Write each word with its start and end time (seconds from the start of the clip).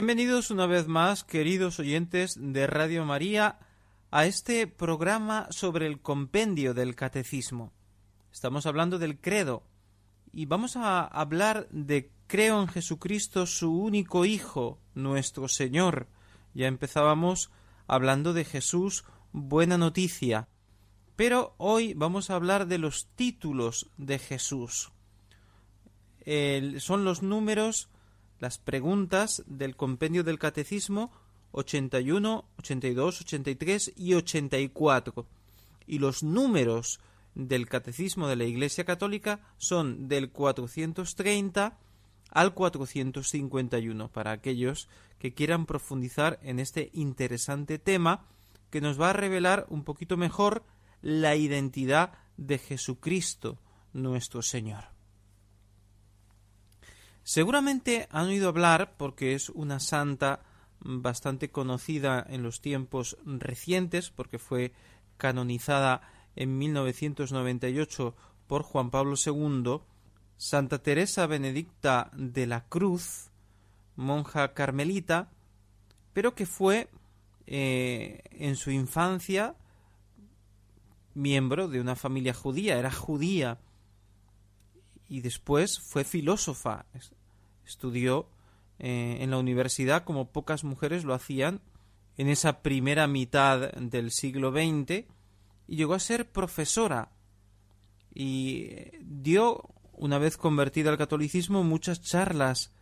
Bienvenidos 0.00 0.50
una 0.50 0.64
vez 0.64 0.88
más, 0.88 1.24
queridos 1.24 1.78
oyentes 1.78 2.34
de 2.40 2.66
Radio 2.66 3.04
María, 3.04 3.58
a 4.10 4.24
este 4.24 4.66
programa 4.66 5.46
sobre 5.50 5.86
el 5.86 6.00
compendio 6.00 6.72
del 6.72 6.94
catecismo. 6.94 7.70
Estamos 8.32 8.64
hablando 8.64 8.98
del 8.98 9.20
credo 9.20 9.62
y 10.32 10.46
vamos 10.46 10.76
a 10.76 11.04
hablar 11.04 11.68
de 11.70 12.10
creo 12.28 12.62
en 12.62 12.68
Jesucristo, 12.68 13.44
su 13.44 13.78
único 13.78 14.24
Hijo, 14.24 14.80
nuestro 14.94 15.48
Señor. 15.48 16.08
Ya 16.54 16.66
empezábamos 16.66 17.50
hablando 17.86 18.32
de 18.32 18.46
Jesús, 18.46 19.04
buena 19.32 19.76
noticia. 19.76 20.48
Pero 21.14 21.54
hoy 21.58 21.92
vamos 21.92 22.30
a 22.30 22.36
hablar 22.36 22.68
de 22.68 22.78
los 22.78 23.06
títulos 23.16 23.90
de 23.98 24.18
Jesús. 24.18 24.92
son 26.78 27.04
los 27.04 27.22
números 27.22 27.90
las 28.40 28.58
preguntas 28.58 29.44
del 29.46 29.76
compendio 29.76 30.24
del 30.24 30.38
catecismo 30.38 31.12
81, 31.52 32.44
82, 32.58 33.20
83 33.20 33.92
y 33.96 34.14
84. 34.14 35.26
Y 35.86 35.98
los 35.98 36.22
números 36.22 37.00
del 37.34 37.68
catecismo 37.68 38.28
de 38.28 38.36
la 38.36 38.44
Iglesia 38.44 38.84
Católica 38.84 39.40
son 39.58 40.08
del 40.08 40.30
430 40.30 41.78
al 42.30 42.54
451 42.54 44.08
para 44.08 44.32
aquellos 44.32 44.88
que 45.18 45.34
quieran 45.34 45.66
profundizar 45.66 46.38
en 46.42 46.60
este 46.60 46.90
interesante 46.94 47.78
tema 47.78 48.26
que 48.70 48.80
nos 48.80 49.00
va 49.00 49.10
a 49.10 49.14
revelar 49.14 49.66
un 49.68 49.84
poquito 49.84 50.16
mejor 50.16 50.64
la 51.02 51.34
identidad 51.36 52.12
de 52.36 52.58
Jesucristo 52.58 53.58
nuestro 53.92 54.42
Señor. 54.42 54.99
Seguramente 57.22 58.08
han 58.10 58.26
oído 58.26 58.48
hablar, 58.48 58.94
porque 58.96 59.34
es 59.34 59.50
una 59.50 59.80
santa 59.80 60.40
bastante 60.80 61.50
conocida 61.50 62.24
en 62.28 62.42
los 62.42 62.60
tiempos 62.60 63.16
recientes, 63.24 64.10
porque 64.10 64.38
fue 64.38 64.72
canonizada 65.16 66.02
en 66.36 66.58
1998 66.58 68.14
por 68.46 68.62
Juan 68.62 68.90
Pablo 68.90 69.14
II, 69.24 69.80
Santa 70.36 70.82
Teresa 70.82 71.26
Benedicta 71.26 72.10
de 72.14 72.46
la 72.46 72.64
Cruz, 72.64 73.30
monja 73.96 74.54
carmelita, 74.54 75.30
pero 76.12 76.34
que 76.34 76.46
fue 76.46 76.88
eh, 77.46 78.22
en 78.30 78.56
su 78.56 78.70
infancia 78.70 79.54
miembro 81.14 81.68
de 81.68 81.80
una 81.80 81.96
familia 81.96 82.32
judía, 82.32 82.78
era 82.78 82.90
judía, 82.90 83.58
y 85.10 85.20
después 85.20 85.80
fue 85.80 86.04
filósofa, 86.04 86.86
Estudió 87.66 88.28
eh, 88.78 89.18
en 89.20 89.30
la 89.30 89.38
universidad 89.38 90.04
como 90.04 90.30
pocas 90.30 90.64
mujeres 90.64 91.04
lo 91.04 91.14
hacían 91.14 91.60
en 92.16 92.28
esa 92.28 92.62
primera 92.62 93.06
mitad 93.06 93.72
del 93.72 94.12
siglo 94.12 94.50
XX 94.50 95.04
y 95.66 95.76
llegó 95.76 95.94
a 95.94 96.00
ser 96.00 96.30
profesora. 96.30 97.10
Y 98.14 98.66
eh, 98.70 98.98
dio, 99.02 99.68
una 99.92 100.18
vez 100.18 100.36
convertida 100.36 100.90
al 100.90 100.98
catolicismo, 100.98 101.64
muchas 101.64 102.00
charlas, 102.00 102.72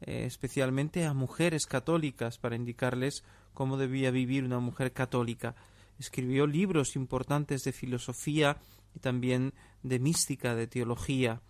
eh, 0.00 0.24
especialmente 0.26 1.04
a 1.04 1.12
mujeres 1.12 1.66
católicas, 1.66 2.38
para 2.38 2.56
indicarles 2.56 3.24
cómo 3.52 3.76
debía 3.76 4.10
vivir 4.10 4.44
una 4.44 4.58
mujer 4.58 4.92
católica. 4.92 5.54
Escribió 5.98 6.46
libros 6.46 6.96
importantes 6.96 7.62
de 7.64 7.72
filosofía 7.72 8.56
y 8.94 9.00
también 9.00 9.52
de 9.82 9.98
mística, 9.98 10.54
de 10.54 10.66
teología 10.66 11.42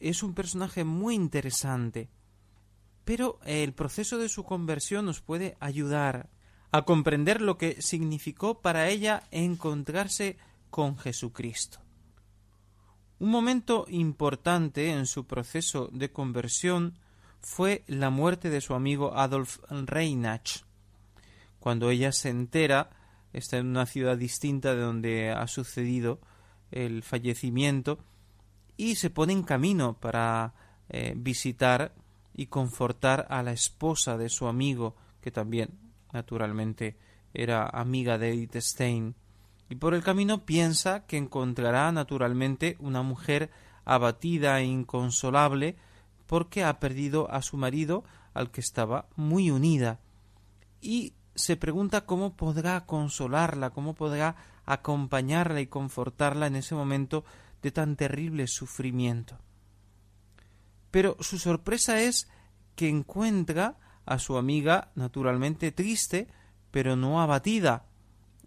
es 0.00 0.22
un 0.22 0.34
personaje 0.34 0.84
muy 0.84 1.14
interesante, 1.14 2.08
pero 3.04 3.38
el 3.44 3.72
proceso 3.72 4.18
de 4.18 4.28
su 4.28 4.44
conversión 4.44 5.04
nos 5.04 5.20
puede 5.20 5.56
ayudar 5.60 6.30
a 6.72 6.82
comprender 6.82 7.40
lo 7.40 7.58
que 7.58 7.80
significó 7.82 8.60
para 8.60 8.88
ella 8.88 9.24
encontrarse 9.30 10.38
con 10.70 10.96
Jesucristo. 10.96 11.80
Un 13.18 13.30
momento 13.30 13.84
importante 13.88 14.90
en 14.90 15.06
su 15.06 15.26
proceso 15.26 15.90
de 15.92 16.10
conversión 16.10 16.98
fue 17.40 17.84
la 17.86 18.10
muerte 18.10 18.50
de 18.50 18.60
su 18.60 18.74
amigo 18.74 19.16
Adolf 19.16 19.58
Reinach. 19.68 20.62
Cuando 21.58 21.90
ella 21.90 22.12
se 22.12 22.30
entera, 22.30 22.90
está 23.32 23.58
en 23.58 23.66
una 23.66 23.86
ciudad 23.86 24.16
distinta 24.16 24.74
de 24.74 24.80
donde 24.80 25.30
ha 25.30 25.46
sucedido 25.48 26.20
el 26.70 27.02
fallecimiento, 27.02 27.98
y 28.80 28.94
se 28.94 29.10
pone 29.10 29.34
en 29.34 29.42
camino 29.42 29.92
para 30.00 30.54
eh, 30.88 31.12
visitar 31.14 31.92
y 32.34 32.46
confortar 32.46 33.26
a 33.28 33.42
la 33.42 33.52
esposa 33.52 34.16
de 34.16 34.30
su 34.30 34.46
amigo, 34.46 34.96
que 35.20 35.30
también, 35.30 35.78
naturalmente, 36.14 36.96
era 37.34 37.66
amiga 37.66 38.16
de 38.16 38.30
Edith 38.30 38.56
Stein. 38.56 39.16
Y 39.68 39.74
por 39.74 39.92
el 39.92 40.02
camino 40.02 40.46
piensa 40.46 41.04
que 41.04 41.18
encontrará, 41.18 41.92
naturalmente, 41.92 42.78
una 42.80 43.02
mujer 43.02 43.50
abatida 43.84 44.58
e 44.60 44.64
inconsolable 44.64 45.76
porque 46.26 46.64
ha 46.64 46.80
perdido 46.80 47.30
a 47.30 47.42
su 47.42 47.58
marido 47.58 48.02
al 48.32 48.50
que 48.50 48.62
estaba 48.62 49.10
muy 49.14 49.50
unida. 49.50 50.00
Y 50.80 51.12
se 51.34 51.58
pregunta 51.58 52.06
cómo 52.06 52.34
podrá 52.34 52.86
consolarla, 52.86 53.68
cómo 53.68 53.92
podrá 53.92 54.36
acompañarla 54.64 55.60
y 55.60 55.66
confortarla 55.66 56.46
en 56.46 56.56
ese 56.56 56.74
momento 56.74 57.26
de 57.62 57.70
tan 57.70 57.96
terrible 57.96 58.46
sufrimiento. 58.46 59.38
Pero 60.90 61.16
su 61.20 61.38
sorpresa 61.38 62.00
es 62.00 62.28
que 62.74 62.88
encuentra 62.88 63.78
a 64.06 64.18
su 64.18 64.36
amiga 64.36 64.90
naturalmente 64.94 65.72
triste, 65.72 66.28
pero 66.70 66.96
no 66.96 67.20
abatida, 67.20 67.86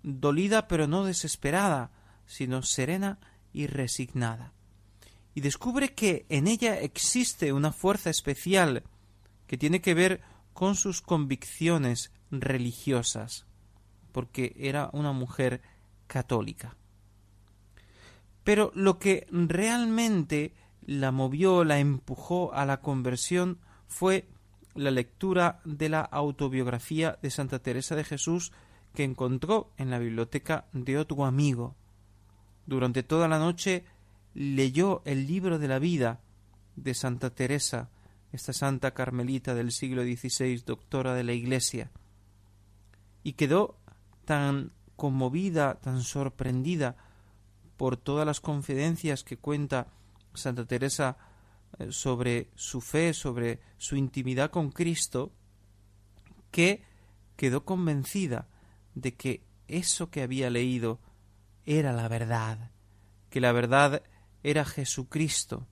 dolida 0.01 0.67
pero 0.67 0.87
no 0.87 1.05
desesperada, 1.05 1.91
sino 2.25 2.61
serena 2.63 3.19
y 3.53 3.67
resignada. 3.67 4.53
Y 5.35 5.41
descubre 5.41 5.93
que 5.93 6.25
en 6.29 6.47
ella 6.47 6.79
existe 6.79 7.53
una 7.53 7.71
fuerza 7.71 8.09
especial 8.09 8.83
que 9.47 9.57
tiene 9.57 9.81
que 9.81 9.93
ver 9.93 10.21
con 10.53 10.75
sus 10.75 11.01
convicciones 11.01 12.11
religiosas, 12.29 13.45
porque 14.11 14.55
era 14.57 14.89
una 14.93 15.11
mujer 15.11 15.61
católica. 16.07 16.75
Pero 18.43 18.71
lo 18.75 18.99
que 18.99 19.27
realmente 19.31 20.53
la 20.85 21.11
movió, 21.11 21.63
la 21.63 21.79
empujó 21.79 22.53
a 22.53 22.65
la 22.65 22.81
conversión 22.81 23.59
fue 23.87 24.27
la 24.75 24.91
lectura 24.91 25.61
de 25.65 25.89
la 25.89 26.01
autobiografía 26.01 27.17
de 27.21 27.29
Santa 27.29 27.59
Teresa 27.59 27.95
de 27.95 28.03
Jesús 28.03 28.51
que 28.93 29.03
encontró 29.03 29.71
en 29.77 29.89
la 29.89 29.99
biblioteca 29.99 30.65
de 30.73 30.97
otro 30.97 31.25
amigo. 31.25 31.75
Durante 32.65 33.03
toda 33.03 33.27
la 33.27 33.39
noche 33.39 33.85
leyó 34.33 35.01
el 35.05 35.27
libro 35.27 35.59
de 35.59 35.67
la 35.67 35.79
vida 35.79 36.21
de 36.75 36.93
Santa 36.93 37.29
Teresa, 37.29 37.89
esta 38.31 38.51
santa 38.51 38.91
carmelita 38.91 39.53
del 39.53 39.71
siglo 39.71 40.03
XVI, 40.03 40.63
doctora 40.65 41.13
de 41.13 41.23
la 41.23 41.33
Iglesia, 41.33 41.91
y 43.21 43.33
quedó 43.33 43.77
tan 44.25 44.71
conmovida, 44.95 45.75
tan 45.75 46.01
sorprendida 46.01 46.95
por 47.83 47.97
todas 47.97 48.25
las 48.25 48.39
confidencias 48.39 49.25
que 49.25 49.35
cuenta 49.35 49.87
Santa 50.33 50.65
Teresa 50.65 51.17
eh, 51.77 51.91
sobre 51.91 52.49
su 52.55 52.79
fe, 52.79 53.13
sobre 53.13 53.59
su 53.77 53.97
intimidad 53.97 54.51
con 54.51 54.71
Cristo, 54.71 55.33
que 56.49 56.85
quedó 57.35 57.65
convencida 57.65 58.47
de 58.95 59.15
que 59.15 59.43
eso 59.67 60.09
que 60.09 60.21
había 60.21 60.49
leído 60.49 61.01
era 61.65 61.91
la 61.91 62.07
verdad, 62.07 62.71
que 63.29 63.41
la 63.41 63.51
verdad 63.51 64.01
era 64.43 64.63
Jesucristo. 64.63 65.67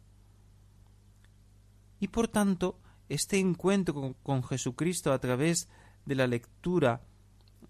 Y 2.02 2.10
por 2.10 2.28
tanto, 2.28 2.78
este 3.08 3.40
encuentro 3.40 4.18
con, 4.22 4.44
Jesucristo 4.44 5.14
a 5.14 5.20
través 5.20 5.70
de 6.06 6.16
la 6.16 6.28
lectura 6.28 7.04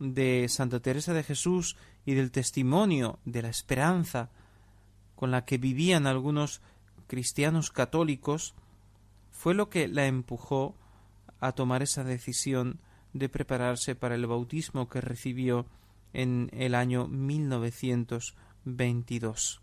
de 0.02 0.48
Santa 0.50 0.80
Teresa 0.80 1.14
de 1.14 1.22
Jesús 1.22 1.78
y 2.06 2.16
del 2.16 2.32
testimonio 2.32 3.20
de 3.24 3.44
la 3.44 3.50
esperanza 3.50 4.32
con 5.16 5.30
la 5.30 5.46
que 5.46 5.60
vivían 5.60 6.08
algunos 6.08 6.60
cristianos 7.06 7.70
católicos 7.70 8.56
fue 9.32 9.54
lo 9.54 9.70
que 9.70 9.88
la 9.88 10.08
empujó 10.08 10.76
a 11.40 11.52
tomar 11.52 11.84
esa 11.84 12.04
decisión 12.04 12.80
de 13.14 13.30
prepararse 13.30 13.94
para 13.94 14.16
el 14.16 14.26
bautismo 14.26 14.90
que 14.90 15.02
recibió 15.02 15.68
en 16.14 16.50
el 16.52 16.74
año 16.74 17.08
1922. 17.08 19.62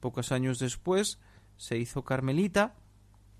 Pocos 0.00 0.30
años 0.30 0.58
después 0.58 1.18
se 1.56 1.78
hizo 1.78 2.04
carmelita 2.04 2.74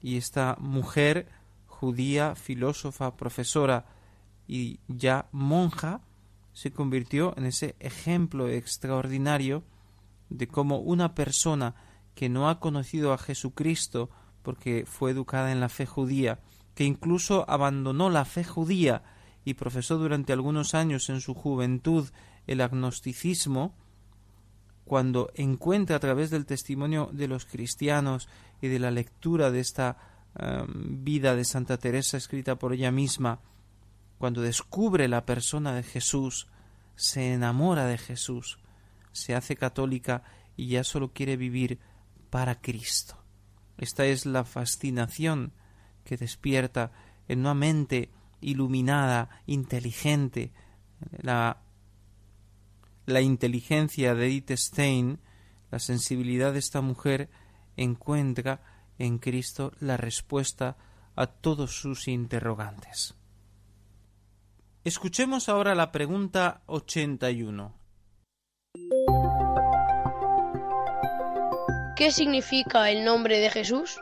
y 0.01 0.17
esta 0.17 0.57
mujer 0.59 1.29
judía, 1.67 2.35
filósofa, 2.35 3.15
profesora 3.17 3.85
y 4.47 4.81
ya 4.89 5.29
monja, 5.33 6.01
se 6.55 6.73
convirtió 6.73 7.35
en 7.37 7.45
ese 7.45 7.77
ejemplo 7.81 8.49
extraordinario 8.49 9.65
de 10.31 10.49
cómo 10.49 10.79
una 10.79 11.15
persona 11.15 11.75
que 12.15 12.29
no 12.29 12.49
ha 12.49 12.61
conocido 12.61 13.13
a 13.13 13.19
Jesucristo 13.19 14.09
porque 14.43 14.85
fue 14.87 15.11
educada 15.11 15.53
en 15.53 15.61
la 15.61 15.69
fe 15.69 15.85
judía, 15.85 16.41
que 16.75 16.85
incluso 16.85 17.45
abandonó 17.49 18.09
la 18.09 18.25
fe 18.25 18.45
judía 18.45 19.03
y 19.45 19.55
profesó 19.55 19.99
durante 19.99 20.33
algunos 20.33 20.75
años 20.75 21.11
en 21.11 21.21
su 21.21 21.35
juventud 21.35 22.09
el 22.47 22.61
agnosticismo, 22.61 23.75
cuando 24.85 25.31
encuentra 25.35 25.97
a 25.97 26.01
través 26.01 26.31
del 26.31 26.47
testimonio 26.47 27.09
de 27.13 27.27
los 27.27 27.47
cristianos 27.47 28.29
y 28.61 28.69
de 28.69 28.79
la 28.79 28.91
lectura 28.91 29.51
de 29.51 29.61
esta 29.61 29.97
em, 30.39 31.03
vida 31.03 31.35
de 31.35 31.45
Santa 31.45 31.79
Teresa 31.79 32.17
escrita 32.17 32.57
por 32.57 32.75
ella 32.75 32.91
misma, 32.91 33.41
cuando 34.19 34.43
descubre 34.43 35.09
la 35.09 35.25
persona 35.25 35.75
de 35.75 35.83
Jesús, 35.83 36.49
se 36.97 37.33
enamora 37.33 37.87
de 37.87 37.99
Jesús, 37.99 38.59
se 39.13 39.35
hace 39.35 39.57
católica 39.57 40.23
y 40.57 40.69
ya 40.69 40.85
solo 40.85 41.13
quiere 41.13 41.37
vivir 41.37 41.79
para 42.31 42.61
Cristo. 42.61 43.17
Esta 43.79 44.05
es 44.07 44.27
la 44.27 44.45
fascinación 44.45 45.53
que 46.05 46.17
despierta 46.17 46.93
en 47.29 47.41
una 47.41 47.55
mente 47.55 48.11
iluminada, 48.41 49.43
inteligente, 49.47 50.53
la, 51.23 51.63
la 53.07 53.21
inteligencia 53.21 54.15
de 54.15 54.27
Edith 54.27 54.53
Stein, 54.53 55.21
la 55.71 55.79
sensibilidad 55.79 56.53
de 56.53 56.59
esta 56.59 56.81
mujer 56.81 57.31
encuentra 57.77 58.63
en 58.99 59.19
Cristo 59.19 59.73
la 59.81 59.97
respuesta 59.97 60.77
a 61.17 61.27
todos 61.27 61.77
sus 61.81 62.07
interrogantes. 62.09 63.15
Escuchemos 64.85 65.49
ahora 65.49 65.75
la 65.75 65.93
pregunta 65.93 66.61
81. 66.67 67.75
¿Qué 71.97 72.11
significa 72.11 72.91
el 72.91 73.03
nombre 73.03 73.39
de 73.39 73.49
Jesús? 73.49 73.99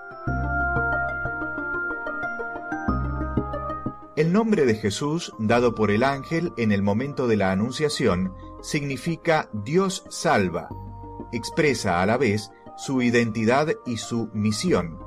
El 4.17 4.33
nombre 4.33 4.67
de 4.67 4.75
Jesús, 4.75 5.33
dado 5.39 5.77
por 5.77 5.93
el 5.93 6.03
ángel 6.03 6.53
en 6.57 6.73
el 6.73 6.83
momento 6.83 7.29
de 7.29 7.37
la 7.37 7.53
Anunciación, 7.53 8.35
significa 8.61 9.49
Dios 9.53 10.05
salva. 10.11 10.69
Expresa 11.33 12.03
a 12.03 12.07
la 12.07 12.17
vez 12.17 12.51
su 12.77 13.03
identidad 13.03 13.69
y 13.87 13.99
su 13.99 14.31
misión. 14.35 14.99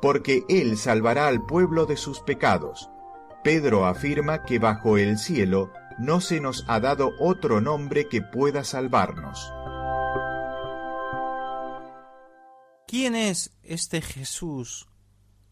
Porque 0.00 0.44
Él 0.48 0.78
salvará 0.78 1.26
al 1.26 1.44
pueblo 1.44 1.84
de 1.84 1.98
sus 1.98 2.20
pecados 2.20 2.88
Pedro 3.44 3.86
afirma 3.86 4.42
que 4.42 4.58
bajo 4.58 4.98
el 4.98 5.16
cielo 5.16 5.72
no 5.98 6.20
se 6.20 6.40
nos 6.40 6.64
ha 6.66 6.80
dado 6.80 7.12
otro 7.20 7.60
nombre 7.60 8.08
que 8.08 8.20
pueda 8.20 8.64
salvarnos. 8.64 9.52
¿Quién 12.86 13.14
es 13.14 13.56
este 13.62 14.00
Jesús 14.00 14.88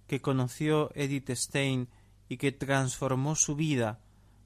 que 0.07 0.21
conoció 0.21 0.91
Edith 0.95 1.31
Stein 1.31 1.89
y 2.29 2.39
que 2.39 2.51
transformó 2.51 3.37
su 3.37 3.55
vida 3.55 4.01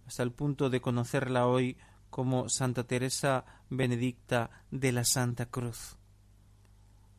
hasta 0.06 0.22
el 0.22 0.32
punto 0.32 0.68
de 0.68 0.80
conocerla 0.80 1.46
hoy 1.46 1.78
como 2.10 2.48
Santa 2.48 2.84
Teresa 2.84 3.44
Benedicta 3.70 4.50
de 4.70 4.92
la 4.92 5.04
Santa 5.04 5.46
Cruz? 5.46 5.96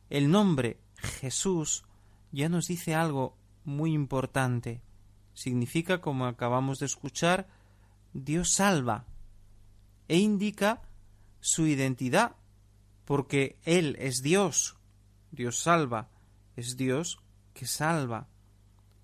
El 0.08 0.30
nombre 0.30 0.78
Jesús 1.20 1.84
ya 2.30 2.48
nos 2.48 2.68
dice 2.68 2.94
algo 2.94 3.36
muy 3.64 3.92
importante 3.92 4.82
significa, 5.34 6.00
como 6.00 6.26
acabamos 6.26 6.78
de 6.78 6.86
escuchar, 6.86 7.48
Dios 8.12 8.52
salva 8.52 9.06
e 10.08 10.18
indica 10.18 10.82
su 11.40 11.66
identidad, 11.66 12.36
porque 13.04 13.58
Él 13.64 13.96
es 13.98 14.22
Dios, 14.22 14.76
Dios 15.30 15.58
salva, 15.58 16.08
es 16.56 16.76
Dios 16.76 17.20
que 17.54 17.66
salva, 17.66 18.28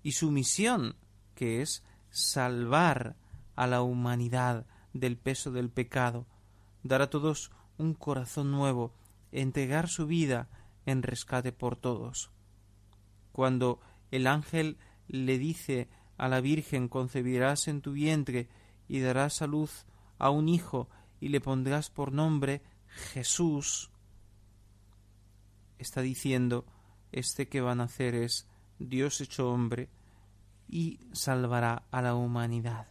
y 0.03 0.13
su 0.13 0.31
misión, 0.31 0.95
que 1.35 1.61
es 1.61 1.83
salvar 2.09 3.15
a 3.55 3.67
la 3.67 3.81
humanidad 3.81 4.65
del 4.93 5.17
peso 5.17 5.51
del 5.51 5.69
pecado, 5.69 6.25
dar 6.83 7.01
a 7.01 7.09
todos 7.09 7.51
un 7.77 7.93
corazón 7.93 8.51
nuevo, 8.51 8.93
entregar 9.31 9.87
su 9.89 10.07
vida 10.07 10.49
en 10.85 11.03
rescate 11.03 11.51
por 11.51 11.75
todos. 11.75 12.31
Cuando 13.31 13.79
el 14.11 14.27
ángel 14.27 14.77
le 15.07 15.37
dice 15.37 15.89
a 16.19 16.27
la 16.27 16.41
Virgen 16.41 16.89
concebirás 16.89 17.67
en 17.67 17.81
tu 17.81 17.93
vientre 17.93 18.49
y 18.87 18.99
darás 18.99 19.41
a 19.41 19.47
luz 19.47 19.85
a 20.17 20.29
un 20.29 20.49
hijo 20.49 20.89
y 21.21 21.29
le 21.29 21.41
pondrás 21.41 21.89
por 21.89 22.11
nombre 22.11 22.61
Jesús. 23.13 23.89
Está 25.77 26.01
diciendo, 26.01 26.65
este 27.11 27.47
que 27.47 27.61
van 27.61 27.79
a 27.79 27.85
hacer 27.85 28.15
es 28.15 28.47
Dios 28.79 29.21
hecho 29.21 29.49
hombre 29.49 29.89
y 30.67 30.99
salvará 31.13 31.83
a 31.89 32.01
la 32.01 32.15
humanidad. 32.15 32.87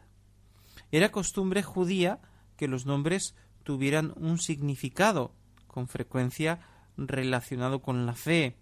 Era 0.91 1.13
costumbre 1.13 1.63
judía 1.63 2.21
que 2.57 2.67
los 2.67 2.87
nombres 2.87 3.35
tuvieran 3.63 4.15
un 4.17 4.39
significado, 4.39 5.35
con 5.67 5.87
frecuencia 5.87 6.61
relacionado 6.97 7.83
con 7.83 8.07
la 8.07 8.15
fe. 8.15 8.57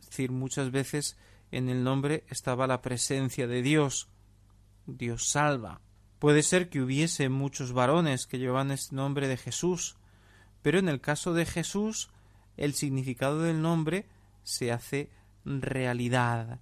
Es 0.00 0.10
decir, 0.10 0.32
muchas 0.32 0.72
veces 0.72 1.16
en 1.50 1.68
el 1.68 1.84
nombre 1.84 2.24
estaba 2.28 2.66
la 2.66 2.82
presencia 2.82 3.46
de 3.46 3.62
Dios. 3.62 4.08
Dios 4.86 5.28
salva. 5.28 5.80
Puede 6.18 6.42
ser 6.42 6.68
que 6.68 6.80
hubiese 6.80 7.28
muchos 7.28 7.72
varones 7.72 8.26
que 8.26 8.38
llevaban 8.38 8.70
este 8.70 8.94
nombre 8.94 9.28
de 9.28 9.36
Jesús, 9.36 9.96
pero 10.62 10.78
en 10.78 10.88
el 10.88 11.00
caso 11.00 11.32
de 11.32 11.46
Jesús 11.46 12.10
el 12.56 12.74
significado 12.74 13.42
del 13.42 13.62
nombre 13.62 14.06
se 14.42 14.72
hace 14.72 15.10
realidad. 15.44 16.60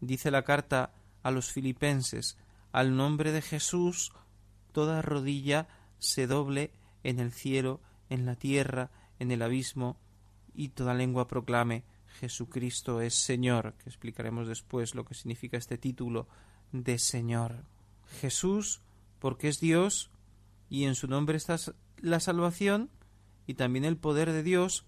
Dice 0.00 0.30
la 0.30 0.42
carta 0.42 0.92
a 1.22 1.30
los 1.30 1.52
filipenses, 1.52 2.36
al 2.72 2.96
nombre 2.96 3.30
de 3.30 3.40
Jesús 3.40 4.12
toda 4.72 5.02
rodilla 5.02 5.68
se 5.98 6.26
doble 6.26 6.72
en 7.04 7.20
el 7.20 7.32
cielo, 7.32 7.80
en 8.10 8.26
la 8.26 8.34
tierra, 8.34 8.90
en 9.18 9.30
el 9.30 9.42
abismo, 9.42 9.96
y 10.52 10.70
toda 10.70 10.94
lengua 10.94 11.28
proclame 11.28 11.84
Jesucristo 12.20 13.00
es 13.00 13.14
Señor, 13.14 13.74
que 13.74 13.88
explicaremos 13.88 14.48
después 14.48 14.94
lo 14.94 15.04
que 15.04 15.14
significa 15.14 15.56
este 15.56 15.78
título 15.78 16.28
de 16.72 16.98
Señor. 16.98 17.64
Jesús, 18.20 18.80
porque 19.18 19.48
es 19.48 19.58
Dios, 19.60 20.10
y 20.68 20.84
en 20.84 20.94
su 20.94 21.08
nombre 21.08 21.36
está 21.36 21.56
la 21.98 22.20
salvación 22.20 22.90
y 23.46 23.54
también 23.54 23.84
el 23.84 23.96
poder 23.96 24.32
de 24.32 24.42
Dios 24.42 24.86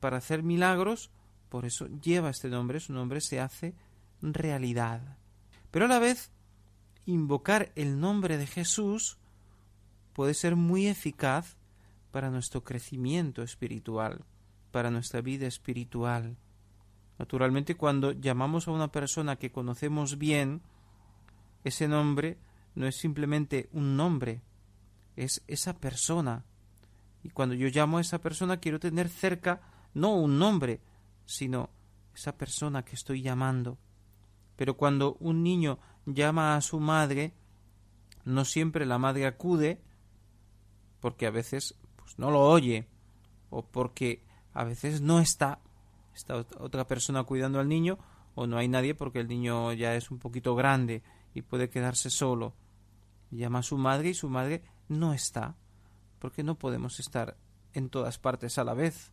para 0.00 0.18
hacer 0.18 0.42
milagros, 0.42 1.10
por 1.48 1.64
eso 1.64 1.86
lleva 2.00 2.30
este 2.30 2.48
nombre, 2.48 2.80
su 2.80 2.92
nombre 2.92 3.20
se 3.20 3.40
hace 3.40 3.74
realidad. 4.20 5.18
Pero 5.70 5.86
a 5.86 5.88
la 5.88 5.98
vez, 5.98 6.30
invocar 7.06 7.72
el 7.74 8.00
nombre 8.00 8.36
de 8.36 8.46
Jesús 8.46 9.18
puede 10.12 10.34
ser 10.34 10.56
muy 10.56 10.86
eficaz 10.86 11.56
para 12.10 12.30
nuestro 12.30 12.62
crecimiento 12.64 13.42
espiritual, 13.42 14.24
para 14.70 14.90
nuestra 14.90 15.20
vida 15.20 15.46
espiritual. 15.46 16.36
Naturalmente, 17.18 17.76
cuando 17.76 18.12
llamamos 18.12 18.66
a 18.66 18.72
una 18.72 18.90
persona 18.90 19.36
que 19.36 19.52
conocemos 19.52 20.18
bien, 20.18 20.62
ese 21.62 21.88
nombre 21.88 22.38
no 22.74 22.86
es 22.86 22.96
simplemente 22.96 23.68
un 23.72 23.96
nombre, 23.96 24.42
es 25.16 25.42
esa 25.46 25.78
persona. 25.78 26.44
Y 27.22 27.30
cuando 27.30 27.54
yo 27.54 27.68
llamo 27.68 27.98
a 27.98 28.00
esa 28.00 28.20
persona 28.20 28.58
quiero 28.58 28.80
tener 28.80 29.08
cerca 29.08 29.60
no 29.94 30.14
un 30.14 30.38
nombre, 30.38 30.80
sino 31.24 31.70
esa 32.14 32.36
persona 32.36 32.84
que 32.84 32.96
estoy 32.96 33.22
llamando. 33.22 33.78
Pero 34.56 34.76
cuando 34.76 35.16
un 35.20 35.42
niño 35.42 35.78
llama 36.06 36.56
a 36.56 36.60
su 36.60 36.80
madre, 36.80 37.32
no 38.24 38.44
siempre 38.44 38.86
la 38.86 38.98
madre 38.98 39.26
acude, 39.26 39.80
porque 41.00 41.26
a 41.26 41.30
veces 41.30 41.76
pues, 41.96 42.18
no 42.18 42.30
lo 42.30 42.40
oye, 42.40 42.86
o 43.50 43.64
porque 43.64 44.24
a 44.52 44.64
veces 44.64 45.00
no 45.00 45.20
está 45.20 45.60
está 46.14 46.36
otra 46.58 46.86
persona 46.86 47.24
cuidando 47.24 47.60
al 47.60 47.68
niño 47.68 47.98
o 48.34 48.46
no 48.46 48.56
hay 48.56 48.68
nadie 48.68 48.94
porque 48.94 49.20
el 49.20 49.28
niño 49.28 49.72
ya 49.72 49.94
es 49.94 50.10
un 50.10 50.18
poquito 50.18 50.54
grande 50.54 51.02
y 51.34 51.42
puede 51.42 51.70
quedarse 51.70 52.10
solo. 52.10 52.54
Llama 53.30 53.60
a 53.60 53.62
su 53.62 53.78
madre 53.78 54.10
y 54.10 54.14
su 54.14 54.28
madre 54.28 54.62
no 54.88 55.12
está, 55.12 55.56
porque 56.18 56.42
no 56.42 56.56
podemos 56.56 57.00
estar 57.00 57.36
en 57.72 57.90
todas 57.90 58.18
partes 58.18 58.58
a 58.58 58.64
la 58.64 58.74
vez. 58.74 59.12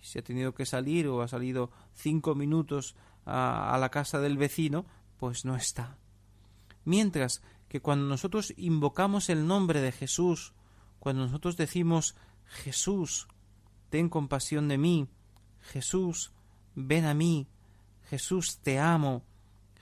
Si 0.00 0.18
ha 0.18 0.22
tenido 0.22 0.54
que 0.54 0.66
salir 0.66 1.08
o 1.08 1.22
ha 1.22 1.28
salido 1.28 1.70
cinco 1.94 2.34
minutos 2.34 2.96
a, 3.24 3.74
a 3.74 3.78
la 3.78 3.90
casa 3.90 4.20
del 4.20 4.38
vecino, 4.38 4.86
pues 5.18 5.44
no 5.44 5.56
está. 5.56 5.98
Mientras 6.84 7.42
que 7.68 7.80
cuando 7.80 8.06
nosotros 8.06 8.54
invocamos 8.56 9.28
el 9.28 9.46
nombre 9.46 9.80
de 9.80 9.92
Jesús, 9.92 10.54
cuando 10.98 11.22
nosotros 11.22 11.56
decimos 11.56 12.16
Jesús, 12.46 13.28
ten 13.90 14.08
compasión 14.08 14.68
de 14.68 14.78
mí, 14.78 15.08
Jesús, 15.62 16.32
ven 16.74 17.04
a 17.04 17.14
mí, 17.14 17.46
Jesús, 18.08 18.58
te 18.62 18.78
amo, 18.78 19.22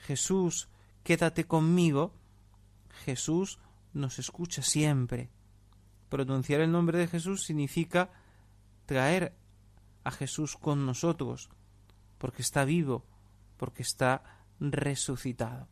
Jesús, 0.01 0.69
quédate 1.03 1.45
conmigo, 1.45 2.13
Jesús 3.05 3.59
nos 3.93 4.19
escucha 4.19 4.63
siempre. 4.63 5.31
Pronunciar 6.09 6.61
el 6.61 6.73
nombre 6.73 6.99
de 6.99 7.07
Jesús 7.07 7.45
significa 7.45 8.11
traer 8.87 9.35
a 10.05 10.11
Jesús 10.11 10.57
con 10.57 10.87
nosotros, 10.87 11.51
porque 12.19 12.43
está 12.43 12.65
vivo, 12.65 13.05
porque 13.57 13.83
está 13.83 14.23
resucitado. 14.61 15.69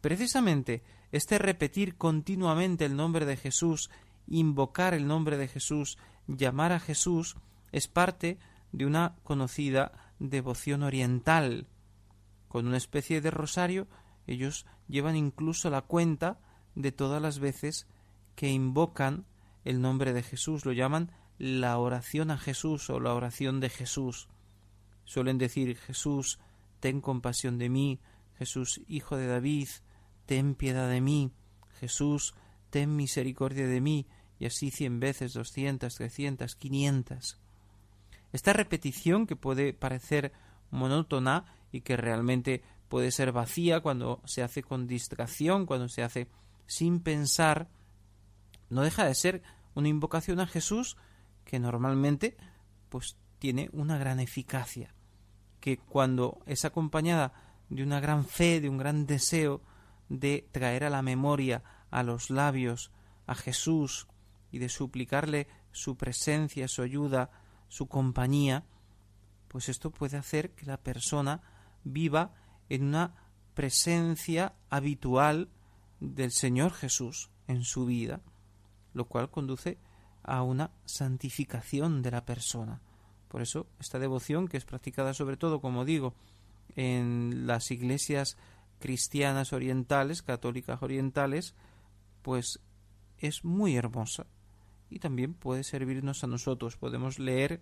Precisamente 0.00 0.82
este 1.12 1.38
repetir 1.38 1.96
continuamente 1.96 2.84
el 2.84 2.96
nombre 2.96 3.26
de 3.26 3.36
Jesús, 3.36 3.90
invocar 4.26 4.94
el 4.94 5.06
nombre 5.06 5.36
de 5.36 5.48
Jesús, 5.48 5.98
llamar 6.26 6.72
a 6.72 6.80
Jesús, 6.80 7.36
es 7.72 7.88
parte 7.88 8.34
de 8.34 8.55
una 8.84 9.16
conocida 9.22 10.12
devoción 10.18 10.82
oriental. 10.82 11.66
Con 12.48 12.66
una 12.66 12.76
especie 12.76 13.20
de 13.20 13.30
rosario, 13.30 13.88
ellos 14.26 14.66
llevan 14.88 15.16
incluso 15.16 15.70
la 15.70 15.82
cuenta 15.82 16.40
de 16.74 16.92
todas 16.92 17.22
las 17.22 17.38
veces 17.38 17.86
que 18.34 18.50
invocan 18.50 19.26
el 19.64 19.80
nombre 19.80 20.12
de 20.12 20.22
Jesús, 20.22 20.64
lo 20.64 20.72
llaman 20.72 21.10
la 21.38 21.78
oración 21.78 22.30
a 22.30 22.38
Jesús 22.38 22.88
o 22.90 23.00
la 23.00 23.14
oración 23.14 23.60
de 23.60 23.68
Jesús. 23.68 24.28
Suelen 25.04 25.38
decir 25.38 25.76
Jesús, 25.76 26.38
ten 26.80 27.00
compasión 27.00 27.58
de 27.58 27.68
mí, 27.68 28.00
Jesús, 28.38 28.80
hijo 28.86 29.16
de 29.16 29.26
David, 29.26 29.68
ten 30.26 30.54
piedad 30.54 30.88
de 30.88 31.00
mí, 31.00 31.32
Jesús, 31.80 32.34
ten 32.70 32.96
misericordia 32.96 33.66
de 33.66 33.80
mí, 33.80 34.06
y 34.38 34.46
así 34.46 34.70
cien 34.70 35.00
veces, 35.00 35.32
doscientas, 35.32 35.94
trescientas, 35.94 36.54
quinientas. 36.54 37.40
Esta 38.36 38.52
repetición 38.52 39.26
que 39.26 39.34
puede 39.34 39.72
parecer 39.72 40.30
monótona 40.70 41.46
y 41.72 41.80
que 41.80 41.96
realmente 41.96 42.62
puede 42.86 43.10
ser 43.10 43.32
vacía 43.32 43.80
cuando 43.80 44.20
se 44.26 44.42
hace 44.42 44.62
con 44.62 44.86
distracción, 44.86 45.64
cuando 45.64 45.88
se 45.88 46.02
hace 46.02 46.28
sin 46.66 47.00
pensar, 47.00 47.70
no 48.68 48.82
deja 48.82 49.06
de 49.06 49.14
ser 49.14 49.42
una 49.74 49.88
invocación 49.88 50.38
a 50.40 50.46
Jesús 50.46 50.98
que 51.46 51.58
normalmente 51.58 52.36
pues 52.90 53.16
tiene 53.38 53.70
una 53.72 53.96
gran 53.96 54.20
eficacia, 54.20 54.94
que 55.58 55.78
cuando 55.78 56.42
es 56.44 56.66
acompañada 56.66 57.32
de 57.70 57.82
una 57.82 58.00
gran 58.00 58.26
fe, 58.26 58.60
de 58.60 58.68
un 58.68 58.76
gran 58.76 59.06
deseo 59.06 59.62
de 60.10 60.46
traer 60.52 60.84
a 60.84 60.90
la 60.90 61.00
memoria, 61.00 61.62
a 61.90 62.02
los 62.02 62.28
labios, 62.28 62.90
a 63.26 63.34
Jesús 63.34 64.06
y 64.52 64.58
de 64.58 64.68
suplicarle 64.68 65.48
su 65.72 65.96
presencia, 65.96 66.68
su 66.68 66.82
ayuda, 66.82 67.30
su 67.68 67.86
compañía, 67.86 68.64
pues 69.48 69.68
esto 69.68 69.90
puede 69.90 70.16
hacer 70.16 70.50
que 70.50 70.66
la 70.66 70.76
persona 70.76 71.42
viva 71.84 72.34
en 72.68 72.84
una 72.84 73.14
presencia 73.54 74.54
habitual 74.70 75.48
del 76.00 76.30
Señor 76.30 76.72
Jesús 76.72 77.30
en 77.48 77.64
su 77.64 77.86
vida, 77.86 78.20
lo 78.92 79.06
cual 79.06 79.30
conduce 79.30 79.78
a 80.22 80.42
una 80.42 80.72
santificación 80.84 82.02
de 82.02 82.10
la 82.10 82.24
persona. 82.24 82.80
Por 83.28 83.42
eso 83.42 83.66
esta 83.78 83.98
devoción, 83.98 84.48
que 84.48 84.56
es 84.56 84.64
practicada 84.64 85.14
sobre 85.14 85.36
todo, 85.36 85.60
como 85.60 85.84
digo, 85.84 86.14
en 86.74 87.46
las 87.46 87.70
iglesias 87.70 88.36
cristianas 88.78 89.52
orientales, 89.52 90.22
católicas 90.22 90.82
orientales, 90.82 91.54
pues 92.22 92.60
es 93.18 93.44
muy 93.44 93.76
hermosa 93.76 94.26
y 94.90 94.98
también 94.98 95.34
puede 95.34 95.64
servirnos 95.64 96.24
a 96.24 96.26
nosotros. 96.26 96.76
Podemos 96.76 97.18
leer 97.18 97.60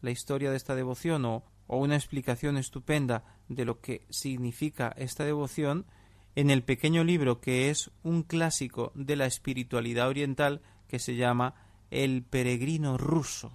la 0.00 0.10
historia 0.10 0.50
de 0.50 0.56
esta 0.56 0.74
devoción 0.74 1.24
o, 1.24 1.44
o 1.66 1.78
una 1.78 1.96
explicación 1.96 2.56
estupenda 2.56 3.24
de 3.48 3.64
lo 3.64 3.80
que 3.80 4.06
significa 4.10 4.94
esta 4.96 5.24
devoción 5.24 5.86
en 6.34 6.50
el 6.50 6.62
pequeño 6.62 7.04
libro 7.04 7.40
que 7.40 7.70
es 7.70 7.90
un 8.02 8.22
clásico 8.22 8.92
de 8.94 9.16
la 9.16 9.26
espiritualidad 9.26 10.08
oriental 10.08 10.62
que 10.88 10.98
se 10.98 11.16
llama 11.16 11.54
el 11.90 12.22
peregrino 12.22 12.96
ruso. 12.96 13.52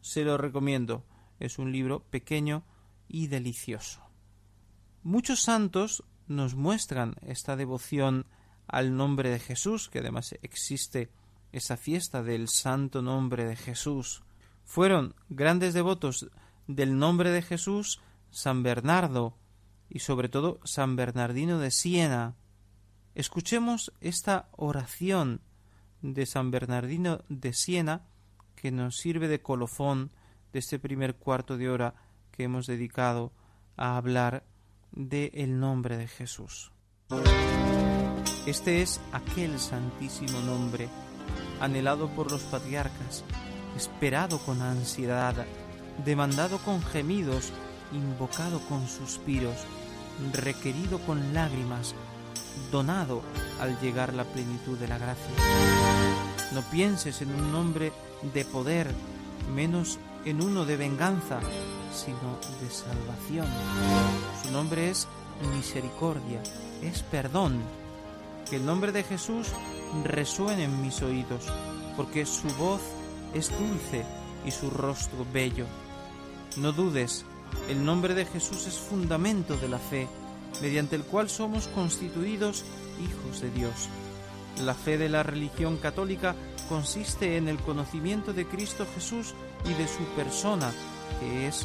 Se 0.00 0.24
lo 0.24 0.36
recomiendo. 0.36 1.04
Es 1.38 1.58
un 1.58 1.72
libro 1.72 2.04
pequeño 2.10 2.64
y 3.08 3.28
delicioso. 3.28 4.02
Muchos 5.02 5.40
santos 5.40 6.04
nos 6.26 6.54
muestran 6.54 7.16
esta 7.22 7.56
devoción 7.56 8.26
al 8.66 8.96
nombre 8.96 9.30
de 9.30 9.40
Jesús, 9.40 9.88
que 9.88 10.00
además 10.00 10.34
existe 10.42 11.10
esa 11.52 11.76
fiesta 11.76 12.22
del 12.22 12.48
santo 12.48 13.02
nombre 13.02 13.44
de 13.44 13.56
Jesús. 13.56 14.22
Fueron 14.64 15.14
grandes 15.28 15.74
devotos 15.74 16.28
del 16.66 16.98
nombre 16.98 17.30
de 17.30 17.42
Jesús 17.42 18.00
San 18.30 18.62
Bernardo 18.62 19.36
y 19.88 19.98
sobre 19.98 20.28
todo 20.28 20.60
San 20.64 20.96
Bernardino 20.96 21.58
de 21.58 21.70
Siena. 21.70 22.36
Escuchemos 23.14 23.92
esta 24.00 24.48
oración 24.52 25.40
de 26.00 26.26
San 26.26 26.50
Bernardino 26.50 27.24
de 27.28 27.52
Siena, 27.52 28.06
que 28.54 28.70
nos 28.70 28.96
sirve 28.96 29.28
de 29.28 29.42
colofón 29.42 30.12
de 30.52 30.60
este 30.60 30.78
primer 30.78 31.16
cuarto 31.16 31.56
de 31.56 31.68
hora 31.68 31.94
que 32.30 32.44
hemos 32.44 32.66
dedicado 32.66 33.32
a 33.76 33.96
hablar 33.96 34.44
de 34.92 35.30
el 35.34 35.58
nombre 35.58 35.96
de 35.96 36.08
Jesús. 36.08 36.72
Este 38.46 38.82
es 38.82 39.00
aquel 39.12 39.58
santísimo 39.58 40.40
nombre, 40.40 40.88
anhelado 41.60 42.08
por 42.08 42.30
los 42.30 42.42
patriarcas, 42.42 43.24
esperado 43.76 44.38
con 44.38 44.62
ansiedad, 44.62 45.34
demandado 46.04 46.58
con 46.58 46.82
gemidos, 46.82 47.52
invocado 47.92 48.60
con 48.68 48.86
suspiros, 48.88 49.56
requerido 50.32 50.98
con 51.00 51.34
lágrimas, 51.34 51.94
donado 52.70 53.22
al 53.60 53.78
llegar 53.80 54.14
la 54.14 54.24
plenitud 54.24 54.78
de 54.78 54.88
la 54.88 54.98
gracia. 54.98 55.34
No 56.52 56.62
pienses 56.70 57.22
en 57.22 57.34
un 57.34 57.52
nombre 57.52 57.92
de 58.34 58.44
poder, 58.44 58.92
menos 59.54 59.98
en 60.24 60.42
uno 60.42 60.64
de 60.64 60.76
venganza, 60.76 61.40
sino 61.94 62.38
de 62.60 62.70
salvación. 62.70 63.46
Su 64.42 64.50
nombre 64.50 64.90
es 64.90 65.06
misericordia, 65.54 66.42
es 66.82 67.02
perdón. 67.02 67.60
Que 68.50 68.56
el 68.56 68.66
nombre 68.66 68.90
de 68.90 69.04
Jesús 69.04 69.46
resuene 70.04 70.64
en 70.64 70.82
mis 70.82 71.00
oídos, 71.02 71.46
porque 71.96 72.26
su 72.26 72.48
voz 72.58 72.80
es 73.32 73.50
dulce 73.56 74.04
y 74.44 74.50
su 74.50 74.70
rostro 74.70 75.24
bello. 75.32 75.66
No 76.56 76.72
dudes, 76.72 77.24
el 77.68 77.84
nombre 77.84 78.14
de 78.14 78.26
Jesús 78.26 78.66
es 78.66 78.74
fundamento 78.74 79.56
de 79.56 79.68
la 79.68 79.78
fe 79.78 80.08
mediante 80.60 80.96
el 80.96 81.04
cual 81.04 81.30
somos 81.30 81.68
constituidos 81.68 82.64
hijos 83.00 83.40
de 83.40 83.50
Dios. 83.50 83.88
La 84.64 84.74
fe 84.74 84.98
de 84.98 85.08
la 85.08 85.22
religión 85.22 85.76
católica 85.76 86.34
consiste 86.68 87.36
en 87.36 87.48
el 87.48 87.58
conocimiento 87.58 88.32
de 88.32 88.46
Cristo 88.46 88.86
Jesús 88.94 89.34
y 89.64 89.74
de 89.74 89.86
su 89.86 90.02
persona, 90.16 90.72
que 91.20 91.46
es 91.46 91.64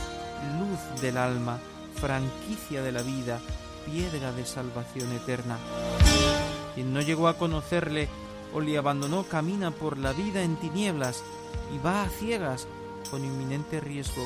luz 0.59 1.01
del 1.01 1.17
alma, 1.17 1.59
franquicia 1.95 2.81
de 2.81 2.91
la 2.91 3.01
vida, 3.01 3.39
piedra 3.85 4.31
de 4.31 4.45
salvación 4.45 5.11
eterna. 5.13 5.57
Quien 6.75 6.93
no 6.93 7.01
llegó 7.01 7.27
a 7.27 7.37
conocerle 7.37 8.07
o 8.53 8.61
le 8.61 8.77
abandonó 8.77 9.23
camina 9.23 9.71
por 9.71 9.97
la 9.97 10.13
vida 10.13 10.43
en 10.43 10.57
tinieblas 10.57 11.23
y 11.73 11.79
va 11.79 12.03
a 12.03 12.09
ciegas 12.09 12.67
con 13.09 13.23
inminente 13.23 13.79
riesgo 13.79 14.21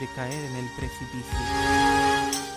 de 0.00 0.08
caer 0.14 0.44
en 0.44 0.56
el 0.56 0.66
precipicio. 0.76 1.38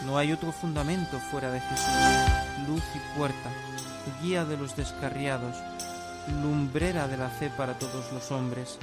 No 0.05 0.17
hay 0.17 0.31
otro 0.31 0.51
fundamento 0.51 1.19
fuera 1.31 1.51
de 1.51 1.59
Jesús, 1.59 2.67
luz 2.67 2.83
y 2.95 3.17
puerta, 3.17 3.51
guía 4.21 4.45
de 4.45 4.57
los 4.57 4.75
descarriados, 4.75 5.55
lumbrera 6.41 7.07
de 7.07 7.17
la 7.17 7.29
fe 7.29 7.49
para 7.49 7.77
todos 7.79 8.11
los 8.11 8.31
hombres, 8.31 8.77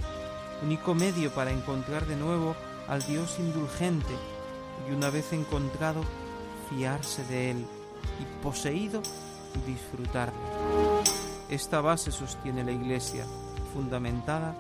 único 0.63 0.95
medio 0.95 1.31
para 1.31 1.51
encontrar 1.51 2.07
de 2.07 2.17
nuevo 2.17 2.55
al 2.89 3.03
Dios 3.03 3.39
indulgente 3.39 4.15
y 4.89 4.93
una 4.93 5.11
vez 5.11 5.33
encontrado, 5.33 6.03
fiarse 6.69 7.25
de 7.25 7.53
Él 7.53 7.67
y 8.19 8.43
poseído, 8.43 9.03
disfrutarle. 9.67 10.50
Esta 11.51 11.81
base 11.81 12.13
sostiene 12.13 12.63
la 12.63 12.71
Iglesia, 12.71 13.27
fundamentada 13.75 14.55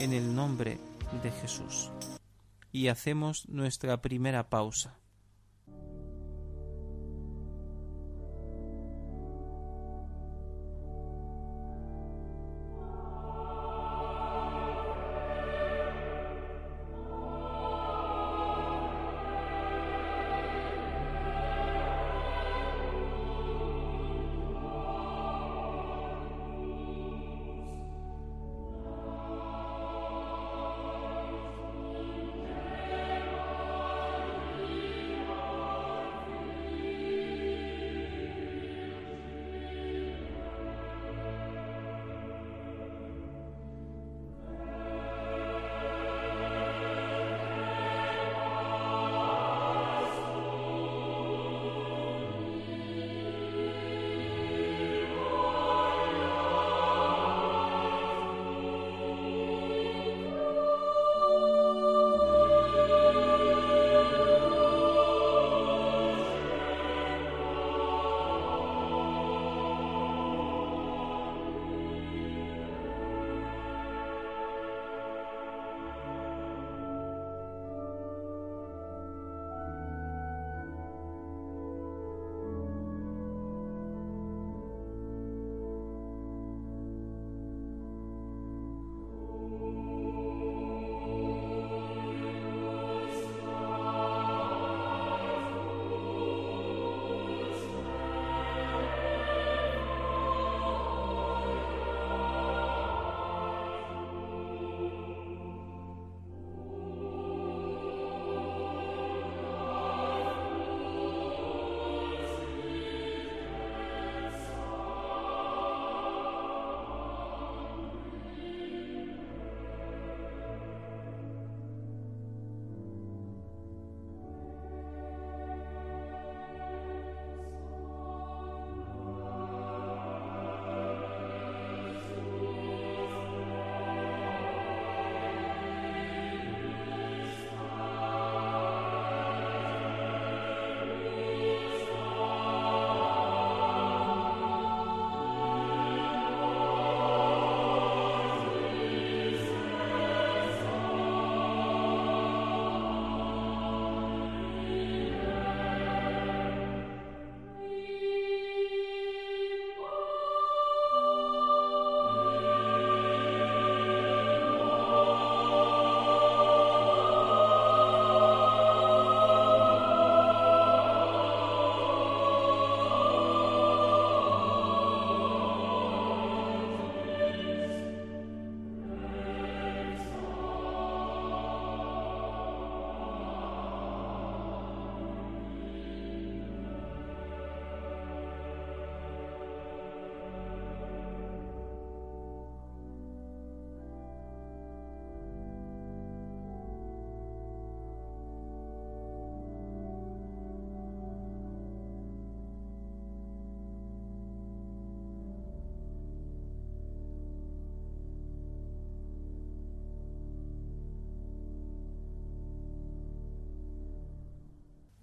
en 0.00 0.12
el 0.12 0.34
nombre 0.34 0.76
de 1.22 1.30
Jesús. 1.30 1.92
Y 2.72 2.88
hacemos 2.88 3.48
nuestra 3.48 4.02
primera 4.02 4.50
pausa. 4.50 4.96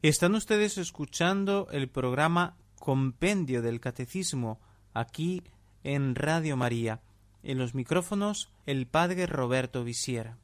Están 0.02 0.34
ustedes 0.36 0.78
escuchando 0.78 1.68
el 1.72 1.90
programa 1.90 2.56
Compendio 2.80 3.62
del 3.62 3.82
Catecismo 3.82 4.62
aquí 4.94 5.44
en 5.84 6.16
Radio 6.16 6.56
María. 6.56 7.02
En 7.44 7.58
los 7.58 7.76
micrófonos 7.76 8.50
el 8.66 8.88
Padre 8.88 9.26
Roberto 9.26 9.84
Visiera. 9.84 10.38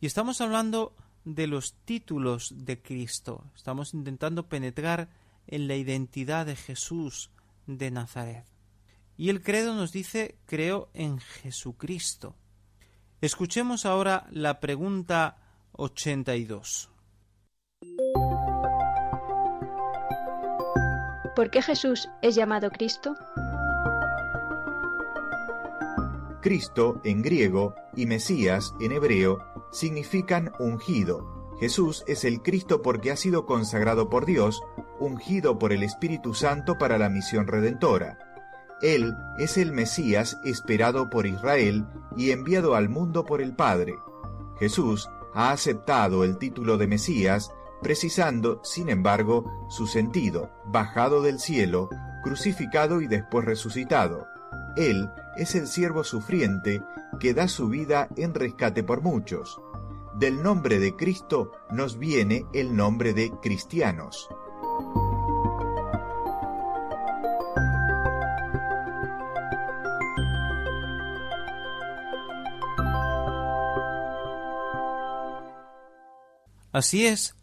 Y 0.00 0.06
estamos 0.06 0.40
hablando 0.40 0.96
de 1.26 1.46
los 1.46 1.74
títulos 1.84 2.54
de 2.56 2.80
Cristo. 2.80 3.44
Estamos 3.54 3.92
intentando 3.92 4.48
penetrar 4.48 5.10
en 5.46 5.68
la 5.68 5.76
identidad 5.76 6.46
de 6.46 6.56
Jesús 6.56 7.30
de 7.66 7.90
Nazaret. 7.90 8.46
Y 9.18 9.28
el 9.28 9.42
credo 9.42 9.74
nos 9.74 9.92
dice 9.92 10.38
creo 10.46 10.88
en 10.94 11.18
Jesucristo. 11.18 12.34
Escuchemos 13.20 13.84
ahora 13.84 14.26
la 14.30 14.58
pregunta 14.58 15.36
82. 15.72 16.90
¿Por 21.40 21.50
qué 21.50 21.62
Jesús 21.62 22.10
es 22.20 22.34
llamado 22.34 22.70
Cristo? 22.70 23.16
Cristo 26.42 27.00
en 27.02 27.22
griego 27.22 27.74
y 27.96 28.04
Mesías 28.04 28.74
en 28.78 28.92
hebreo 28.92 29.38
significan 29.72 30.52
ungido. 30.58 31.56
Jesús 31.58 32.04
es 32.06 32.26
el 32.26 32.42
Cristo 32.42 32.82
porque 32.82 33.10
ha 33.10 33.16
sido 33.16 33.46
consagrado 33.46 34.10
por 34.10 34.26
Dios, 34.26 34.60
ungido 34.98 35.58
por 35.58 35.72
el 35.72 35.82
Espíritu 35.82 36.34
Santo 36.34 36.76
para 36.76 36.98
la 36.98 37.08
misión 37.08 37.46
redentora. 37.46 38.18
Él 38.82 39.14
es 39.38 39.56
el 39.56 39.72
Mesías 39.72 40.38
esperado 40.44 41.08
por 41.08 41.24
Israel 41.24 41.86
y 42.18 42.32
enviado 42.32 42.74
al 42.74 42.90
mundo 42.90 43.24
por 43.24 43.40
el 43.40 43.56
Padre. 43.56 43.94
Jesús 44.58 45.08
ha 45.32 45.52
aceptado 45.52 46.22
el 46.22 46.36
título 46.36 46.76
de 46.76 46.86
Mesías 46.86 47.50
precisando, 47.82 48.60
sin 48.62 48.88
embargo, 48.88 49.66
su 49.68 49.86
sentido, 49.86 50.50
bajado 50.66 51.22
del 51.22 51.38
cielo, 51.38 51.88
crucificado 52.22 53.00
y 53.00 53.06
después 53.06 53.44
resucitado. 53.44 54.26
Él 54.76 55.10
es 55.36 55.54
el 55.54 55.66
siervo 55.66 56.04
sufriente 56.04 56.82
que 57.18 57.34
da 57.34 57.48
su 57.48 57.68
vida 57.68 58.08
en 58.16 58.34
rescate 58.34 58.82
por 58.82 59.02
muchos. 59.02 59.60
Del 60.14 60.42
nombre 60.42 60.78
de 60.78 60.96
Cristo 60.96 61.52
nos 61.70 61.98
viene 61.98 62.44
el 62.52 62.76
nombre 62.76 63.14
de 63.14 63.30
cristianos. 63.42 64.28
Así 76.72 77.06
es, 77.06 77.34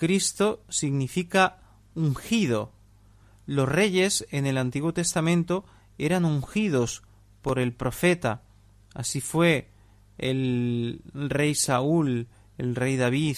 Cristo 0.00 0.64
significa 0.70 1.58
ungido. 1.94 2.72
Los 3.44 3.68
reyes 3.68 4.26
en 4.30 4.46
el 4.46 4.56
Antiguo 4.56 4.94
Testamento 4.94 5.66
eran 5.98 6.24
ungidos 6.24 7.02
por 7.42 7.58
el 7.58 7.74
profeta. 7.74 8.40
Así 8.94 9.20
fue 9.20 9.68
el 10.16 11.02
rey 11.12 11.54
Saúl, 11.54 12.28
el 12.56 12.76
rey 12.76 12.96
David, 12.96 13.36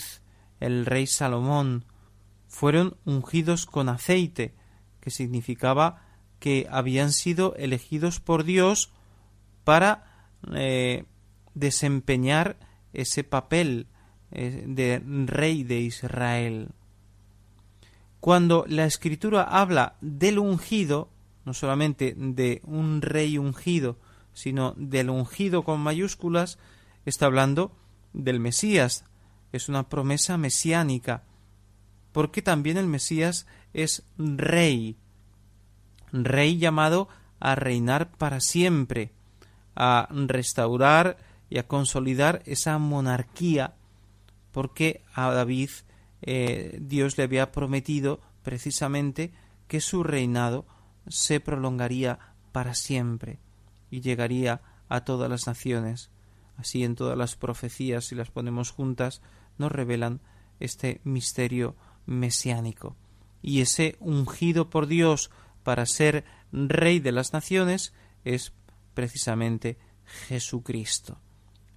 el 0.60 0.86
rey 0.86 1.08
Salomón. 1.08 1.84
Fueron 2.46 2.96
ungidos 3.04 3.66
con 3.66 3.88
aceite, 3.88 4.54
que 5.00 5.10
significaba 5.10 6.06
que 6.38 6.68
habían 6.70 7.10
sido 7.10 7.56
elegidos 7.56 8.20
por 8.20 8.44
Dios 8.44 8.92
para 9.64 10.28
eh, 10.54 11.06
desempeñar 11.54 12.56
ese 12.92 13.24
papel 13.24 13.88
de 14.32 15.02
rey 15.26 15.62
de 15.62 15.80
Israel. 15.80 16.68
Cuando 18.20 18.64
la 18.68 18.86
escritura 18.86 19.42
habla 19.42 19.96
del 20.00 20.38
ungido, 20.38 21.10
no 21.44 21.54
solamente 21.54 22.14
de 22.16 22.62
un 22.64 23.02
rey 23.02 23.36
ungido, 23.36 23.98
sino 24.32 24.74
del 24.76 25.10
ungido 25.10 25.64
con 25.64 25.80
mayúsculas, 25.80 26.58
está 27.04 27.26
hablando 27.26 27.72
del 28.12 28.40
Mesías. 28.40 29.04
Es 29.52 29.68
una 29.68 29.88
promesa 29.88 30.38
mesiánica, 30.38 31.24
porque 32.12 32.42
también 32.42 32.76
el 32.76 32.86
Mesías 32.86 33.46
es 33.74 34.04
rey, 34.16 34.96
rey 36.12 36.58
llamado 36.58 37.08
a 37.40 37.54
reinar 37.54 38.12
para 38.12 38.40
siempre, 38.40 39.10
a 39.74 40.08
restaurar 40.10 41.16
y 41.50 41.58
a 41.58 41.66
consolidar 41.66 42.42
esa 42.46 42.78
monarquía 42.78 43.74
porque 44.52 45.02
a 45.14 45.30
David 45.30 45.70
eh, 46.22 46.78
Dios 46.80 47.18
le 47.18 47.24
había 47.24 47.50
prometido 47.52 48.20
precisamente 48.42 49.32
que 49.66 49.80
su 49.80 50.02
reinado 50.02 50.66
se 51.08 51.40
prolongaría 51.40 52.18
para 52.52 52.74
siempre 52.74 53.38
y 53.90 54.00
llegaría 54.00 54.60
a 54.88 55.04
todas 55.04 55.30
las 55.30 55.46
naciones. 55.46 56.10
Así 56.56 56.84
en 56.84 56.94
todas 56.94 57.16
las 57.16 57.34
profecías, 57.34 58.04
si 58.04 58.14
las 58.14 58.30
ponemos 58.30 58.70
juntas, 58.70 59.22
nos 59.58 59.72
revelan 59.72 60.20
este 60.60 61.00
misterio 61.02 61.74
mesiánico. 62.06 62.96
Y 63.40 63.62
ese 63.62 63.96
ungido 63.98 64.70
por 64.70 64.86
Dios 64.86 65.30
para 65.64 65.86
ser 65.86 66.24
rey 66.52 67.00
de 67.00 67.12
las 67.12 67.32
naciones 67.32 67.92
es 68.24 68.52
precisamente 68.94 69.78
Jesucristo. 70.28 71.18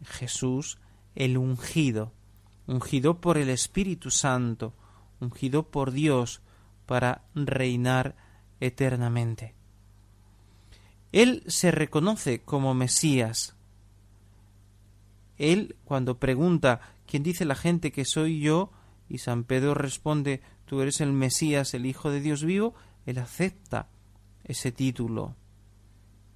Jesús 0.04 0.78
el 1.16 1.38
ungido 1.38 2.12
ungido 2.68 3.22
por 3.22 3.38
el 3.38 3.50
Espíritu 3.50 4.12
Santo, 4.12 4.74
ungido 5.20 5.70
por 5.70 5.92
Dios 5.92 6.42
para 6.86 7.24
reinar 7.34 8.16
eternamente. 8.60 9.56
Él 11.12 11.44
se 11.48 11.72
reconoce 11.72 12.42
como 12.42 12.74
Mesías. 12.74 13.56
Él, 15.38 15.78
cuando 15.86 16.20
pregunta 16.20 16.82
¿quién 17.08 17.24
dice 17.24 17.46
la 17.46 17.56
gente 17.56 17.92
que 17.92 18.06
soy 18.06 18.40
yo? 18.40 18.72
y 19.08 19.20
San 19.20 19.44
Pedro 19.44 19.76
responde 19.76 20.42
tú 20.66 20.82
eres 20.82 21.00
el 21.00 21.14
Mesías, 21.14 21.74
el 21.74 21.86
Hijo 21.86 22.10
de 22.10 22.22
Dios 22.22 22.44
vivo, 22.44 22.74
él 23.06 23.20
acepta 23.20 23.88
ese 24.44 24.72
título. 24.72 25.36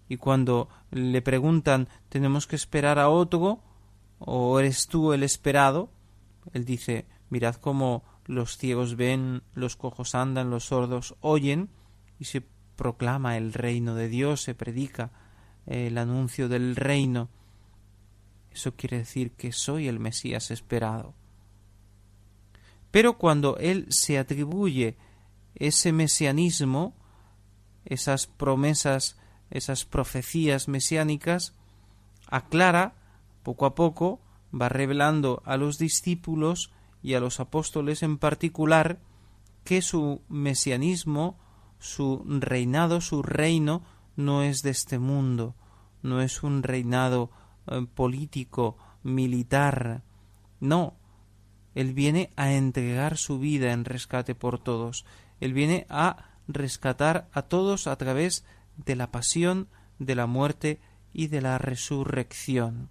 Y 0.08 0.18
cuando 0.18 0.70
le 0.92 1.22
preguntan 1.22 1.88
¿tenemos 2.10 2.48
que 2.48 2.56
esperar 2.56 3.00
a 3.00 3.10
otro? 3.10 3.62
¿O 4.20 4.60
eres 4.60 4.88
tú 4.88 5.14
el 5.14 5.24
esperado? 5.24 5.92
Él 6.54 6.66
dice, 6.66 7.06
mirad 7.30 7.56
cómo 7.56 8.04
los 8.26 8.58
ciegos 8.58 8.96
ven, 8.96 9.44
los 9.54 9.76
cojos 9.76 10.16
andan, 10.16 10.50
los 10.50 10.66
sordos 10.66 11.16
oyen, 11.22 11.70
y 12.20 12.26
se 12.26 12.44
proclama 12.76 13.38
el 13.38 13.54
reino 13.54 13.96
de 13.96 14.08
Dios, 14.08 14.42
se 14.42 14.56
predica 14.56 15.12
el 15.66 15.98
anuncio 15.98 16.50
del 16.50 16.76
reino. 16.76 17.30
Eso 18.52 18.76
quiere 18.76 19.00
decir 19.00 19.32
que 19.32 19.52
soy 19.52 19.88
el 19.88 20.00
Mesías 20.00 20.52
esperado. 20.52 21.14
Pero 22.92 23.18
cuando 23.18 23.58
Él 23.58 23.86
se 23.90 24.18
atribuye 24.18 24.98
ese 25.56 25.92
mesianismo, 25.92 26.96
esas 27.86 28.28
promesas, 28.28 29.18
esas 29.52 29.86
profecías 29.86 30.68
mesiánicas, 30.68 31.54
aclara 32.28 32.96
poco 33.44 33.66
a 33.66 33.76
poco 33.76 34.22
va 34.54 34.70
revelando 34.70 35.42
a 35.46 35.58
los 35.58 35.78
discípulos 35.78 36.72
y 37.02 37.14
a 37.14 37.20
los 37.20 37.40
apóstoles 37.40 38.04
en 38.04 38.18
particular 38.18 39.00
que 39.64 39.82
su 39.82 40.22
mesianismo, 40.30 41.38
su 41.80 42.24
reinado, 42.26 43.02
su 43.02 43.22
reino 43.22 43.84
no 44.16 44.44
es 44.44 44.62
de 44.64 44.72
este 44.72 45.00
mundo, 45.00 45.56
no 46.02 46.22
es 46.22 46.44
un 46.44 46.64
reinado 46.64 47.30
eh, 47.68 47.86
político, 47.94 48.78
militar, 49.04 50.04
no, 50.60 50.96
él 51.76 51.94
viene 51.94 52.32
a 52.36 52.52
entregar 52.54 53.18
su 53.18 53.40
vida 53.40 53.72
en 53.72 53.86
rescate 53.86 54.36
por 54.36 54.60
todos, 54.60 55.06
él 55.40 55.54
viene 55.54 55.86
a 55.90 56.26
rescatar 56.48 57.30
a 57.32 57.44
todos 57.44 57.88
a 57.88 57.96
través 57.96 58.44
de 58.76 58.96
la 58.96 59.12
pasión, 59.12 59.70
de 60.00 60.16
la 60.16 60.26
muerte 60.26 60.80
y 61.14 61.28
de 61.28 61.42
la 61.42 61.58
resurrección 61.58 62.90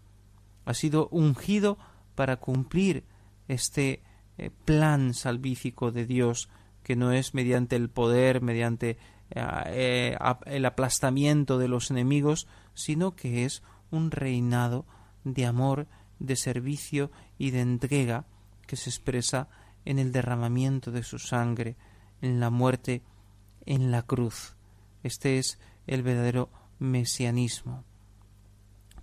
ha 0.69 0.75
sido 0.75 1.09
ungido 1.09 1.79
para 2.15 2.37
cumplir 2.37 3.05
este 3.49 4.03
eh, 4.37 4.51
plan 4.67 5.15
salvífico 5.15 5.93
de 5.93 6.05
Dios, 6.05 6.51
que 6.83 6.95
no 6.95 7.11
es 7.11 7.33
mediante 7.33 7.75
el 7.75 7.89
poder, 7.89 8.43
mediante 8.43 8.99
eh, 9.31 10.15
el 10.45 10.65
aplastamiento 10.67 11.57
de 11.57 11.69
los 11.69 11.91
enemigos, 11.91 12.49
sino 12.75 13.17
que 13.17 13.47
es 13.47 13.63
un 13.91 14.11
reinado 14.11 14.85
de 15.25 15.47
amor, 15.47 15.87
de 16.19 16.37
servicio 16.37 17.11
y 17.39 17.51
de 17.51 17.63
entrega 17.63 18.27
que 18.67 18.77
se 18.77 18.91
expresa 18.91 19.49
en 19.87 19.99
el 19.99 20.13
derramamiento 20.13 20.91
de 20.91 21.03
su 21.03 21.19
sangre, 21.19 21.77
en 22.21 22.41
la 22.41 22.51
muerte 22.51 23.03
en 23.65 23.91
la 23.91 24.03
cruz. 24.03 24.55
Este 25.03 25.39
es 25.39 25.59
el 25.87 26.03
verdadero 26.03 26.51
mesianismo. 26.79 27.85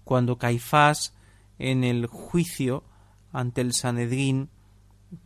Cuando 0.03 0.37
Caifás 0.37 1.15
en 1.59 1.83
el 1.83 2.07
juicio 2.07 2.83
ante 3.31 3.61
el 3.61 3.73
Sanedrín 3.73 4.49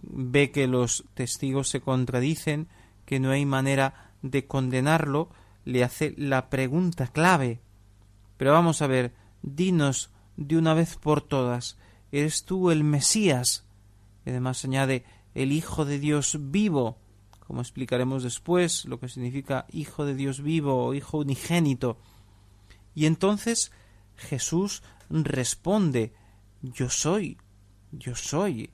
ve 0.01 0.51
que 0.51 0.67
los 0.67 1.05
testigos 1.13 1.69
se 1.69 1.81
contradicen, 1.81 2.67
que 3.05 3.19
no 3.19 3.31
hay 3.31 3.45
manera 3.45 4.13
de 4.21 4.45
condenarlo, 4.45 5.29
le 5.65 5.83
hace 5.83 6.13
la 6.17 6.49
pregunta 6.49 7.07
clave. 7.07 7.61
Pero 8.37 8.53
vamos 8.53 8.81
a 8.81 8.87
ver, 8.87 9.13
dinos 9.41 10.11
de 10.37 10.57
una 10.57 10.73
vez 10.73 10.95
por 10.95 11.21
todas, 11.21 11.77
¿eres 12.11 12.45
tú 12.45 12.71
el 12.71 12.83
Mesías? 12.83 13.65
Y 14.25 14.29
además 14.29 14.63
añade 14.63 15.05
el 15.35 15.51
Hijo 15.51 15.85
de 15.85 15.99
Dios 15.99 16.37
vivo, 16.39 16.97
como 17.45 17.61
explicaremos 17.61 18.23
después 18.23 18.85
lo 18.85 18.99
que 18.99 19.09
significa 19.09 19.65
Hijo 19.71 20.05
de 20.05 20.15
Dios 20.15 20.41
vivo 20.41 20.85
o 20.85 20.93
Hijo 20.93 21.19
unigénito. 21.19 21.97
Y 22.95 23.05
entonces 23.05 23.71
Jesús 24.15 24.83
responde 25.09 26.13
Yo 26.61 26.89
soy, 26.89 27.37
yo 27.91 28.15
soy 28.15 28.71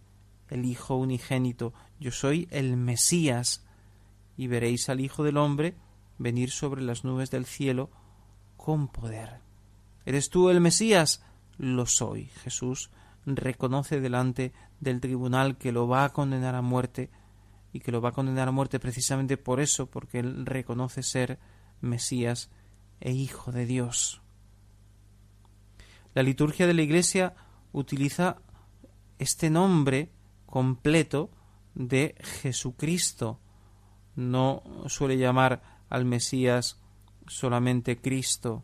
el 0.50 0.66
Hijo 0.66 0.96
unigénito, 0.96 1.74
yo 2.00 2.12
soy 2.12 2.48
el 2.52 2.78
Mesías, 2.78 3.66
y 4.38 4.48
veréis 4.48 4.90
al 4.90 5.00
Hijo 5.00 5.24
del 5.24 5.38
hombre 5.38 5.76
venir 6.18 6.52
sobre 6.52 6.82
las 6.82 7.04
nubes 7.04 7.32
del 7.32 7.46
cielo 7.46 7.90
con 8.58 8.88
poder. 8.88 9.42
¿Eres 10.06 10.30
tú 10.30 10.50
el 10.50 10.62
Mesías? 10.62 11.24
Lo 11.58 11.86
soy. 11.86 12.26
Jesús 12.44 12.90
reconoce 13.26 14.00
delante 14.00 14.54
del 14.80 15.02
tribunal 15.02 15.58
que 15.58 15.72
lo 15.72 15.88
va 15.88 16.06
a 16.06 16.14
condenar 16.14 16.56
a 16.56 16.62
muerte 16.62 17.10
y 17.74 17.80
que 17.80 17.92
lo 17.92 18.02
va 18.02 18.10
a 18.10 18.14
condenar 18.14 18.48
a 18.48 18.52
muerte 18.52 18.80
precisamente 18.80 19.38
por 19.38 19.60
eso, 19.60 19.88
porque 19.88 20.20
él 20.20 20.46
reconoce 20.46 21.04
ser 21.04 21.40
Mesías 21.82 22.50
e 23.00 23.12
Hijo 23.12 23.52
de 23.52 23.66
Dios. 23.66 24.22
La 26.14 26.24
liturgia 26.24 26.68
de 26.68 26.74
la 26.74 26.84
Iglesia 26.84 27.36
utiliza 27.76 28.38
este 29.20 29.50
nombre 29.50 30.10
completo 30.46 31.30
de 31.74 32.16
Jesucristo. 32.42 33.40
No 34.16 34.64
suele 34.88 35.18
llamar 35.18 35.84
al 35.90 36.06
Mesías 36.06 36.80
solamente 37.28 38.00
Cristo, 38.00 38.64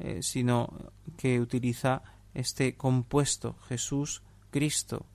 eh, 0.00 0.20
sino 0.22 0.92
que 1.16 1.40
utiliza 1.40 2.02
este 2.34 2.76
compuesto 2.76 3.56
Jesús 3.68 4.22
Cristo. 4.50 5.06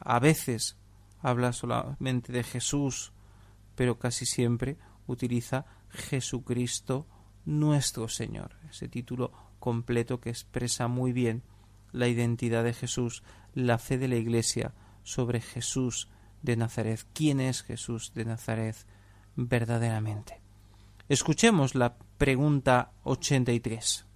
A 0.00 0.18
veces 0.18 0.78
habla 1.20 1.52
solamente 1.52 2.32
de 2.32 2.42
Jesús, 2.42 3.12
pero 3.74 3.98
casi 3.98 4.24
siempre 4.24 4.78
utiliza 5.06 5.66
Jesucristo 5.90 7.06
nuestro 7.44 8.08
Señor, 8.08 8.56
ese 8.70 8.88
título 8.88 9.30
completo 9.58 10.20
que 10.20 10.30
expresa 10.30 10.88
muy 10.88 11.12
bien 11.12 11.42
la 11.94 12.08
identidad 12.08 12.64
de 12.64 12.74
Jesús, 12.74 13.22
la 13.54 13.78
fe 13.78 13.96
de 13.96 14.08
la 14.08 14.16
Iglesia 14.16 14.74
sobre 15.04 15.40
Jesús 15.40 16.08
de 16.42 16.56
Nazaret. 16.56 17.06
¿Quién 17.14 17.40
es 17.40 17.62
Jesús 17.62 18.12
de 18.14 18.24
Nazaret 18.24 18.76
verdaderamente? 19.36 20.40
Escuchemos 21.08 21.74
la 21.74 21.96
pregunta 22.18 22.92
83. 23.04 24.06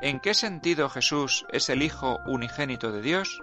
¿En 0.00 0.20
qué 0.20 0.32
sentido 0.32 0.88
Jesús 0.88 1.44
es 1.52 1.68
el 1.70 1.82
Hijo 1.82 2.16
unigénito 2.26 2.92
de 2.92 3.02
Dios? 3.02 3.42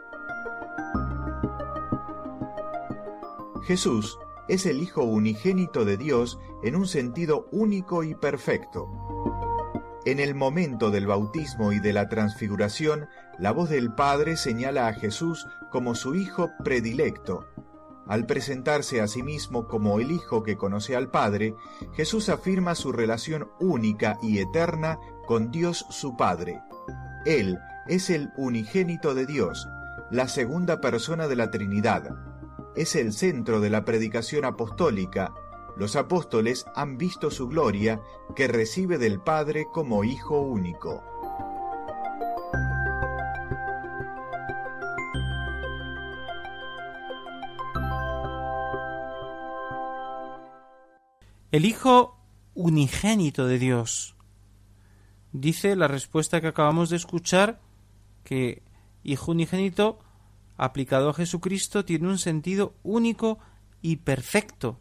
Jesús 3.67 4.17
es 4.47 4.65
el 4.65 4.81
Hijo 4.81 5.03
unigénito 5.03 5.83
de 5.83 5.97
Dios 5.97 6.39
en 6.63 6.77
un 6.77 6.87
sentido 6.87 7.49
único 7.51 8.03
y 8.03 8.15
perfecto. 8.15 9.04
En 10.05 10.19
el 10.19 10.35
momento 10.35 10.91
del 10.91 11.07
bautismo 11.07 11.71
y 11.71 11.79
de 11.79 11.91
la 11.91 12.09
transfiguración, 12.09 13.07
la 13.39 13.51
voz 13.51 13.71
del 13.71 13.91
Padre 13.91 14.37
señala 14.37 14.87
a 14.87 14.93
Jesús 14.93 15.47
como 15.71 15.95
su 15.95 16.13
Hijo 16.13 16.51
predilecto. 16.63 17.47
Al 18.05 18.27
presentarse 18.27 19.01
a 19.01 19.07
sí 19.07 19.23
mismo 19.23 19.67
como 19.67 19.99
el 19.99 20.11
Hijo 20.11 20.43
que 20.43 20.57
conoce 20.57 20.95
al 20.95 21.09
Padre, 21.09 21.55
Jesús 21.95 22.29
afirma 22.29 22.75
su 22.75 22.91
relación 22.91 23.49
única 23.59 24.19
y 24.21 24.37
eterna 24.37 24.99
con 25.25 25.49
Dios 25.49 25.87
su 25.89 26.15
Padre. 26.15 26.61
Él 27.25 27.57
es 27.87 28.11
el 28.11 28.29
unigénito 28.37 29.15
de 29.15 29.25
Dios, 29.25 29.67
la 30.11 30.27
segunda 30.27 30.81
persona 30.81 31.27
de 31.27 31.35
la 31.35 31.49
Trinidad. 31.49 32.15
Es 32.75 32.95
el 32.95 33.11
centro 33.11 33.59
de 33.59 33.71
la 33.71 33.85
predicación 33.85 34.45
apostólica 34.45 35.33
los 35.75 35.95
apóstoles 35.95 36.65
han 36.75 36.97
visto 36.97 37.29
su 37.31 37.47
gloria 37.47 38.01
que 38.35 38.47
recibe 38.47 38.97
del 38.97 39.19
Padre 39.19 39.67
como 39.71 40.03
Hijo 40.03 40.39
único. 40.39 41.03
El 51.51 51.65
Hijo 51.65 52.17
unigénito 52.53 53.47
de 53.47 53.59
Dios. 53.59 54.15
Dice 55.31 55.75
la 55.75 55.87
respuesta 55.87 56.41
que 56.41 56.47
acabamos 56.47 56.89
de 56.89 56.97
escuchar 56.97 57.61
que 58.23 58.63
Hijo 59.03 59.31
unigénito 59.31 59.99
aplicado 60.57 61.09
a 61.09 61.13
Jesucristo 61.13 61.85
tiene 61.85 62.07
un 62.07 62.17
sentido 62.17 62.73
único 62.83 63.39
y 63.81 63.97
perfecto 63.97 64.79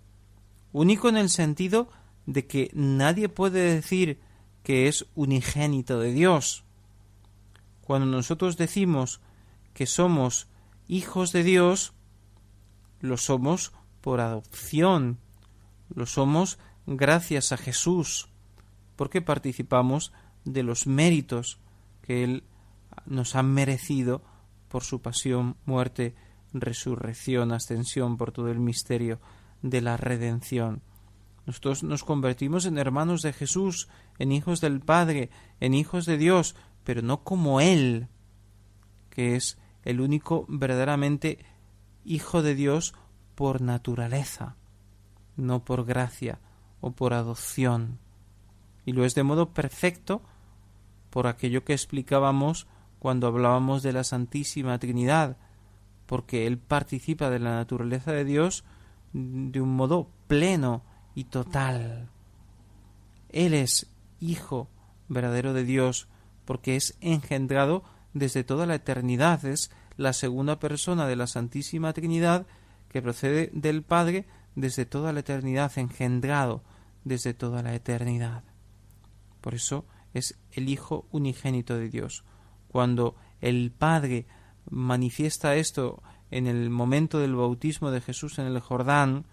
único 0.74 1.08
en 1.08 1.16
el 1.16 1.30
sentido 1.30 1.88
de 2.26 2.46
que 2.46 2.70
nadie 2.74 3.28
puede 3.28 3.74
decir 3.74 4.20
que 4.64 4.88
es 4.88 5.06
unigénito 5.14 6.00
de 6.00 6.12
Dios. 6.12 6.64
Cuando 7.80 8.06
nosotros 8.06 8.56
decimos 8.56 9.20
que 9.72 9.86
somos 9.86 10.48
hijos 10.88 11.32
de 11.32 11.44
Dios, 11.44 11.92
lo 13.00 13.16
somos 13.16 13.72
por 14.00 14.20
adopción, 14.20 15.18
lo 15.94 16.06
somos 16.06 16.58
gracias 16.86 17.52
a 17.52 17.56
Jesús, 17.56 18.28
porque 18.96 19.22
participamos 19.22 20.12
de 20.44 20.64
los 20.64 20.88
méritos 20.88 21.60
que 22.02 22.24
Él 22.24 22.44
nos 23.06 23.36
ha 23.36 23.44
merecido 23.44 24.22
por 24.68 24.82
su 24.82 25.00
pasión, 25.00 25.56
muerte, 25.66 26.16
resurrección, 26.52 27.52
ascensión, 27.52 28.16
por 28.16 28.32
todo 28.32 28.50
el 28.50 28.58
misterio 28.58 29.20
de 29.64 29.80
la 29.80 29.96
redención. 29.96 30.82
Nosotros 31.46 31.82
nos 31.82 32.04
convertimos 32.04 32.66
en 32.66 32.76
hermanos 32.78 33.22
de 33.22 33.32
Jesús, 33.32 33.88
en 34.18 34.30
hijos 34.30 34.60
del 34.60 34.80
Padre, 34.80 35.30
en 35.58 35.72
hijos 35.72 36.04
de 36.04 36.18
Dios, 36.18 36.54
pero 36.84 37.00
no 37.00 37.24
como 37.24 37.62
Él, 37.62 38.08
que 39.08 39.36
es 39.36 39.58
el 39.82 40.02
único 40.02 40.44
verdaderamente 40.48 41.38
hijo 42.04 42.42
de 42.42 42.54
Dios 42.54 42.94
por 43.34 43.62
naturaleza, 43.62 44.56
no 45.36 45.64
por 45.64 45.86
gracia 45.86 46.40
o 46.82 46.92
por 46.92 47.14
adopción. 47.14 47.98
Y 48.84 48.92
lo 48.92 49.06
es 49.06 49.14
de 49.14 49.22
modo 49.22 49.54
perfecto 49.54 50.22
por 51.08 51.26
aquello 51.26 51.64
que 51.64 51.72
explicábamos 51.72 52.66
cuando 52.98 53.26
hablábamos 53.26 53.82
de 53.82 53.94
la 53.94 54.04
Santísima 54.04 54.78
Trinidad, 54.78 55.38
porque 56.04 56.46
Él 56.46 56.58
participa 56.58 57.30
de 57.30 57.38
la 57.38 57.54
naturaleza 57.54 58.12
de 58.12 58.24
Dios 58.26 58.64
de 59.14 59.60
un 59.60 59.74
modo 59.74 60.10
pleno 60.26 60.82
y 61.14 61.24
total. 61.24 62.10
Él 63.30 63.54
es 63.54 63.86
Hijo 64.20 64.68
verdadero 65.08 65.52
de 65.52 65.64
Dios 65.64 66.08
porque 66.44 66.76
es 66.76 66.96
engendrado 67.00 67.84
desde 68.12 68.44
toda 68.44 68.66
la 68.66 68.74
eternidad, 68.74 69.44
es 69.44 69.70
la 69.96 70.12
segunda 70.12 70.58
persona 70.58 71.06
de 71.06 71.16
la 71.16 71.26
Santísima 71.26 71.92
Trinidad 71.92 72.46
que 72.88 73.02
procede 73.02 73.50
del 73.52 73.82
Padre 73.82 74.26
desde 74.54 74.86
toda 74.86 75.12
la 75.12 75.20
eternidad, 75.20 75.72
engendrado 75.76 76.62
desde 77.04 77.34
toda 77.34 77.62
la 77.62 77.74
eternidad. 77.74 78.44
Por 79.40 79.54
eso 79.54 79.84
es 80.12 80.38
el 80.52 80.68
Hijo 80.68 81.06
unigénito 81.10 81.76
de 81.76 81.88
Dios. 81.88 82.24
Cuando 82.68 83.16
el 83.40 83.72
Padre 83.72 84.26
manifiesta 84.70 85.56
esto 85.56 86.02
en 86.34 86.48
el 86.48 86.68
momento 86.68 87.20
del 87.20 87.36
bautismo 87.36 87.92
de 87.92 88.00
Jesús 88.00 88.40
en 88.40 88.46
el 88.46 88.58
Jordán, 88.58 89.24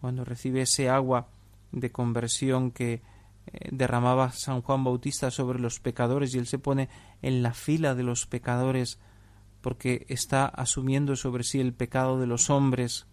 cuando 0.00 0.24
recibe 0.24 0.62
ese 0.62 0.90
agua 0.90 1.28
de 1.70 1.92
conversión 1.92 2.72
que 2.72 2.94
eh, 3.46 3.68
derramaba 3.70 4.32
San 4.32 4.60
Juan 4.62 4.82
Bautista 4.82 5.30
sobre 5.30 5.60
los 5.60 5.78
pecadores 5.78 6.34
y 6.34 6.38
él 6.38 6.48
se 6.48 6.58
pone 6.58 6.88
en 7.22 7.44
la 7.44 7.54
fila 7.54 7.94
de 7.94 8.02
los 8.02 8.26
pecadores 8.26 8.98
porque 9.60 10.04
está 10.08 10.46
asumiendo 10.46 11.14
sobre 11.14 11.44
sí 11.44 11.60
el 11.60 11.74
pecado 11.74 12.18
de 12.18 12.26
los 12.26 12.50
hombres. 12.50 13.06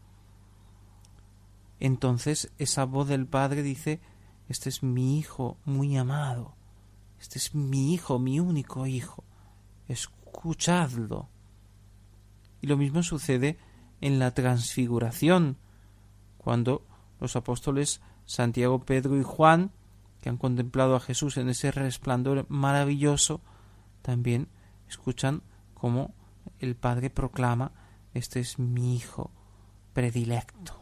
Entonces 1.80 2.52
esa 2.58 2.86
voz 2.86 3.08
del 3.08 3.28
Padre 3.28 3.62
dice 3.62 4.00
Este 4.50 4.70
es 4.70 4.82
mi 4.82 5.20
Hijo 5.20 5.58
muy 5.66 5.96
amado, 5.98 6.56
este 7.20 7.38
es 7.38 7.54
mi 7.54 7.94
Hijo, 7.94 8.18
mi 8.18 8.40
único 8.40 8.88
Hijo, 8.88 9.24
escuchadlo. 9.88 11.30
Y 12.66 12.68
lo 12.68 12.78
mismo 12.78 13.04
sucede 13.04 13.60
en 14.02 14.18
la 14.18 14.34
transfiguración, 14.34 15.58
cuando 16.40 16.84
los 17.20 17.36
apóstoles 17.36 18.02
Santiago, 18.26 18.84
Pedro 18.86 19.20
y 19.20 19.22
Juan, 19.22 19.70
que 20.20 20.30
han 20.30 20.38
contemplado 20.38 20.96
a 20.96 21.00
Jesús 21.00 21.38
en 21.38 21.48
ese 21.48 21.72
resplandor 21.72 22.48
maravilloso, 22.50 23.40
también 24.02 24.48
escuchan 24.90 25.44
cómo 25.76 26.16
el 26.58 26.76
Padre 26.76 27.12
proclama, 27.12 27.72
este 28.16 28.40
es 28.40 28.58
mi 28.58 28.96
Hijo 28.96 29.30
predilecto. 29.94 30.82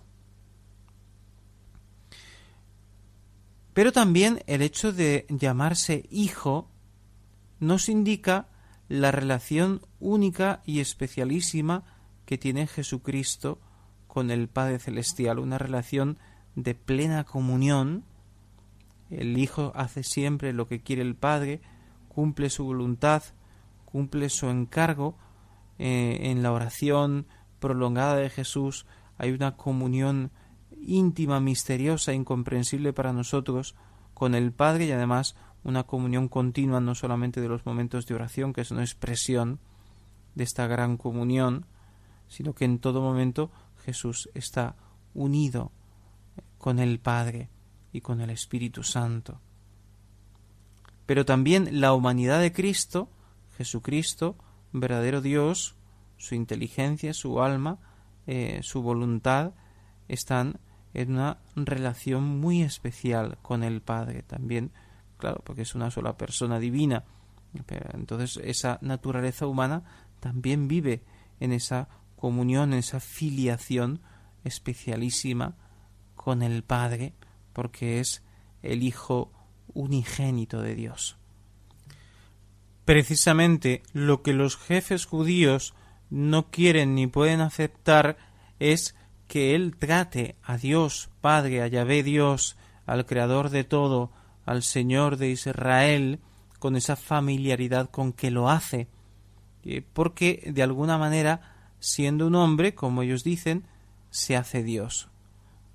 Pero 3.74 3.92
también 3.92 4.42
el 4.48 4.62
hecho 4.62 4.94
de 4.94 5.26
llamarse 5.28 6.06
Hijo 6.10 6.70
nos 7.60 7.90
indica 7.90 8.48
la 8.90 9.12
relación 9.12 9.82
única 10.00 10.62
y 10.66 10.80
especialísima 10.80 11.84
que 12.26 12.38
tiene 12.38 12.68
Jesucristo 12.68 13.60
con 14.08 14.32
el 14.32 14.48
Padre 14.48 14.80
Celestial, 14.80 15.40
una 15.40 15.58
relación 15.58 16.18
de 16.56 16.76
plena 16.76 17.24
comunión. 17.24 18.04
El 19.10 19.38
Hijo 19.38 19.72
hace 19.76 20.04
siempre 20.04 20.54
lo 20.54 20.68
que 20.68 20.82
quiere 20.82 21.02
el 21.02 21.16
Padre, 21.16 21.62
cumple 22.10 22.50
su 22.50 22.66
voluntad, 22.66 23.24
cumple 23.86 24.30
su 24.30 24.50
encargo. 24.50 25.18
Eh, 25.80 26.30
en 26.30 26.44
la 26.44 26.52
oración 26.52 27.26
prolongada 27.60 28.16
de 28.16 28.30
Jesús 28.30 28.86
hay 29.18 29.32
una 29.32 29.58
comunión 29.58 30.32
íntima, 30.86 31.40
misteriosa, 31.40 32.14
incomprensible 32.14 32.94
para 32.94 33.14
nosotros 33.14 33.76
con 34.14 34.36
el 34.36 34.52
Padre 34.52 34.86
y 34.86 34.92
además 34.92 35.36
una 35.64 35.84
comunión 35.84 36.28
continua 36.28 36.80
no 36.80 36.96
solamente 36.96 37.42
de 37.42 37.48
los 37.48 37.66
momentos 37.66 38.06
de 38.06 38.16
oración, 38.16 38.54
que 38.54 38.62
es 38.62 38.72
una 38.72 38.84
expresión 38.84 39.60
de 40.36 40.44
esta 40.44 40.68
gran 40.68 40.98
comunión, 40.98 41.66
sino 42.28 42.54
que 42.54 42.66
en 42.66 42.80
todo 42.80 43.02
momento 43.02 43.52
Jesús 43.86 44.30
está 44.34 44.76
unido 45.14 45.72
con 46.58 46.80
el 46.80 47.00
Padre 47.00 47.50
y 47.92 48.02
con 48.02 48.22
el 48.22 48.30
Espíritu 48.30 48.84
Santo. 48.84 49.40
Pero 51.06 51.26
también 51.26 51.82
la 51.82 51.94
humanidad 51.94 52.40
de 52.40 52.52
Cristo, 52.52 53.10
Jesucristo, 53.58 54.36
verdadero 54.72 55.22
Dios, 55.22 55.76
su 56.18 56.36
inteligencia, 56.36 57.14
su 57.14 57.42
alma, 57.42 57.78
eh, 58.26 58.62
su 58.64 58.82
voluntad, 58.82 59.54
están 60.08 60.60
en 60.94 61.14
una 61.14 61.40
relación 61.56 62.40
muy 62.40 62.62
especial 62.62 63.38
con 63.42 63.64
el 63.64 63.82
Padre 63.82 64.24
también 64.24 64.72
claro, 65.24 65.42
porque 65.46 65.62
es 65.62 65.74
una 65.74 65.90
sola 65.90 66.18
persona 66.18 66.60
divina. 66.60 67.06
entonces 67.94 68.42
esa 68.44 68.78
naturaleza 68.82 69.48
humana 69.48 69.84
también 70.20 70.68
vive 70.68 71.02
en 71.40 71.54
esa 71.54 71.88
comunión, 72.18 72.74
en 72.74 72.80
esa 72.80 73.00
filiación 73.00 74.02
especialísima 74.44 75.56
con 76.16 76.42
el 76.42 76.62
Padre, 76.62 77.14
porque 77.54 78.02
es 78.02 78.22
el 78.64 78.84
Hijo 78.84 79.32
unigénito 79.74 80.62
de 80.62 80.76
Dios. 80.76 81.16
Precisamente 82.84 83.82
lo 83.94 84.24
que 84.24 84.34
los 84.34 84.58
jefes 84.58 85.06
judíos 85.06 85.74
no 86.10 86.52
quieren 86.52 86.96
ni 86.96 87.08
pueden 87.08 87.40
aceptar 87.40 88.18
es 88.60 88.94
que 89.30 89.56
Él 89.56 89.78
trate 89.78 90.36
a 90.44 90.58
Dios 90.58 91.12
Padre, 91.22 91.62
a 91.62 91.68
Yahvé 91.68 92.04
Dios, 92.04 92.58
al 92.86 93.06
Creador 93.06 93.52
de 93.52 93.64
todo, 93.64 94.12
al 94.46 94.64
Señor 94.64 95.18
de 95.18 95.30
Israel 95.30 96.20
con 96.60 96.76
esa 96.76 96.96
familiaridad 96.96 97.90
con 97.90 98.14
que 98.14 98.32
lo 98.32 98.50
hace, 98.50 98.88
eh, 99.64 99.84
porque 99.94 100.50
de 100.54 100.64
alguna 100.64 100.98
manera, 100.98 101.74
siendo 101.80 102.28
un 102.28 102.36
hombre, 102.36 102.74
como 102.74 103.02
ellos 103.02 103.24
dicen, 103.24 103.66
se 104.10 104.36
hace 104.36 104.64
Dios. 104.64 105.10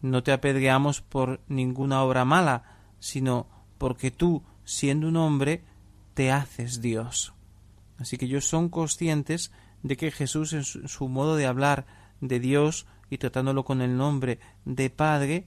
No 0.01 0.23
te 0.23 0.33
apedreamos 0.33 1.03
por 1.03 1.41
ninguna 1.49 2.03
obra 2.03 2.25
mala, 2.25 2.63
sino 3.01 3.47
porque 3.79 4.11
tú, 4.11 4.43
siendo 4.65 5.09
un 5.09 5.17
hombre, 5.17 5.65
te 6.15 6.31
haces 6.31 6.81
Dios. 6.81 7.35
Así 7.99 8.17
que 8.17 8.27
ellos 8.27 8.47
son 8.47 8.69
conscientes 8.69 9.53
de 9.83 9.97
que 9.97 10.11
Jesús 10.11 10.53
en 10.53 10.65
su, 10.65 11.09
modo 11.09 11.37
de 11.37 11.47
hablar 11.47 11.87
de 12.21 12.41
Dios 12.41 12.87
y 13.11 13.19
tratándolo 13.19 13.65
con 13.65 13.81
el 13.81 13.97
nombre 13.97 14.39
de 14.65 14.91
Padre, 14.91 15.47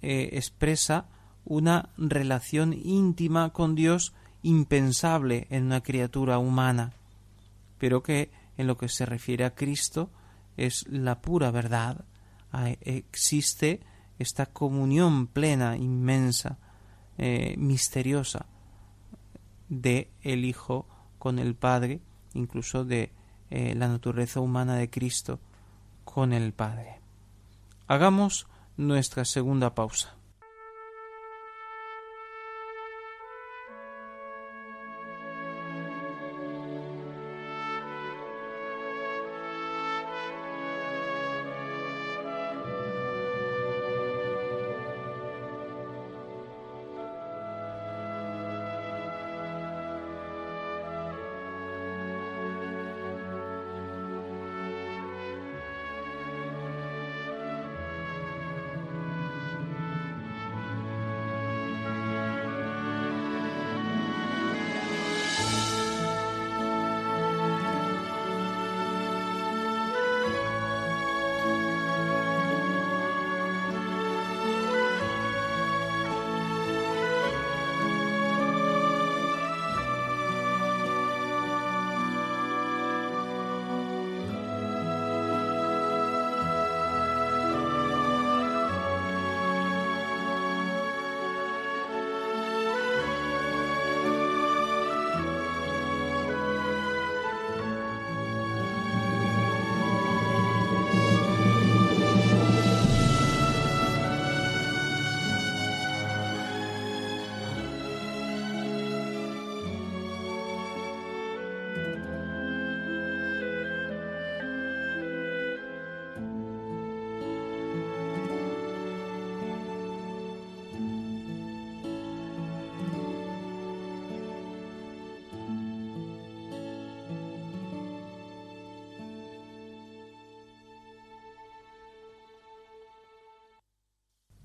eh, 0.00 0.30
expresa 0.32 1.06
una 1.48 1.88
relación 1.96 2.74
íntima 2.74 3.54
con 3.54 3.74
Dios 3.74 4.12
impensable 4.42 5.46
en 5.50 5.64
una 5.64 5.82
criatura 5.82 6.38
humana, 6.38 6.92
pero 7.78 8.02
que 8.02 8.30
en 8.58 8.66
lo 8.66 8.76
que 8.76 8.88
se 8.88 9.06
refiere 9.06 9.44
a 9.46 9.54
Cristo 9.54 10.10
es 10.58 10.86
la 10.88 11.20
pura 11.22 11.50
verdad. 11.50 12.04
Existe 12.82 13.80
esta 14.18 14.46
comunión 14.46 15.26
plena, 15.26 15.76
inmensa, 15.76 16.58
eh, 17.16 17.54
misteriosa 17.56 18.46
de 19.70 20.10
el 20.22 20.44
Hijo 20.44 20.86
con 21.18 21.38
el 21.38 21.54
Padre, 21.54 22.00
incluso 22.34 22.84
de 22.84 23.10
eh, 23.50 23.74
la 23.74 23.88
naturaleza 23.88 24.40
humana 24.40 24.76
de 24.76 24.90
Cristo 24.90 25.40
con 26.04 26.34
el 26.34 26.52
Padre. 26.52 27.00
Hagamos 27.86 28.46
nuestra 28.76 29.24
segunda 29.24 29.74
pausa. 29.74 30.17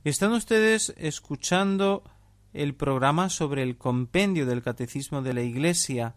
Están 0.03 0.33
ustedes 0.33 0.93
escuchando 0.97 2.03
el 2.51 2.75
programa 2.75 3.29
sobre 3.29 3.63
el 3.63 3.77
compendio 3.77 4.45
del 4.45 4.61
Catecismo 4.61 5.21
de 5.21 5.33
la 5.33 5.43
Iglesia. 5.43 6.15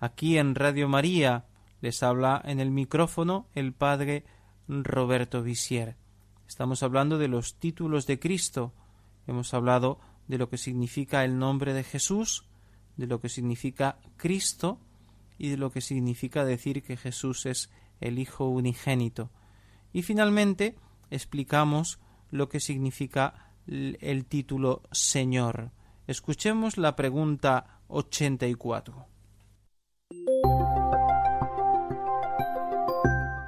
Aquí 0.00 0.38
en 0.38 0.56
Radio 0.56 0.88
María 0.88 1.44
les 1.80 2.02
habla 2.02 2.42
en 2.44 2.58
el 2.58 2.72
micrófono 2.72 3.46
el 3.54 3.74
Padre 3.74 4.24
Roberto 4.66 5.40
Visier. 5.40 5.94
Estamos 6.48 6.82
hablando 6.82 7.16
de 7.16 7.28
los 7.28 7.54
títulos 7.60 8.08
de 8.08 8.18
Cristo. 8.18 8.72
Hemos 9.28 9.54
hablado 9.54 10.00
de 10.26 10.38
lo 10.38 10.48
que 10.48 10.58
significa 10.58 11.24
el 11.24 11.38
nombre 11.38 11.74
de 11.74 11.84
Jesús, 11.84 12.44
de 12.96 13.06
lo 13.06 13.20
que 13.20 13.28
significa 13.28 14.00
Cristo 14.16 14.80
y 15.38 15.48
de 15.48 15.58
lo 15.58 15.70
que 15.70 15.80
significa 15.80 16.44
decir 16.44 16.82
que 16.82 16.96
Jesús 16.96 17.46
es 17.46 17.70
el 18.00 18.18
Hijo 18.18 18.48
unigénito. 18.48 19.30
Y 19.92 20.02
finalmente 20.02 20.74
explicamos 21.12 22.00
lo 22.32 22.48
que 22.48 22.58
significa 22.58 23.52
el 23.68 24.24
título 24.24 24.82
Señor. 24.90 25.70
Escuchemos 26.08 26.78
la 26.78 26.96
pregunta 26.96 27.80
84. 27.86 29.06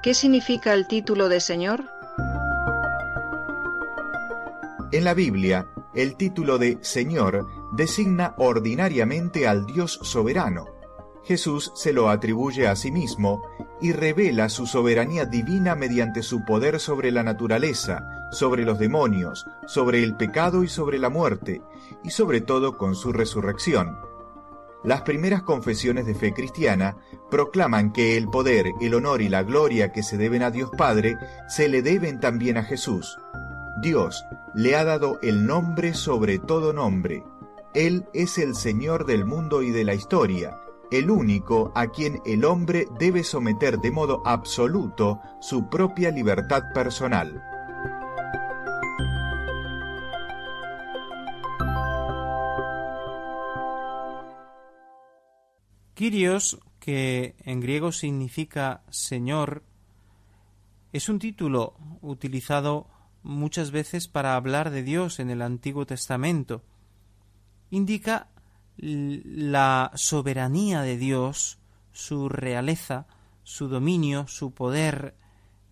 ¿Qué 0.01 0.13
significa 0.13 0.73
el 0.73 0.87
título 0.87 1.27
de 1.27 1.41
Señor? 1.41 1.83
En 4.91 5.03
la 5.03 5.15
Biblia, 5.15 5.67
el 5.95 6.15
título 6.15 6.59
de 6.59 6.77
Señor 6.81 7.47
designa 7.75 8.35
ordinariamente 8.37 9.47
al 9.47 9.65
Dios 9.65 9.99
soberano. 10.03 10.67
Jesús 11.23 11.71
se 11.75 11.91
lo 11.91 12.09
atribuye 12.09 12.67
a 12.67 12.75
sí 12.75 12.91
mismo 12.91 13.41
y 13.81 13.93
revela 13.93 14.47
su 14.47 14.67
soberanía 14.67 15.25
divina 15.25 15.75
mediante 15.75 16.21
su 16.21 16.45
poder 16.45 16.79
sobre 16.79 17.11
la 17.11 17.23
naturaleza, 17.23 18.24
sobre 18.35 18.65
los 18.65 18.77
demonios, 18.77 19.47
sobre 19.65 20.03
el 20.03 20.15
pecado 20.15 20.63
y 20.63 20.67
sobre 20.67 20.99
la 20.99 21.09
muerte, 21.09 21.61
y 22.03 22.09
sobre 22.09 22.41
todo 22.41 22.77
con 22.77 22.93
su 22.93 23.11
resurrección. 23.13 23.97
Las 24.83 25.01
primeras 25.01 25.41
confesiones 25.41 26.05
de 26.05 26.13
fe 26.13 26.33
cristiana 26.33 26.97
proclaman 27.31 27.91
que 27.91 28.17
el 28.17 28.27
poder, 28.27 28.67
el 28.81 28.93
honor 28.93 29.21
y 29.21 29.29
la 29.29 29.41
gloria 29.41 29.91
que 29.91 30.03
se 30.03 30.17
deben 30.17 30.43
a 30.43 30.51
Dios 30.51 30.69
Padre 30.77 31.17
se 31.47 31.69
le 31.69 31.81
deben 31.81 32.19
también 32.19 32.57
a 32.57 32.63
Jesús. 32.63 33.17
Dios 33.81 34.23
le 34.53 34.75
ha 34.75 34.83
dado 34.83 35.17
el 35.23 35.47
nombre 35.47 35.93
sobre 35.93 36.37
todo 36.37 36.71
nombre. 36.71 37.23
Él 37.73 38.05
es 38.13 38.37
el 38.37 38.53
Señor 38.53 39.05
del 39.05 39.25
mundo 39.25 39.63
y 39.63 39.71
de 39.71 39.85
la 39.85 39.95
historia, 39.95 40.59
el 40.91 41.09
único 41.09 41.71
a 41.73 41.87
quien 41.87 42.21
el 42.25 42.45
hombre 42.45 42.87
debe 42.99 43.23
someter 43.23 43.79
de 43.79 43.91
modo 43.91 44.21
absoluto 44.25 45.19
su 45.41 45.67
propia 45.67 46.11
libertad 46.11 46.61
personal. 46.73 47.54
Kyrios, 55.95 56.59
que 56.79 57.35
en 57.39 57.61
griego 57.61 57.93
significa 57.93 58.83
Señor, 58.89 59.63
es 60.91 61.07
un 61.07 61.19
título 61.19 61.75
utilizado 62.01 62.87
muchas 63.23 63.71
veces 63.71 64.09
para 64.09 64.35
hablar 64.35 64.71
de 64.71 64.83
Dios 64.83 65.19
en 65.19 65.29
el 65.29 65.41
Antiguo 65.41 65.85
Testamento. 65.85 66.63
Indica 67.71 68.27
la 68.77 69.91
soberanía 69.95 70.81
de 70.81 70.97
Dios, 70.97 71.59
su 71.93 72.27
realeza, 72.27 73.07
su 73.43 73.69
dominio, 73.69 74.27
su 74.27 74.53
poder, 74.53 75.15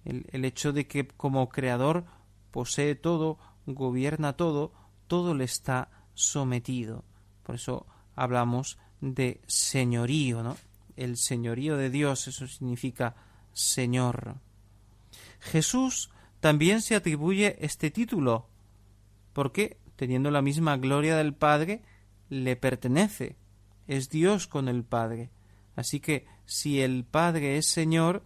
el, 0.05 0.25
el, 0.31 0.45
hecho 0.45 0.71
de 0.71 0.87
que 0.87 1.05
como 1.05 1.49
creador 1.49 2.05
posee 2.49 2.95
todo, 2.95 3.39
gobierna 3.65 4.33
todo, 4.33 4.71
todo 5.07 5.33
le 5.33 5.43
está 5.43 5.89
sometido. 6.13 7.03
Por 7.43 7.55
eso 7.55 7.85
hablamos 8.15 8.77
de 9.03 9.41
señorío, 9.47 10.43
¿no? 10.43 10.57
El 10.95 11.17
señorío 11.17 11.75
de 11.75 11.89
Dios, 11.89 12.27
eso 12.27 12.47
significa 12.47 13.15
Señor. 13.51 14.35
Jesús 15.41 16.09
también 16.39 16.81
se 16.81 16.95
atribuye 16.95 17.57
este 17.59 17.91
título, 17.91 18.47
porque, 19.33 19.77
teniendo 19.97 20.31
la 20.31 20.41
misma 20.41 20.77
gloria 20.77 21.17
del 21.17 21.33
Padre, 21.33 21.81
le 22.29 22.55
pertenece, 22.55 23.35
es 23.87 24.09
Dios 24.09 24.47
con 24.47 24.69
el 24.69 24.83
Padre. 24.83 25.29
Así 25.75 25.99
que 25.99 26.25
si 26.45 26.79
el 26.79 27.03
Padre 27.03 27.57
es 27.57 27.67
Señor, 27.67 28.23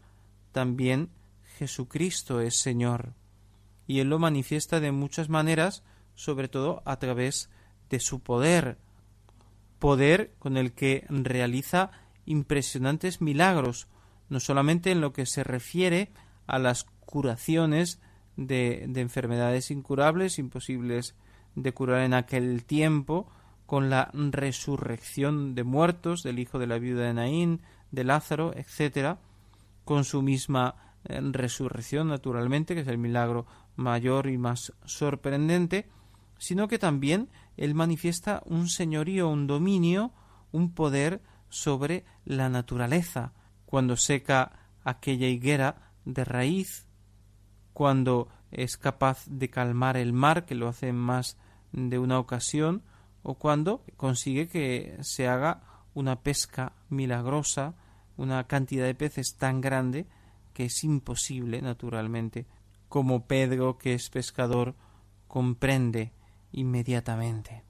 también 0.52 1.10
Jesucristo 1.58 2.40
es 2.40 2.60
Señor. 2.60 3.14
Y 3.88 4.00
Él 4.00 4.10
lo 4.10 4.20
manifiesta 4.20 4.80
de 4.80 4.92
muchas 4.92 5.28
maneras, 5.28 5.84
sobre 6.14 6.50
todo 6.50 6.84
a 6.86 7.00
través 7.00 7.50
de 7.90 8.00
su 8.00 8.20
poder, 8.20 8.78
poder 9.80 10.34
con 10.40 10.58
el 10.58 10.74
que 10.74 11.06
realiza 11.10 11.92
impresionantes 12.26 13.22
milagros, 13.22 13.88
no 14.30 14.40
solamente 14.40 14.92
en 14.92 15.02
lo 15.02 15.14
que 15.14 15.26
se 15.26 15.44
refiere 15.44 16.12
a 16.46 16.60
las 16.60 16.86
curaciones 17.06 18.02
de, 18.36 18.86
de 18.88 19.02
enfermedades 19.02 19.72
incurables, 19.72 20.40
imposibles 20.40 21.16
de 21.56 21.74
curar 21.74 22.02
en 22.02 22.14
aquel 22.14 22.66
tiempo, 22.66 23.32
con 23.68 23.90
la 23.90 24.10
resurrección 24.14 25.54
de 25.54 25.64
muertos 25.64 26.24
del 26.24 26.40
hijo 26.40 26.58
de 26.58 26.68
la 26.68 26.80
viuda 26.80 27.04
de 27.04 27.14
Naín, 27.14 27.62
de 27.92 28.06
Lázaro, 28.06 28.54
etc., 28.56 29.18
con 29.84 30.06
su 30.06 30.22
misma 30.22 30.76
eh, 31.06 31.20
resurrección, 31.22 32.08
naturalmente, 32.08 32.76
que 32.76 32.82
es 32.82 32.88
el 32.88 32.98
milagro 32.98 33.46
mayor 33.76 34.28
y 34.28 34.38
más 34.38 34.74
sorprendente, 34.86 35.90
sino 36.38 36.68
que 36.68 36.80
también 36.80 37.30
él 37.58 37.76
manifiesta 37.76 38.42
un 38.46 38.70
señorío, 38.70 39.30
un 39.30 39.48
dominio, 39.48 40.14
un 40.52 40.74
poder 40.74 41.22
sobre 41.50 42.06
la 42.24 42.50
naturaleza, 42.50 43.34
cuando 43.66 43.98
seca 43.98 44.52
aquella 44.84 45.28
higuera 45.28 45.92
de 46.06 46.24
raíz, 46.24 46.88
cuando 47.74 48.30
es 48.52 48.78
capaz 48.78 49.26
de 49.28 49.50
calmar 49.50 49.98
el 49.98 50.14
mar, 50.14 50.46
que 50.46 50.56
lo 50.56 50.68
hace 50.68 50.88
en 50.88 50.96
más 50.96 51.38
de 51.72 52.00
una 52.00 52.20
ocasión, 52.20 52.84
o 53.24 53.36
cuando 53.36 53.84
consigue 53.98 54.48
que 54.48 54.98
se 55.02 55.28
haga 55.28 55.64
una 55.94 56.22
pesca 56.22 56.74
milagrosa, 56.90 57.76
una 58.16 58.46
cantidad 58.46 58.86
de 58.86 58.96
peces 58.96 59.36
tan 59.38 59.62
grande 59.62 60.08
que 60.54 60.66
es 60.66 60.84
imposible, 60.84 61.62
naturalmente, 61.62 62.46
como 62.88 63.28
Pedro, 63.28 63.78
que 63.78 63.94
es 63.94 64.10
pescador, 64.10 64.76
comprende 65.28 66.14
inmediatamente. 66.58 67.64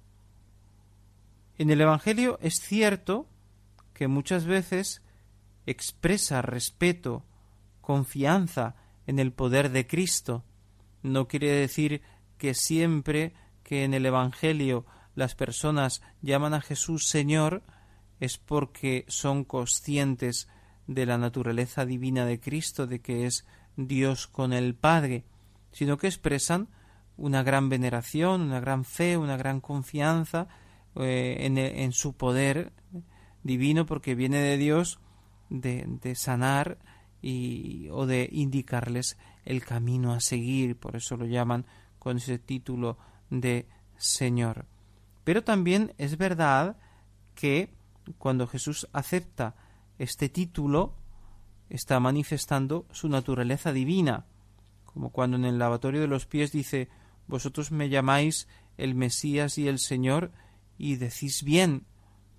En 1.57 1.69
el 1.69 1.81
Evangelio 1.81 2.39
es 2.41 2.55
cierto 2.61 3.27
que 3.93 4.07
muchas 4.07 4.45
veces 4.45 5.01
expresa 5.65 6.41
respeto, 6.41 7.25
confianza 7.81 8.75
en 9.05 9.19
el 9.19 9.33
poder 9.33 9.71
de 9.71 9.87
Cristo. 9.87 10.45
No 11.03 11.27
quiere 11.27 11.51
decir 11.51 12.01
que 12.37 12.53
siempre 12.53 13.33
que 13.63 13.83
en 13.83 13.93
el 13.93 14.05
Evangelio 14.05 14.85
las 15.15 15.35
personas 15.35 16.01
llaman 16.21 16.53
a 16.53 16.61
Jesús 16.61 17.07
Señor 17.09 17.63
es 18.21 18.37
porque 18.37 19.03
son 19.09 19.43
conscientes 19.43 20.47
de 20.85 21.05
la 21.05 21.17
naturaleza 21.17 21.85
divina 21.85 22.25
de 22.25 22.39
Cristo, 22.39 22.87
de 22.87 23.01
que 23.01 23.25
es 23.25 23.45
Dios 23.75 24.27
con 24.27 24.53
el 24.53 24.75
Padre, 24.75 25.25
sino 25.73 25.97
que 25.97 26.07
expresan 26.07 26.69
una 27.17 27.43
gran 27.43 27.69
veneración, 27.69 28.41
una 28.41 28.59
gran 28.59 28.85
fe, 28.85 29.17
una 29.17 29.37
gran 29.37 29.59
confianza 29.59 30.47
eh, 30.95 31.37
en, 31.75 31.91
su 31.91 32.13
poder 32.13 32.73
divino, 33.43 33.85
porque 33.85 34.15
viene 34.15 34.37
de 34.37 34.57
Dios 34.57 34.99
de, 35.49 35.85
de 36.01 36.15
sanar 36.15 36.77
y, 37.21 37.89
o 37.91 38.05
de 38.05 38.29
indicarles 38.31 39.17
el 39.45 39.63
camino 39.63 40.13
a 40.13 40.19
seguir, 40.19 40.77
por 40.77 40.95
eso 40.95 41.17
lo 41.17 41.25
llaman 41.25 41.65
con 41.99 42.17
ese 42.17 42.37
título 42.37 42.97
de 43.29 43.67
Señor. 43.97 44.65
Pero 45.23 45.43
también 45.43 45.93
es 45.97 46.17
verdad 46.17 46.77
que 47.35 47.73
cuando 48.17 48.47
Jesús 48.47 48.87
acepta 48.93 49.55
este 49.97 50.29
título, 50.29 50.95
está 51.69 51.99
manifestando 51.99 52.85
su 52.91 53.09
naturaleza 53.09 53.73
divina, 53.73 54.25
como 54.85 55.11
cuando 55.11 55.37
en 55.37 55.45
el 55.45 55.59
lavatorio 55.59 56.01
de 56.01 56.07
los 56.07 56.25
pies 56.25 56.51
dice 56.51 56.89
vosotros 57.27 57.71
me 57.71 57.89
llamáis 57.89 58.47
el 58.77 58.95
Mesías 58.95 59.57
y 59.57 59.67
el 59.67 59.79
Señor, 59.79 60.31
y 60.77 60.95
decís 60.95 61.43
bien, 61.43 61.85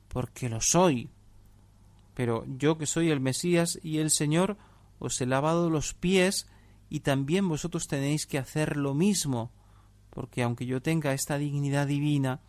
porque 0.08 0.48
lo 0.48 0.60
soy. 0.60 1.10
Pero 2.14 2.44
yo 2.46 2.78
que 2.78 2.86
soy 2.86 3.10
el 3.10 3.20
Mesías 3.20 3.78
y 3.82 3.98
el 3.98 4.10
Señor, 4.10 4.56
os 4.98 5.20
he 5.20 5.26
lavado 5.26 5.70
los 5.70 5.94
pies, 5.94 6.46
y 6.90 7.00
también 7.00 7.48
vosotros 7.48 7.86
tenéis 7.86 8.26
que 8.26 8.38
hacer 8.38 8.76
lo 8.76 8.94
mismo, 8.94 9.50
porque 10.10 10.42
aunque 10.42 10.66
yo 10.66 10.80
tenga 10.80 11.12
esta 11.12 11.38
dignidad 11.38 11.86
divina, 11.86 12.40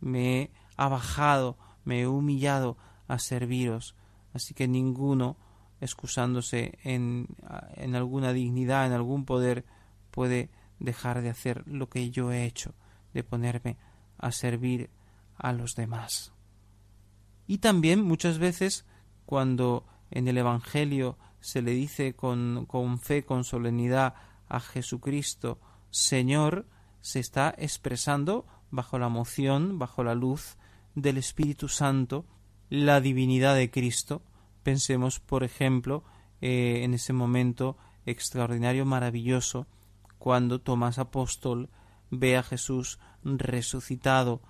me 0.00 0.40
he 0.40 0.50
abajado, 0.76 1.56
me 1.84 2.00
he 2.00 2.06
humillado 2.06 2.76
a 3.08 3.18
serviros. 3.18 3.94
Así 4.34 4.54
que 4.54 4.68
ninguno, 4.68 5.36
excusándose 5.80 6.78
en, 6.82 7.28
en 7.74 7.94
alguna 7.94 8.32
dignidad, 8.32 8.86
en 8.86 8.92
algún 8.92 9.24
poder, 9.24 9.64
puede 10.10 10.50
dejar 10.78 11.22
de 11.22 11.30
hacer 11.30 11.66
lo 11.66 11.88
que 11.88 12.10
yo 12.10 12.32
he 12.32 12.44
hecho, 12.44 12.74
de 13.14 13.24
ponerme 13.24 13.76
a 14.18 14.32
servir 14.32 14.90
a 15.36 15.52
los 15.52 15.74
demás. 15.74 16.32
Y 17.46 17.58
también 17.58 18.02
muchas 18.02 18.38
veces 18.38 18.84
cuando 19.24 19.86
en 20.10 20.28
el 20.28 20.38
Evangelio 20.38 21.18
se 21.40 21.62
le 21.62 21.72
dice 21.72 22.14
con, 22.14 22.66
con 22.66 22.98
fe, 22.98 23.24
con 23.24 23.44
solemnidad 23.44 24.14
a 24.48 24.60
Jesucristo, 24.60 25.60
Señor, 25.90 26.66
se 27.00 27.20
está 27.20 27.54
expresando 27.56 28.46
bajo 28.70 28.98
la 28.98 29.08
moción, 29.08 29.78
bajo 29.78 30.02
la 30.02 30.14
luz 30.14 30.56
del 30.94 31.18
Espíritu 31.18 31.68
Santo, 31.68 32.24
la 32.68 33.00
divinidad 33.00 33.54
de 33.54 33.70
Cristo. 33.70 34.22
Pensemos, 34.62 35.20
por 35.20 35.44
ejemplo, 35.44 36.04
eh, 36.40 36.80
en 36.82 36.94
ese 36.94 37.12
momento 37.12 37.76
extraordinario, 38.06 38.84
maravilloso, 38.84 39.66
cuando 40.26 40.60
Tomás 40.60 40.98
Apóstol 40.98 41.68
ve 42.10 42.36
a 42.36 42.42
Jesús 42.42 42.98
resucitado 43.22 44.40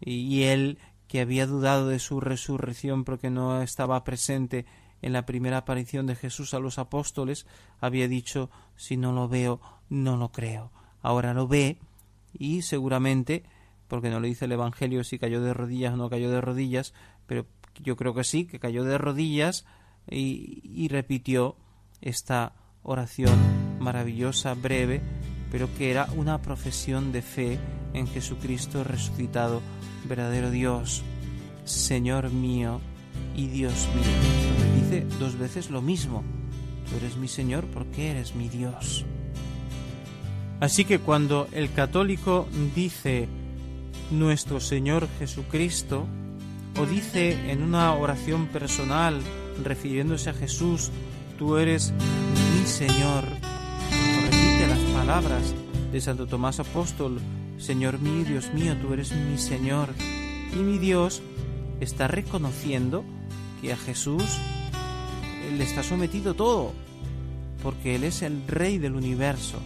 y 0.00 0.44
él 0.44 0.78
que 1.06 1.20
había 1.20 1.46
dudado 1.46 1.86
de 1.88 1.98
su 1.98 2.18
resurrección 2.18 3.04
porque 3.04 3.28
no 3.28 3.60
estaba 3.60 4.02
presente 4.04 4.64
en 5.02 5.12
la 5.12 5.26
primera 5.26 5.58
aparición 5.58 6.06
de 6.06 6.16
Jesús 6.16 6.54
a 6.54 6.60
los 6.60 6.78
apóstoles 6.78 7.46
había 7.78 8.08
dicho 8.08 8.48
si 8.74 8.96
no 8.96 9.12
lo 9.12 9.28
veo, 9.28 9.60
no 9.90 10.16
lo 10.16 10.32
creo. 10.32 10.72
Ahora 11.02 11.34
lo 11.34 11.46
ve 11.46 11.76
y 12.32 12.62
seguramente, 12.62 13.44
porque 13.86 14.08
no 14.08 14.20
le 14.20 14.28
dice 14.28 14.46
el 14.46 14.52
Evangelio 14.52 15.04
si 15.04 15.18
cayó 15.18 15.42
de 15.42 15.52
rodillas 15.52 15.92
o 15.92 15.98
no 15.98 16.08
cayó 16.08 16.30
de 16.30 16.40
rodillas, 16.40 16.94
pero 17.26 17.44
yo 17.74 17.96
creo 17.96 18.14
que 18.14 18.24
sí, 18.24 18.46
que 18.46 18.60
cayó 18.60 18.82
de 18.82 18.96
rodillas 18.96 19.66
y, 20.10 20.62
y 20.64 20.88
repitió 20.88 21.54
esta 22.00 22.54
oración 22.82 23.67
maravillosa, 23.78 24.54
breve, 24.54 25.00
pero 25.50 25.72
que 25.74 25.90
era 25.90 26.08
una 26.16 26.40
profesión 26.42 27.12
de 27.12 27.22
fe 27.22 27.58
en 27.94 28.06
Jesucristo 28.06 28.84
resucitado, 28.84 29.62
verdadero 30.04 30.50
Dios, 30.50 31.02
Señor 31.64 32.30
mío 32.30 32.80
y 33.34 33.46
Dios 33.46 33.88
mío. 33.94 34.82
Dice 34.82 35.06
dos 35.18 35.38
veces 35.38 35.70
lo 35.70 35.82
mismo. 35.82 36.22
Tú 36.88 36.96
eres 36.96 37.16
mi 37.16 37.28
Señor 37.28 37.66
porque 37.66 38.10
eres 38.10 38.34
mi 38.34 38.48
Dios. 38.48 39.04
Así 40.60 40.84
que 40.84 40.98
cuando 40.98 41.48
el 41.52 41.72
católico 41.72 42.48
dice 42.74 43.28
nuestro 44.10 44.60
Señor 44.60 45.06
Jesucristo, 45.18 46.06
o 46.78 46.86
dice 46.86 47.50
en 47.50 47.62
una 47.62 47.92
oración 47.94 48.46
personal 48.46 49.20
refiriéndose 49.62 50.30
a 50.30 50.34
Jesús, 50.34 50.90
tú 51.38 51.56
eres 51.56 51.92
mi 52.58 52.66
Señor, 52.66 53.24
palabras 55.08 55.54
de 55.90 56.02
Santo 56.02 56.26
Tomás 56.26 56.60
Apóstol, 56.60 57.18
Señor 57.56 57.98
mío, 57.98 58.26
Dios 58.26 58.52
mío, 58.52 58.76
tú 58.76 58.92
eres 58.92 59.10
mi 59.10 59.38
Señor. 59.38 59.88
Y 60.52 60.56
mi 60.56 60.76
Dios 60.76 61.22
está 61.80 62.08
reconociendo 62.08 63.04
que 63.62 63.72
a 63.72 63.78
Jesús 63.78 64.22
le 65.56 65.64
está 65.64 65.82
sometido 65.82 66.34
todo, 66.34 66.74
porque 67.62 67.94
Él 67.94 68.04
es 68.04 68.20
el 68.20 68.46
Rey 68.46 68.76
del 68.76 68.96
universo. 68.96 69.56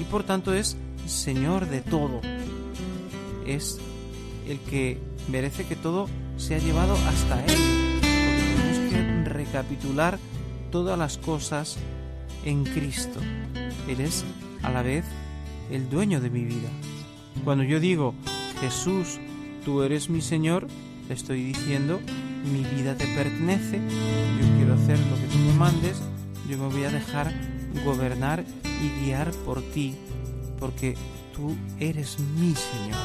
Y 0.00 0.04
por 0.04 0.24
tanto 0.24 0.54
es 0.54 0.78
Señor 1.04 1.68
de 1.68 1.82
todo. 1.82 2.22
Es 3.46 3.78
el 4.48 4.58
que 4.60 5.02
merece 5.28 5.66
que 5.66 5.76
todo 5.76 6.08
sea 6.38 6.56
llevado 6.56 6.94
hasta 6.94 7.44
Él. 7.44 7.58
Porque 8.00 8.56
tenemos 8.56 8.90
que 8.90 9.28
recapitular 9.28 10.18
todas 10.70 10.98
las 10.98 11.18
cosas 11.18 11.76
en 12.46 12.64
Cristo. 12.64 13.20
Él 13.88 14.00
es 14.00 14.24
a 14.62 14.70
la 14.70 14.82
vez 14.82 15.04
el 15.70 15.88
dueño 15.88 16.20
de 16.20 16.30
mi 16.30 16.44
vida. 16.44 16.68
Cuando 17.44 17.64
yo 17.64 17.80
digo, 17.80 18.14
Jesús, 18.60 19.18
tú 19.64 19.82
eres 19.82 20.08
mi 20.08 20.20
Señor, 20.20 20.68
estoy 21.08 21.42
diciendo, 21.42 22.00
mi 22.52 22.62
vida 22.76 22.96
te 22.96 23.06
pertenece, 23.14 23.78
yo 23.78 24.56
quiero 24.56 24.74
hacer 24.74 24.98
lo 24.98 25.16
que 25.16 25.26
tú 25.32 25.38
me 25.38 25.52
mandes, 25.54 26.00
yo 26.48 26.58
me 26.58 26.68
voy 26.68 26.84
a 26.84 26.90
dejar 26.90 27.32
gobernar 27.84 28.44
y 28.64 29.04
guiar 29.04 29.30
por 29.44 29.62
ti, 29.62 29.94
porque 30.58 30.94
tú 31.34 31.54
eres 31.80 32.18
mi 32.38 32.54
Señor. 32.54 33.00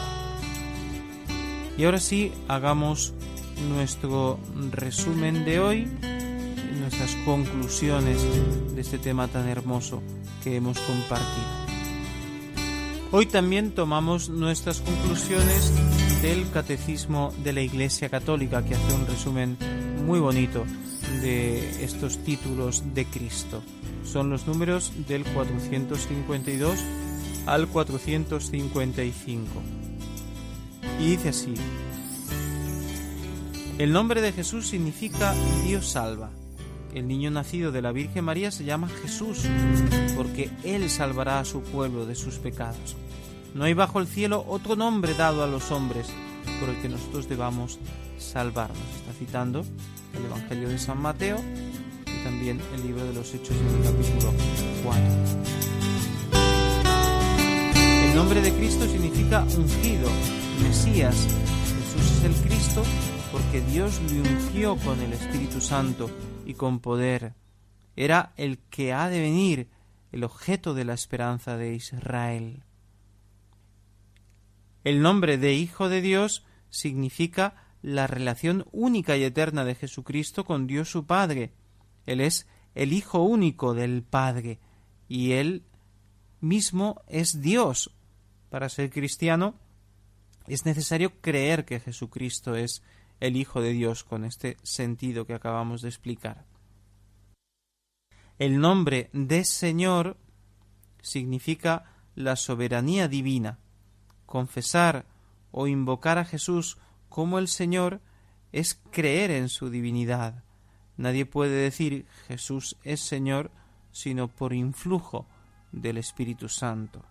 Y 1.78 1.86
ahora 1.86 2.00
sí, 2.00 2.32
hagamos 2.48 3.14
nuestro 3.70 4.40
resumen 4.72 5.46
de 5.46 5.60
hoy, 5.60 5.88
nuestras 6.80 7.16
conclusiones 7.26 8.22
de 8.74 8.82
este 8.82 8.98
tema 8.98 9.28
tan 9.28 9.48
hermoso 9.48 10.02
que 10.44 10.56
hemos 10.56 10.80
compartido. 10.80 11.70
Hoy 13.12 13.26
también 13.26 13.72
tomamos 13.72 14.30
nuestras 14.30 14.82
conclusiones 14.82 15.74
del 16.22 16.50
Catecismo 16.52 17.34
de 17.44 17.54
la 17.54 17.62
Iglesia 17.62 18.10
Católica, 18.10 18.64
que 18.64 18.76
hace 18.76 18.94
un 18.94 19.08
resumen 19.08 19.58
muy 20.06 20.20
bonito 20.20 20.66
de 21.22 21.84
estos 21.84 22.24
títulos 22.24 22.84
de 22.94 23.06
Cristo. 23.06 23.64
Son 24.04 24.30
los 24.30 24.48
números 24.48 24.92
del 25.08 25.24
452 25.24 26.80
al 27.46 27.68
455. 27.68 29.46
Y 31.00 31.12
dice 31.12 31.30
así, 31.30 31.54
el 33.80 33.94
nombre 33.94 34.22
de 34.22 34.34
Jesús 34.34 34.68
significa 34.68 35.34
Dios 35.66 35.88
salva. 35.88 36.30
El 36.94 37.08
niño 37.08 37.30
nacido 37.30 37.72
de 37.72 37.82
la 37.82 37.92
Virgen 37.92 38.26
María 38.26 38.52
se 38.52 38.66
llama 38.66 38.90
Jesús, 39.02 39.44
porque 40.16 40.50
Él 40.64 40.90
salvará 40.90 41.40
a 41.40 41.46
su 41.46 41.62
pueblo 41.62 42.06
de 42.06 42.16
sus 42.16 42.40
pecados. 42.40 42.96
No 43.54 43.64
hay 43.64 43.74
bajo 43.74 44.00
el 44.00 44.08
cielo 44.08 44.44
otro 44.48 44.76
nombre 44.76 45.14
dado 45.14 45.44
a 45.44 45.48
los 45.48 45.72
hombres 45.72 46.08
por 46.60 46.70
el 46.70 46.82
que 46.82 46.90
nosotros 46.90 47.30
debamos 47.30 47.80
salvarnos. 48.18 48.78
Está 49.00 49.14
citando 49.14 49.66
el 50.18 50.26
Evangelio 50.26 50.70
de 50.70 50.80
San 50.80 51.00
Mateo 51.00 51.40
y 52.06 52.24
también 52.24 52.60
el 52.74 52.84
libro 52.84 53.06
de 53.06 53.14
los 53.14 53.34
Hechos 53.34 53.56
en 53.56 53.68
el 53.68 53.84
capítulo 53.84 54.34
4. 54.84 55.04
El 58.10 58.16
nombre 58.16 58.42
de 58.42 58.52
Cristo 58.54 58.88
significa 58.88 59.44
ungido, 59.44 60.10
Mesías. 60.64 61.16
Jesús 61.16 62.12
es 62.18 62.24
el 62.24 62.34
Cristo 62.48 62.84
porque 63.32 63.62
Dios 63.62 64.02
le 64.12 64.22
ungió 64.22 64.76
con 64.78 65.00
el 65.02 65.14
Espíritu 65.14 65.62
Santo 65.62 66.10
y 66.50 66.56
con 66.56 66.80
poder. 66.80 67.36
Era 67.95 68.34
el 68.36 68.58
que 68.58 68.91
ha 68.91 69.08
de 69.08 69.22
venir, 69.22 69.70
el 70.12 70.24
objeto 70.24 70.74
de 70.74 70.84
la 70.84 70.95
esperanza 70.95 71.58
de 71.58 71.76
Israel. 71.76 72.64
El 74.84 75.04
nombre 75.04 75.38
de 75.38 75.54
Hijo 75.54 75.89
de 75.89 76.02
Dios 76.02 76.43
significa 76.72 77.54
la 77.84 78.08
relación 78.08 78.66
única 78.72 79.16
y 79.16 79.26
eterna 79.26 79.64
de 79.64 79.76
Jesucristo 79.76 80.43
con 80.43 80.66
Dios 80.66 80.89
su 80.89 81.06
Padre. 81.06 81.54
Él 82.08 82.20
es 82.20 82.47
el 82.74 82.93
Hijo 82.93 83.22
único 83.22 83.76
del 83.76 84.02
Padre 84.02 84.58
y 85.08 85.34
Él 85.34 85.62
mismo 86.41 87.04
es 87.08 87.41
Dios. 87.41 87.91
Para 88.50 88.70
ser 88.70 88.89
cristiano 88.89 89.54
es 90.47 90.66
necesario 90.66 91.22
creer 91.22 91.64
que 91.64 91.80
Jesucristo 91.80 92.56
es 92.56 92.82
el 93.20 93.36
Hijo 93.36 93.61
de 93.61 93.72
Dios 93.72 94.03
con 94.03 94.26
este 94.26 94.57
sentido 94.63 95.26
que 95.26 95.34
acabamos 95.34 95.82
de 95.82 95.89
explicar. 95.89 96.45
El 98.38 98.59
nombre 98.61 99.09
de 99.11 99.43
Señor 99.43 100.17
significa 101.01 101.86
la 102.15 102.36
soberanía 102.36 103.07
divina. 103.07 103.59
Confesar 104.26 105.05
o 105.51 105.67
invocar 105.67 106.17
a 106.17 106.26
Jesús 106.26 106.78
como 107.09 107.39
el 107.39 107.47
Señor 107.47 108.01
es 108.51 108.80
creer 108.91 109.32
en 109.32 109.49
su 109.49 109.70
divinidad. 109.70 110.43
Nadie 110.97 111.26
puede 111.26 111.55
decir 111.55 112.05
Jesús 112.28 112.78
es 112.84 113.01
Señor 113.01 113.51
sino 113.91 114.28
por 114.28 114.53
influjo 114.53 115.26
del 115.72 115.97
Espíritu 115.97 116.47
Santo. 116.47 117.03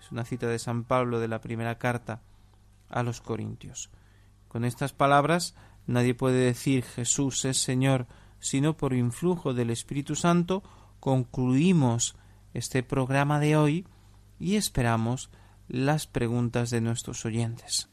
Es 0.00 0.10
una 0.10 0.24
cita 0.24 0.46
de 0.46 0.58
San 0.58 0.84
Pablo 0.84 1.20
de 1.20 1.28
la 1.28 1.40
primera 1.40 1.78
carta 1.78 2.22
a 2.88 3.02
los 3.02 3.20
Corintios. 3.20 3.90
Con 4.52 4.66
estas 4.66 4.92
palabras 4.92 5.54
nadie 5.86 6.12
puede 6.14 6.44
decir 6.44 6.84
Jesús 6.84 7.46
es 7.46 7.56
Señor, 7.56 8.06
sino 8.38 8.76
por 8.76 8.92
influjo 8.92 9.54
del 9.54 9.70
Espíritu 9.70 10.14
Santo 10.14 10.62
concluimos 11.00 12.16
este 12.52 12.82
programa 12.82 13.40
de 13.40 13.56
hoy 13.56 13.86
y 14.38 14.56
esperamos 14.56 15.30
las 15.68 16.06
preguntas 16.06 16.68
de 16.68 16.82
nuestros 16.82 17.24
oyentes. 17.24 17.88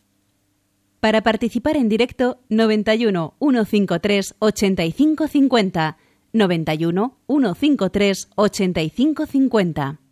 Para 1.00 1.22
participar 1.22 1.78
en 1.78 1.88
directo 1.88 2.42
91 2.50 3.36
153 3.40 4.36
8550 4.40 5.98
91 6.34 7.18
153 7.26 8.30
8550 8.36 10.09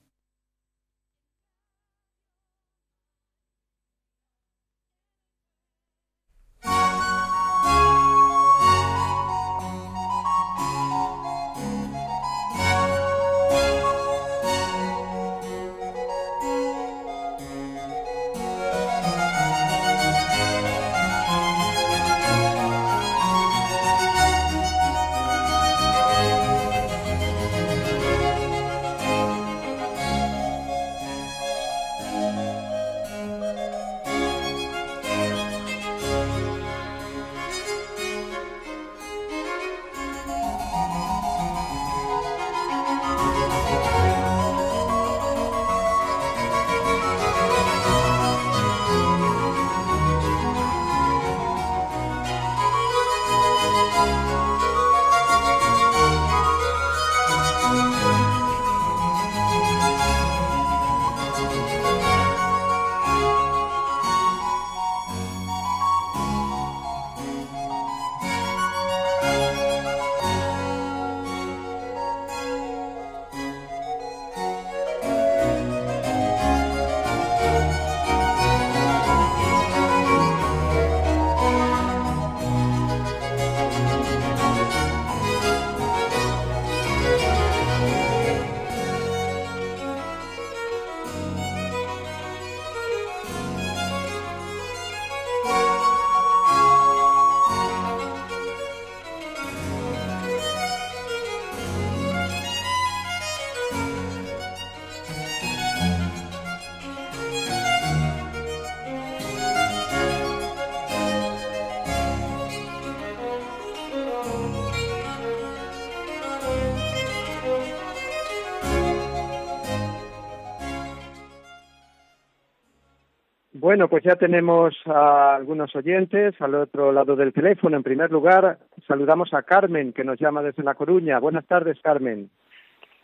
Bueno, 123.59 123.87
pues 123.87 124.03
ya 124.03 124.15
tenemos 124.15 124.75
a 124.85 125.35
algunos 125.35 125.75
oyentes 125.75 126.39
al 126.39 126.53
otro 126.53 126.91
lado 126.91 127.15
del 127.15 127.33
teléfono. 127.33 127.75
En 127.75 127.81
primer 127.81 128.11
lugar, 128.11 128.59
saludamos 128.85 129.33
a 129.33 129.41
Carmen, 129.41 129.93
que 129.93 130.03
nos 130.03 130.19
llama 130.19 130.43
desde 130.43 130.61
La 130.61 130.75
Coruña. 130.75 131.17
Buenas 131.17 131.43
tardes, 131.47 131.79
Carmen. 131.81 132.29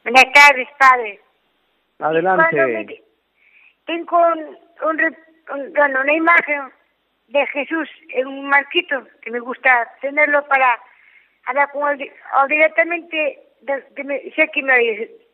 Buenas 0.04 0.32
tardes, 0.32 0.68
padre. 0.78 1.20
Adelante. 1.98 3.04
tengo 3.88 4.18
una 5.48 6.14
imagen 6.14 6.62
de 7.30 7.48
Jesús 7.48 7.90
en 8.10 8.28
un 8.28 8.48
marquito 8.48 9.08
que 9.24 9.32
me 9.32 9.40
gusta 9.40 9.90
tenerlo 10.02 10.46
para 10.46 10.78
hablar 11.48 11.72
con 11.72 12.00
él 12.00 12.12
o 12.40 12.48
directamente, 12.48 13.40
sé 13.66 13.88
que 13.96 14.04
me, 14.04 14.22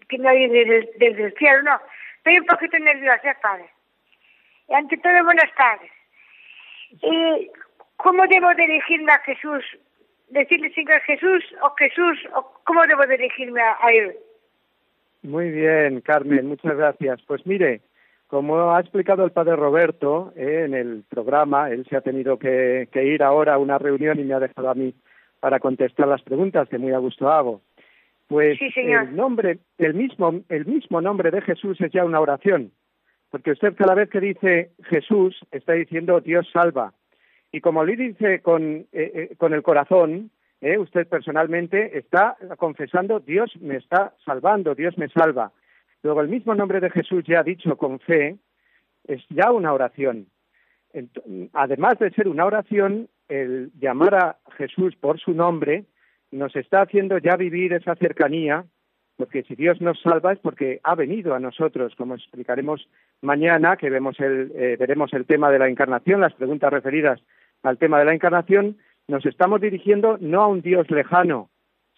que 0.08 0.18
me 0.18 0.48
desde, 0.48 0.90
desde 0.98 1.24
el 1.26 1.34
cielo, 1.34 1.62
no. 1.64 1.82
Estoy 2.20 2.40
un 2.40 2.46
poquito 2.46 2.80
nerviosa, 2.80 3.36
padre. 3.42 3.70
Y 4.70 4.74
ante 4.74 4.98
todo, 4.98 5.24
buenas 5.24 5.54
tardes. 5.56 5.92
¿Y 7.02 7.50
cómo 7.98 8.24
debo 8.28 8.54
dirigirme 8.56 9.12
a 9.12 9.20
Jesús? 9.20 9.64
¿Decirle 10.30 10.72
Señor 10.74 11.02
Jesús 11.02 11.44
o 11.62 11.72
Jesús? 11.76 12.20
o 12.36 12.54
¿Cómo 12.66 12.86
debo 12.86 13.06
dirigirme 13.08 13.62
a, 13.62 13.92
él? 13.92 14.16
Muy 15.24 15.50
bien, 15.50 16.02
Carmen, 16.02 16.48
muchas 16.48 16.78
gracias. 16.78 17.20
Pues 17.28 17.46
mire, 17.48 17.82
como 18.28 18.72
ha 18.72 18.80
explicado 18.80 19.26
el 19.26 19.32
padre 19.32 19.56
Roberto 19.56 20.34
eh, 20.36 20.64
en 20.66 20.76
el 20.76 21.04
programa, 21.10 21.72
él 21.72 21.86
se 21.90 21.98
ha 21.98 22.02
tenido 22.02 22.38
que, 22.38 22.88
ir 22.94 23.24
ahora 23.24 23.56
a 23.56 23.58
una 23.58 23.80
reunión 23.80 24.20
y 24.20 24.24
me 24.24 24.36
ha 24.36 24.40
dejado 24.40 24.70
a 24.70 24.76
mí 24.76 24.94
para 25.40 25.60
contestar 25.60 26.08
las 26.08 26.22
preguntas 26.22 26.70
que 26.70 26.78
muy 26.78 26.94
a 26.94 27.00
gusto 27.00 27.32
hago. 27.32 27.62
Pues 28.28 28.60
el 28.76 29.16
nombre, 29.16 29.58
el 29.80 29.96
mismo, 29.96 30.42
el 30.50 30.66
mismo 30.68 31.02
nombre 31.02 31.32
de 31.32 31.42
Jesús 31.42 31.82
es 31.82 31.92
ya 31.92 32.06
una 32.06 32.20
oración. 32.20 32.72
Porque 33.30 33.52
usted 33.52 33.76
cada 33.76 33.96
vez 33.96 34.10
que 34.10 34.20
dice 34.20 34.72
Jesús 34.86 35.40
está 35.52 35.74
diciendo 35.74 36.20
Dios 36.20 36.48
salva. 36.52 36.94
Y 37.52 37.62
como 37.62 37.84
le 37.84 37.96
dice 37.96 38.42
con, 38.42 38.64
eh, 38.64 38.88
eh, 38.92 39.36
con 39.38 39.54
el 39.54 39.64
corazón, 39.64 40.32
eh, 40.62 40.78
usted 40.78 41.08
personalmente 41.08 41.98
está 41.98 42.36
confesando 42.58 43.20
Dios 43.20 43.52
me 43.62 43.78
está 43.78 44.14
salvando, 44.26 44.76
Dios 44.76 44.98
me 44.98 45.10
salva. 45.10 45.52
Luego 46.04 46.22
el 46.22 46.30
mismo 46.30 46.56
nombre 46.56 46.80
de 46.80 46.90
Jesús 46.90 47.24
ya 47.28 47.44
dicho 47.44 47.78
con 47.78 48.00
fe 48.00 48.38
es 49.08 49.22
ya 49.30 49.52
una 49.52 49.74
oración. 49.74 50.28
Además 51.54 52.00
de 52.00 52.10
ser 52.12 52.28
una 52.28 52.46
oración, 52.46 53.10
el 53.28 53.72
llamar 53.80 54.16
a 54.16 54.38
Jesús 54.58 54.96
por 54.96 55.20
su 55.20 55.34
nombre 55.34 55.86
nos 56.32 56.56
está 56.56 56.82
haciendo 56.82 57.20
ya 57.20 57.36
vivir 57.36 57.74
esa 57.74 57.96
cercanía 57.96 58.66
porque 59.20 59.44
si 59.44 59.56
Dios 59.56 59.82
nos 59.82 60.00
salva 60.00 60.32
es 60.32 60.40
porque 60.40 60.80
ha 60.82 60.96
venido 60.96 61.36
a 61.36 61.42
nosotros, 61.42 61.94
como 61.98 62.16
explicaremos 62.16 62.88
mañana, 63.22 63.78
que 63.78 63.90
vemos 63.90 64.20
el, 64.20 64.52
eh, 64.56 64.78
veremos 64.80 65.14
el 65.14 65.26
tema 65.26 65.52
de 65.52 65.60
la 65.60 65.68
encarnación, 65.68 66.22
las 66.22 66.34
preguntas 66.34 66.72
referidas 66.72 67.20
al 67.64 67.78
tema 67.78 68.00
de 68.00 68.06
la 68.06 68.14
encarnación, 68.14 68.78
nos 69.08 69.26
estamos 69.26 69.60
dirigiendo 69.62 70.18
no 70.20 70.42
a 70.42 70.48
un 70.48 70.62
Dios 70.62 70.90
lejano, 70.92 71.50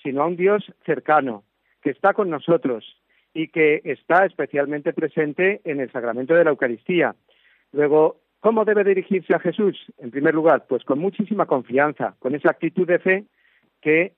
sino 0.02 0.24
a 0.24 0.28
un 0.28 0.36
Dios 0.36 0.64
cercano, 0.86 1.44
que 1.82 1.92
está 1.92 2.14
con 2.14 2.30
nosotros 2.30 2.98
y 3.34 3.50
que 3.50 3.82
está 3.84 4.26
especialmente 4.26 4.94
presente 4.94 5.62
en 5.64 5.80
el 5.80 5.92
sacramento 5.92 6.34
de 6.34 6.44
la 6.44 6.50
Eucaristía. 6.52 7.16
Luego, 7.72 8.18
¿cómo 8.40 8.66
debe 8.66 8.84
dirigirse 8.84 9.34
a 9.34 9.40
Jesús? 9.40 9.78
En 9.98 10.12
primer 10.12 10.34
lugar, 10.34 10.66
pues 10.68 10.84
con 10.84 11.00
muchísima 11.00 11.46
confianza, 11.46 12.16
con 12.20 12.36
esa 12.36 12.50
actitud 12.52 12.88
de 12.88 13.00
fe 13.00 13.26
que 13.82 14.14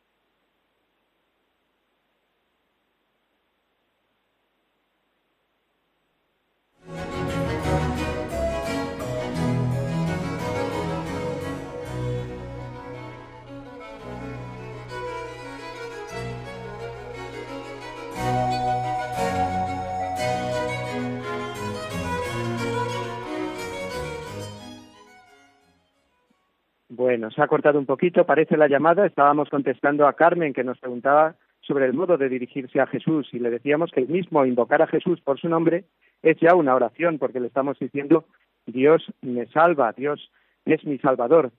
Bueno, 27.14 27.30
se 27.30 27.44
ha 27.44 27.48
cortado 27.48 27.78
un 27.78 27.86
poquito, 27.86 28.26
parece 28.26 28.58
la 28.58 28.68
llamada. 28.68 29.06
Estábamos 29.06 29.48
contestando 29.48 30.08
a 30.08 30.14
Carmen 30.14 30.52
que 30.52 30.64
nos 30.64 30.80
preguntaba 30.80 31.36
sobre 31.62 31.86
el 31.86 31.94
modo 31.94 32.18
de 32.18 32.28
dirigirse 32.28 32.80
a 32.80 32.88
Jesús 32.88 33.30
y 33.32 33.38
le 33.38 33.52
decíamos 33.52 33.92
que 33.92 34.00
el 34.00 34.08
mismo 34.08 34.44
invocar 34.48 34.82
a 34.82 34.88
Jesús 34.88 35.22
por 35.22 35.40
su 35.40 35.48
nombre 35.48 35.86
es 36.24 36.40
ya 36.40 36.56
una 36.56 36.74
oración 36.74 37.20
porque 37.20 37.40
le 37.40 37.46
estamos 37.46 37.78
diciendo 37.78 38.26
Dios 38.66 39.14
me 39.22 39.46
salva, 39.46 39.94
Dios 39.94 40.32
es 40.66 40.84
mi 40.86 40.98
salvador. 40.98 41.52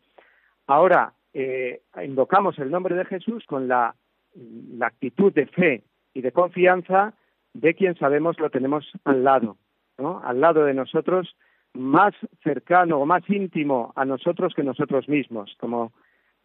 Ahora, 0.66 1.12
eh, 1.32 1.82
invocamos 2.04 2.58
el 2.58 2.72
nombre 2.72 2.96
de 2.96 3.04
Jesús 3.04 3.44
con 3.46 3.68
la, 3.68 3.94
la 4.34 4.88
actitud 4.88 5.32
de 5.32 5.46
fe 5.46 5.84
y 6.14 6.22
de 6.22 6.32
confianza 6.32 7.14
de 7.52 7.74
quien 7.74 7.96
sabemos 7.96 8.40
lo 8.40 8.50
tenemos 8.50 8.90
al 9.04 9.22
lado, 9.22 9.56
¿no? 9.98 10.20
Al 10.24 10.40
lado 10.40 10.64
de 10.64 10.74
nosotros 10.74 11.36
más 11.74 12.14
cercano 12.42 12.98
o 12.98 13.06
más 13.06 13.28
íntimo 13.28 13.92
a 13.96 14.04
nosotros 14.04 14.54
que 14.54 14.62
nosotros 14.62 15.08
mismos, 15.08 15.54
como 15.58 15.92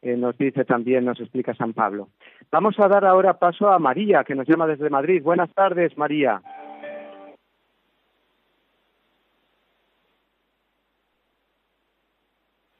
eh, 0.01 0.15
nos 0.15 0.37
dice 0.37 0.65
también, 0.65 1.05
nos 1.05 1.19
explica 1.19 1.53
San 1.55 1.73
Pablo. 1.73 2.09
Vamos 2.51 2.79
a 2.79 2.87
dar 2.87 3.05
ahora 3.05 3.37
paso 3.37 3.69
a 3.69 3.79
María, 3.79 4.23
que 4.23 4.35
nos 4.35 4.47
llama 4.47 4.67
desde 4.67 4.89
Madrid. 4.89 5.21
Buenas 5.21 5.53
tardes, 5.53 5.97
María. 5.97 6.41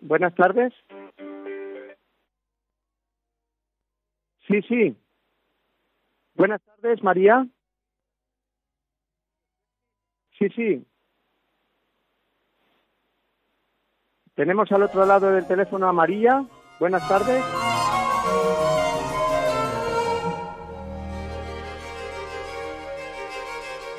Buenas 0.02 0.34
tardes. 0.34 0.74
Sí, 4.47 4.62
sí. 4.68 4.97
Buenas 6.36 6.62
tardes, 6.62 7.04
María. 7.04 7.45
Sí, 10.39 10.47
sí. 10.56 10.89
Tenemos 14.40 14.72
al 14.72 14.84
otro 14.84 15.06
lado 15.06 15.34
del 15.34 15.46
teléfono 15.46 15.90
a 15.90 15.92
María. 15.92 16.46
Buenas 16.80 17.06
tardes. 17.10 17.44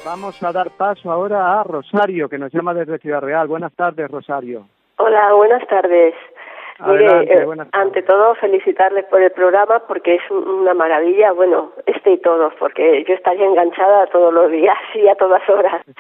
Vamos 0.03 0.43
a 0.43 0.51
dar 0.51 0.71
paso 0.71 1.13
ahora 1.13 1.61
a 1.61 1.65
Rosario, 1.65 2.31
que 2.31 2.39
nos 2.39 2.51
llama 2.55 2.73
desde 2.73 2.97
Ciudad 3.01 3.21
Real. 3.21 3.49
Buenas 3.49 3.75
tardes, 3.75 4.11
Rosario. 4.11 4.67
Hola, 4.97 5.35
buenas 5.35 5.67
tardes. 5.69 6.15
Mire, 6.87 7.25
eh, 7.25 7.47
ante 7.73 8.01
todo 8.01 8.35
felicitarles 8.37 9.05
por 9.11 9.21
el 9.21 9.33
programa 9.33 9.81
porque 9.87 10.15
es 10.15 10.31
una 10.31 10.73
maravilla, 10.73 11.33
bueno, 11.33 11.73
este 11.85 12.13
y 12.13 12.19
todo, 12.19 12.51
porque 12.59 13.05
yo 13.07 13.13
estaría 13.13 13.45
enganchada 13.45 14.07
todos 14.07 14.33
los 14.33 14.51
días 14.51 14.79
y 14.95 15.07
a 15.07 15.17
todas 15.17 15.47
horas. 15.51 15.85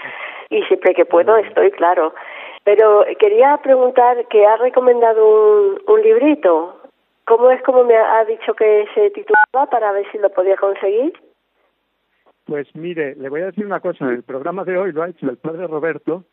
Y 0.52 0.64
siempre 0.64 0.94
que 0.94 1.04
puedo 1.04 1.36
estoy, 1.36 1.70
claro. 1.70 2.12
Pero 2.64 3.04
quería 3.18 3.58
preguntar 3.62 4.26
que 4.28 4.46
ha 4.46 4.56
recomendado 4.56 5.26
un, 5.26 5.82
un 5.86 6.02
librito. 6.02 6.76
¿Cómo 7.24 7.50
es 7.50 7.62
como 7.62 7.84
me 7.84 7.96
ha 7.96 8.24
dicho 8.24 8.54
que 8.54 8.86
se 8.94 9.10
titulaba 9.10 9.70
para 9.70 9.92
ver 9.92 10.10
si 10.10 10.18
lo 10.18 10.30
podía 10.30 10.56
conseguir? 10.56 11.12
Pues 12.44 12.66
mire, 12.74 13.14
le 13.14 13.28
voy 13.28 13.42
a 13.42 13.46
decir 13.46 13.64
una 13.64 13.78
cosa. 13.80 14.08
El 14.10 14.24
programa 14.24 14.64
de 14.64 14.76
hoy 14.76 14.92
lo 14.92 15.02
ha 15.02 15.08
hecho 15.08 15.30
el 15.30 15.36
padre 15.36 15.66
Roberto. 15.66 16.24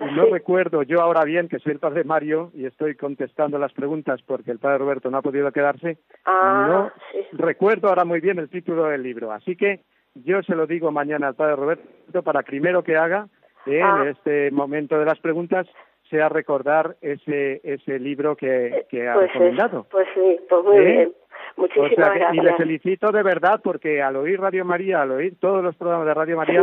Y 0.00 0.04
no 0.14 0.24
recuerdo 0.24 0.82
yo 0.82 1.00
ahora 1.00 1.24
bien 1.24 1.48
que 1.48 1.58
soy 1.58 1.72
el 1.72 1.78
padre 1.78 2.04
Mario 2.04 2.50
y 2.54 2.64
estoy 2.64 2.96
contestando 2.96 3.58
las 3.58 3.72
preguntas 3.74 4.20
porque 4.26 4.50
el 4.50 4.58
padre 4.58 4.78
Roberto 4.78 5.10
no 5.10 5.18
ha 5.18 5.22
podido 5.22 5.52
quedarse. 5.52 5.98
Ah, 6.24 6.66
no 6.68 6.92
recuerdo 7.32 7.88
ahora 7.88 8.06
muy 8.06 8.20
bien 8.20 8.38
el 8.38 8.48
título 8.48 8.86
del 8.86 9.02
libro. 9.02 9.30
Así 9.30 9.56
que 9.56 9.80
yo 10.14 10.42
se 10.42 10.56
lo 10.56 10.66
digo 10.66 10.90
mañana 10.90 11.28
al 11.28 11.34
padre 11.34 11.56
Roberto 11.56 12.22
para 12.24 12.42
primero 12.42 12.82
que 12.82 12.96
haga 12.96 13.28
en 13.66 13.82
ah. 13.82 14.04
este 14.10 14.50
momento 14.50 14.98
de 14.98 15.04
las 15.04 15.18
preguntas 15.18 15.66
sea 16.08 16.28
recordar 16.28 16.96
ese 17.00 17.60
ese 17.62 17.98
libro 17.98 18.36
que, 18.36 18.86
que 18.88 19.08
ha 19.08 19.14
pues 19.14 19.32
recomendado. 19.32 19.86
pues 19.90 20.08
sí, 20.14 20.40
pues 20.48 20.64
muy 20.64 20.76
¿Eh? 20.76 20.82
bien. 20.84 21.12
Muchísimas 21.56 22.14
gracias. 22.14 22.34
Y 22.34 22.40
le 22.40 22.54
felicito 22.56 23.12
de 23.12 23.22
verdad 23.22 23.60
porque 23.62 24.02
al 24.02 24.16
oír 24.16 24.40
Radio 24.40 24.64
María, 24.64 25.02
al 25.02 25.10
oír 25.12 25.34
todos 25.40 25.62
los 25.62 25.74
programas 25.76 26.06
de 26.06 26.14
Radio 26.14 26.36
María, 26.36 26.62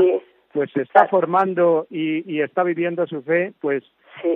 pues 0.54 0.72
se 0.72 0.82
está 0.82 1.08
formando 1.08 1.88
y, 1.90 2.32
y 2.32 2.42
está 2.42 2.64
viviendo 2.64 3.06
su 3.08 3.22
fe, 3.22 3.54
pues 3.60 3.84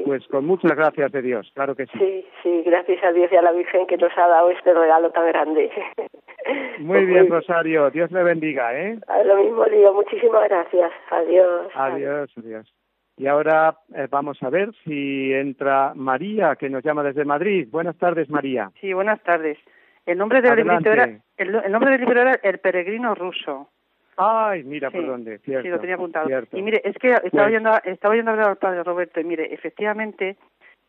Pues 0.05 0.27
con 0.27 0.45
muchas 0.45 0.75
gracias 0.75 1.11
de 1.11 1.21
Dios, 1.21 1.51
claro 1.53 1.75
que 1.75 1.85
sí. 1.87 1.97
Sí, 1.97 2.25
sí, 2.43 2.63
gracias 2.65 3.03
a 3.03 3.11
Dios 3.11 3.31
y 3.31 3.35
a 3.35 3.41
la 3.41 3.51
Virgen 3.51 3.87
que 3.87 3.97
nos 3.97 4.11
ha 4.17 4.27
dado 4.27 4.49
este 4.49 4.73
regalo 4.73 5.11
tan 5.11 5.27
grande. 5.27 5.71
Muy 6.79 7.05
bien, 7.05 7.29
Rosario, 7.29 7.89
Dios 7.91 8.11
le 8.11 8.23
bendiga, 8.23 8.77
¿eh? 8.77 8.99
lo 9.25 9.35
mismo 9.37 9.65
digo, 9.65 9.93
muchísimas 9.93 10.47
gracias. 10.49 10.91
Adiós. 11.09 11.71
Adiós, 11.75 12.31
adiós. 12.37 12.73
Y 13.17 13.27
ahora 13.27 13.77
eh, 13.95 14.07
vamos 14.09 14.41
a 14.41 14.49
ver 14.49 14.71
si 14.83 15.31
entra 15.33 15.93
María, 15.95 16.55
que 16.55 16.69
nos 16.69 16.83
llama 16.83 17.03
desde 17.03 17.25
Madrid. 17.25 17.67
Buenas 17.69 17.97
tardes, 17.97 18.29
María. 18.29 18.71
Sí, 18.79 18.93
buenas 18.93 19.21
tardes. 19.21 19.57
El 20.05 20.17
nombre 20.17 20.41
del 20.41 20.55
libro 20.55 20.91
era 20.91 21.09
el, 21.37 21.71
nombre 21.71 21.91
del 21.91 22.01
libro 22.01 22.21
era 22.21 22.39
El 22.41 22.59
peregrino 22.59 23.13
ruso. 23.13 23.69
Ay, 24.17 24.63
mira 24.63 24.91
por 24.91 25.05
dónde, 25.05 25.39
cierto. 25.39 25.63
Sí, 25.63 25.69
lo 25.69 25.79
tenía 25.79 25.95
apuntado. 25.95 26.27
Cierto. 26.27 26.57
Y 26.57 26.61
mire, 26.61 26.81
es 26.83 26.97
que 26.97 27.09
estaba, 27.09 27.29
pues 27.29 27.47
oyendo, 27.47 27.71
estaba 27.83 28.11
oyendo 28.13 28.31
hablar 28.31 28.49
al 28.49 28.57
padre 28.57 28.83
Roberto 28.83 29.19
y 29.19 29.23
mire, 29.23 29.53
efectivamente, 29.53 30.37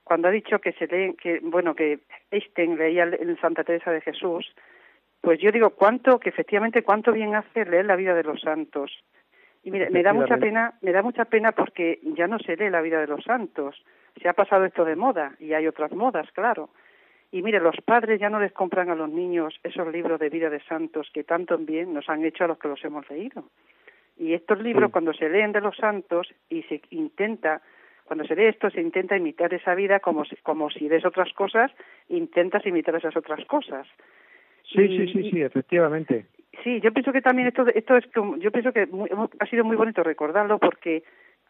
cuando 0.05 0.29
ha 0.29 0.31
dicho 0.31 0.59
que 0.59 0.73
se 0.73 0.87
lee, 0.87 1.15
que, 1.15 1.41
bueno, 1.43 1.75
que 1.75 2.01
Einstein 2.31 2.77
leía 2.77 3.05
en 3.05 3.41
Santa 3.41 3.65
Teresa 3.65 3.93
de 3.93 4.01
Jesús, 4.01 4.53
pues 5.21 5.41
yo 5.41 5.53
digo, 5.53 5.71
cuánto, 5.71 6.19
que 6.19 6.29
efectivamente, 6.29 6.83
cuánto 6.83 7.13
bien 7.13 7.35
hace 7.35 7.65
leer 7.65 7.87
la 7.87 7.97
vida 7.97 8.15
de 8.15 8.25
los 8.25 8.41
santos. 8.41 8.91
Y 9.63 9.71
mire, 9.71 9.89
me 9.91 10.03
da 10.03 10.13
mucha 10.13 10.37
pena, 10.37 10.75
me 10.81 10.91
da 10.91 11.03
mucha 11.03 11.25
pena 11.27 11.53
porque 11.53 12.01
ya 12.03 12.27
no 12.27 12.41
se 12.41 12.57
lee 12.57 12.71
la 12.71 12.83
vida 12.83 13.01
de 13.01 13.07
los 13.07 13.23
santos. 13.23 13.81
Se 14.21 14.29
ha 14.29 14.33
pasado 14.33 14.65
esto 14.65 14.85
de 14.85 14.97
moda 14.97 15.37
y 15.39 15.53
hay 15.53 15.69
otras 15.69 15.93
modas, 15.93 16.31
claro. 16.33 16.71
Y 17.33 17.43
mire, 17.43 17.61
los 17.61 17.77
padres 17.85 18.21
ya 18.21 18.29
no 18.29 18.39
les 18.39 18.53
compran 18.53 18.91
a 18.91 18.95
los 18.95 19.09
niños 19.09 19.59
esos 19.63 19.91
libros 19.91 20.21
de 20.21 20.29
vida 20.29 20.51
de 20.51 20.61
santos 20.65 21.11
que 21.15 21.25
tanto 21.25 21.57
bien 21.57 21.95
nos 21.95 22.09
han 22.11 22.23
hecho 22.27 22.45
a 22.45 22.47
los 22.47 22.59
que 22.59 22.69
los 22.69 22.85
hemos 22.85 23.09
leído. 23.09 23.45
Y 24.19 24.35
estos 24.35 24.61
libros, 24.61 24.93
cuando 24.93 25.15
se 25.15 25.31
leen 25.31 25.53
de 25.53 25.63
los 25.63 25.75
santos 25.75 26.29
y 26.51 26.63
se 26.65 26.83
intenta, 26.91 27.63
cuando 28.05 28.27
se 28.27 28.37
lee 28.37 28.45
esto, 28.45 28.69
se 28.69 28.83
intenta 28.83 29.17
imitar 29.17 29.53
esa 29.55 29.75
vida 29.75 30.01
como 30.01 30.27
si, 30.27 30.37
como 30.37 30.69
si 30.69 30.87
ves 30.89 31.07
otras 31.07 31.33
cosas, 31.33 31.73
intentas 32.11 32.67
imitar 32.67 32.95
esas 32.97 33.17
otras 33.17 33.43
cosas. 33.47 33.89
Sí, 34.65 34.87
sí, 34.89 35.11
sí, 35.11 35.31
sí, 35.31 35.41
efectivamente. 35.41 36.27
Sí, 36.63 36.81
yo 36.83 36.93
pienso 36.93 37.13
que 37.13 37.23
también 37.23 37.49
esto, 37.49 37.67
esto 37.75 37.97
es, 37.97 38.05
yo 38.41 38.53
pienso 38.53 38.73
que 38.73 38.87
ha 39.39 39.47
sido 39.47 39.65
muy 39.65 39.77
bonito 39.77 40.03
recordarlo 40.03 40.59
porque 40.59 41.03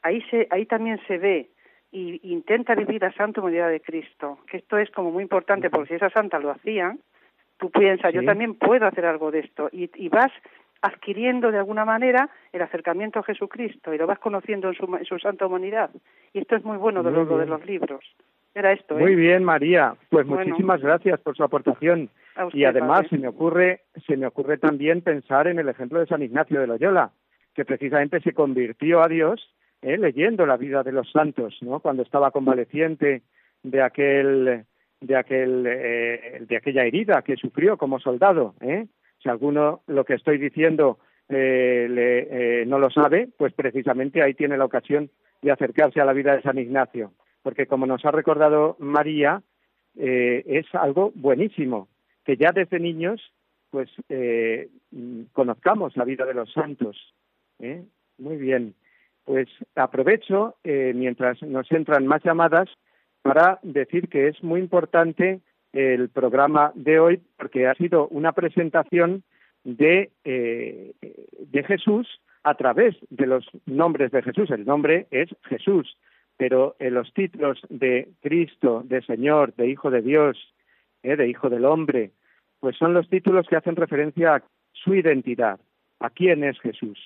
ahí 0.03 0.23
se, 0.31 0.47
ahí 0.51 0.65
también 0.65 1.01
se 1.09 1.19
ve 1.19 1.49
y 1.93 2.21
intenta 2.33 2.75
vivir 2.75 3.03
la 3.03 3.13
santa 3.13 3.41
humanidad 3.41 3.69
de 3.69 3.81
Cristo, 3.81 4.39
que 4.51 4.57
esto 4.57 4.79
es 4.79 4.91
como 4.91 5.11
muy 5.11 5.23
importante 5.23 5.69
porque 5.69 5.89
si 5.91 5.95
esa 5.95 6.09
santa 6.09 6.39
lo 6.39 6.51
hacía, 6.51 6.97
tú 7.59 7.71
piensas, 7.71 8.13
yo 8.15 8.25
también 8.25 8.55
puedo 8.55 8.87
hacer 8.87 9.05
algo 9.05 9.31
de 9.31 9.41
esto 9.41 9.69
y, 9.71 9.91
y, 9.95 10.09
vas 10.09 10.33
adquiriendo 10.81 11.53
de 11.53 11.59
alguna 11.59 11.85
manera 11.85 12.31
el 12.53 12.63
acercamiento 12.63 13.21
a 13.21 13.23
Jesucristo 13.23 13.95
y 13.95 13.99
lo 13.99 14.07
vas 14.07 14.19
conociendo 14.19 14.69
en 14.69 14.75
su, 14.75 14.97
en 14.97 15.05
su 15.05 15.19
santa 15.19 15.47
humanidad. 15.47 15.91
Y 16.33 16.41
esto 16.41 16.57
es 16.57 16.65
muy 16.65 16.79
bueno 16.79 17.03
de, 17.03 17.13
lo, 17.13 17.25
de 17.39 17.47
los 17.47 17.65
libros. 17.67 18.05
Era 18.55 18.73
esto. 18.73 18.99
¿eh? 18.99 19.01
Muy 19.01 19.15
bien, 19.15 19.45
María. 19.45 19.95
Pues 20.11 20.27
muchísimas 20.27 20.81
gracias 20.81 21.21
por 21.21 21.37
su 21.37 21.45
aportación. 21.45 22.11
y 22.53 22.65
además 22.65 23.07
se 23.09 23.19
me 23.19 23.29
ocurre 23.29 23.83
se 24.07 24.17
me 24.17 24.27
ocurre 24.27 24.59
también 24.59 25.03
pensar 25.03 25.47
en 25.47 25.59
el 25.59 25.69
ejemplo 25.69 26.01
de 26.01 26.07
San 26.07 26.23
Ignacio 26.23 26.59
de 26.59 26.67
Loyola, 26.67 27.11
que 27.55 27.65
precisamente 27.65 28.21
se 28.21 28.33
convirtió 28.33 29.03
a 29.03 29.09
Dios 29.09 29.53
¿eh? 29.83 29.99
leyendo 29.99 30.47
la 30.47 30.57
vida 30.57 30.83
de 30.83 30.93
los 30.93 31.11
santos, 31.11 31.59
¿no? 31.61 31.81
Cuando 31.81 32.03
estaba 32.03 32.31
convaleciente 32.31 33.23
de 33.63 33.83
aquel 33.83 34.65
de 35.01 35.17
aquel 35.17 35.67
eh, 35.67 36.45
de 36.49 36.57
aquella 36.57 36.85
herida 36.85 37.23
que 37.23 37.37
sufrió 37.37 37.77
como 37.77 37.99
soldado, 37.99 38.55
¿eh? 38.61 38.87
Si 39.23 39.29
alguno 39.29 39.83
lo 39.87 40.05
que 40.05 40.15
estoy 40.15 40.39
diciendo 40.39 40.99
eh, 41.29 41.87
le, 41.89 42.67
no 42.67 42.79
lo 42.79 42.91
sabe, 42.91 43.29
pues 43.37 43.53
precisamente 43.53 44.23
ahí 44.23 44.35
tiene 44.35 44.57
la 44.57 44.65
ocasión 44.65 45.11
de 45.43 45.51
acercarse 45.51 46.01
a 46.01 46.05
la 46.05 46.13
vida 46.13 46.35
de 46.35 46.43
San 46.43 46.59
Ignacio, 46.59 47.13
porque 47.43 47.67
como 47.67 47.87
nos 47.87 48.05
ha 48.05 48.11
recordado 48.11 48.77
María, 48.79 49.43
es 49.95 50.67
algo 50.75 51.13
buenísimo 51.15 51.89
que 52.25 52.37
ya 52.37 52.51
desde 52.53 52.81
niños 52.81 53.21
pues 53.71 53.91
conozcamos 55.33 55.97
la 55.97 56.05
vida 56.05 56.25
de 56.25 56.35
los 56.35 56.53
santos. 56.53 57.15
Muy 58.19 58.37
bien. 58.37 58.75
Pues 59.25 59.49
aprovecho, 59.77 60.57
eh, 60.65 60.93
mientras 60.95 61.43
nos 61.43 61.71
entran 61.71 62.07
más 62.07 62.23
llamadas, 62.25 62.69
para 63.23 63.61
decir 63.63 64.09
que 64.09 64.29
es 64.29 64.43
muy 64.43 64.61
importante 64.61 65.41
el 65.73 66.09
programa 66.11 66.73
de 66.75 66.99
hoy 66.99 67.21
porque 67.39 67.67
ha 67.67 67.75
sido 67.75 68.09
una 68.09 68.33
presentación 68.33 69.23
de, 69.65 70.11
eh, 70.25 70.93
Jesús 71.67 72.09
a 72.43 72.55
través 72.57 72.97
de 73.11 73.27
los 73.27 73.49
nombres 73.67 74.11
de 74.11 74.23
Jesús. 74.23 74.51
El 74.51 74.65
nombre 74.65 75.07
es 75.13 75.31
Jesús, 75.45 75.97
pero 76.37 76.75
en 76.81 76.95
los 76.95 77.15
títulos 77.15 77.61
de 77.71 78.09
Cristo, 78.21 78.83
de 78.85 79.03
Señor, 79.03 79.55
de 79.55 79.69
Hijo 79.69 79.91
de 79.91 80.03
Dios, 80.03 80.37
eh, 81.05 81.17
de 81.17 81.29
Hijo 81.29 81.49
del 81.49 81.65
Hombre, 81.65 82.11
pues 82.59 82.77
son 82.77 82.93
los 82.93 83.09
títulos 83.09 83.47
que 83.49 83.57
hacen 83.57 83.77
referencia 83.77 84.35
a 84.35 84.43
su 84.73 84.95
identidad, 84.95 85.61
a 86.01 86.11
quién 86.11 86.43
es 86.43 86.59
Jesús 86.61 86.99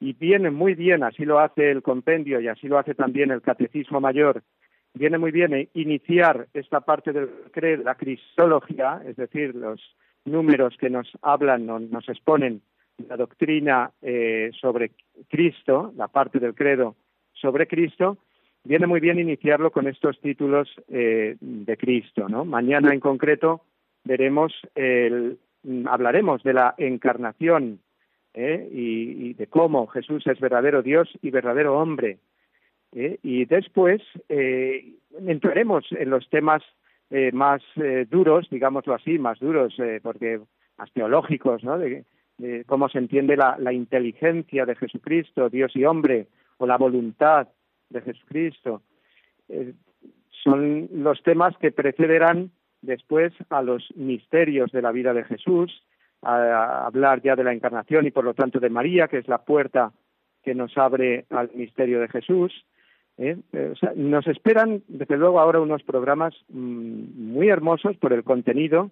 y 0.00 0.12
viene 0.12 0.50
muy 0.50 0.74
bien, 0.74 1.02
así 1.02 1.24
lo 1.24 1.40
hace 1.40 1.70
el 1.70 1.82
compendio 1.82 2.40
y 2.40 2.48
así 2.48 2.68
lo 2.68 2.78
hace 2.78 2.94
también 2.94 3.30
el 3.30 3.42
Catecismo 3.42 4.00
Mayor, 4.00 4.42
viene 4.94 5.18
muy 5.18 5.30
bien 5.30 5.68
iniciar 5.74 6.48
esta 6.54 6.80
parte 6.80 7.12
del 7.12 7.28
credo, 7.52 7.84
la 7.84 7.94
cristología, 7.94 9.02
es 9.06 9.16
decir, 9.16 9.54
los 9.54 9.80
números 10.24 10.76
que 10.78 10.90
nos 10.90 11.08
hablan, 11.22 11.66
nos 11.66 12.08
exponen 12.08 12.62
la 13.08 13.16
doctrina 13.16 13.92
eh, 14.02 14.50
sobre 14.60 14.92
Cristo, 15.28 15.92
la 15.96 16.08
parte 16.08 16.38
del 16.38 16.54
credo 16.54 16.96
sobre 17.32 17.66
Cristo, 17.66 18.18
viene 18.64 18.86
muy 18.86 19.00
bien 19.00 19.18
iniciarlo 19.18 19.70
con 19.70 19.86
estos 19.86 20.20
títulos 20.20 20.68
eh, 20.88 21.36
de 21.40 21.76
Cristo. 21.76 22.28
¿no? 22.28 22.44
Mañana 22.44 22.92
en 22.92 23.00
concreto 23.00 23.62
veremos 24.04 24.52
el, 24.74 25.38
hablaremos 25.86 26.42
de 26.42 26.54
la 26.54 26.74
encarnación 26.76 27.80
¿eh? 28.38 28.68
y, 28.72 29.34
de 29.34 29.48
cómo 29.48 29.88
Jesús 29.88 30.24
es 30.28 30.38
verdadero 30.38 30.82
Dios 30.82 31.08
y 31.22 31.30
verdadero 31.30 31.76
hombre. 31.76 32.18
¿eh? 32.92 33.18
Y 33.22 33.44
después 33.46 34.00
eh, 34.28 34.94
entraremos 35.26 35.84
en 35.90 36.10
los 36.10 36.28
temas 36.30 36.62
más 37.32 37.62
duros, 38.10 38.48
digámoslo 38.50 38.92
así, 38.92 39.18
más 39.18 39.38
duros, 39.38 39.74
porque 40.02 40.40
más 40.76 40.92
teológicos, 40.92 41.64
¿no? 41.64 41.78
De, 41.78 42.04
cómo 42.66 42.90
se 42.90 42.98
entiende 42.98 43.34
la, 43.34 43.56
la, 43.58 43.72
inteligencia 43.72 44.66
de 44.66 44.76
Jesucristo, 44.76 45.48
Dios 45.48 45.74
y 45.74 45.86
hombre, 45.86 46.26
o 46.58 46.66
la 46.66 46.76
voluntad 46.76 47.48
de 47.88 48.02
Jesucristo. 48.02 48.82
son 50.44 50.88
los 51.02 51.22
temas 51.22 51.56
que 51.56 51.72
precederán 51.72 52.50
después 52.82 53.32
a 53.48 53.62
los 53.62 53.90
misterios 53.96 54.70
de 54.70 54.82
la 54.82 54.92
vida 54.92 55.14
de 55.14 55.24
Jesús, 55.24 55.82
a, 56.22 56.86
hablar 56.86 57.22
ya 57.22 57.36
de 57.36 57.44
la 57.44 57.52
encarnación 57.52 58.06
y 58.06 58.10
por 58.10 58.24
lo 58.24 58.34
tanto 58.34 58.60
de 58.60 58.70
María, 58.70 59.08
que 59.08 59.18
es 59.18 59.28
la 59.28 59.38
puerta 59.38 59.92
que 60.42 60.54
nos 60.54 60.76
abre 60.78 61.26
al 61.30 61.50
misterio 61.54 62.00
de 62.00 62.08
Jesús. 62.08 62.64
¿eh? 63.18 63.36
Eh, 63.52 63.74
nos 63.96 64.26
esperan, 64.26 64.82
desde 64.88 65.16
luego, 65.16 65.40
ahora 65.40 65.60
unos 65.60 65.82
programas 65.82 66.34
mm, 66.48 67.32
muy 67.32 67.48
hermosos 67.48 67.96
por 67.96 68.12
el 68.12 68.24
contenido 68.24 68.90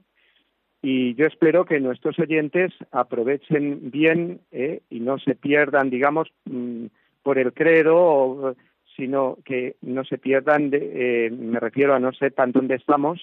y 0.82 1.14
yo 1.14 1.26
espero 1.26 1.64
que 1.64 1.80
nuestros 1.80 2.18
oyentes 2.18 2.72
aprovechen 2.92 3.90
bien 3.90 4.40
¿eh? 4.52 4.82
y 4.90 5.00
no 5.00 5.18
se 5.18 5.34
pierdan, 5.34 5.90
digamos, 5.90 6.28
mm, 6.44 6.86
por 7.22 7.38
el 7.38 7.52
credo, 7.52 8.54
sino 8.96 9.38
que 9.44 9.76
no 9.82 10.04
se 10.04 10.16
pierdan, 10.16 10.70
me 10.70 11.60
refiero 11.60 11.92
a 11.94 11.98
no 11.98 12.12
sepan 12.12 12.52
dónde 12.52 12.76
estamos, 12.76 13.20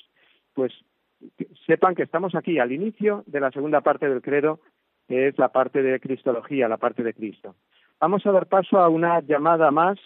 pues 0.54 0.74
sepan 1.66 1.96
que 1.96 2.04
estamos 2.04 2.36
aquí 2.36 2.60
al 2.60 2.72
inicio 2.72 3.24
de 3.28 3.40
la 3.40 3.52
segunda 3.52 3.82
parte 3.82 4.10
del 4.10 4.22
credo, 4.22 4.60
que 5.08 5.28
es 5.28 5.38
la 5.38 5.50
parte 5.50 5.82
de 5.82 6.00
Cristología, 6.00 6.68
la 6.68 6.78
parte 6.78 7.04
de 7.04 7.14
Cristo. 7.14 7.56
Vamos 8.00 8.26
a 8.26 8.32
dar 8.32 8.48
paso 8.48 8.80
a 8.80 8.90
una 8.90 9.22
llamada 9.22 9.72
más. 9.72 9.98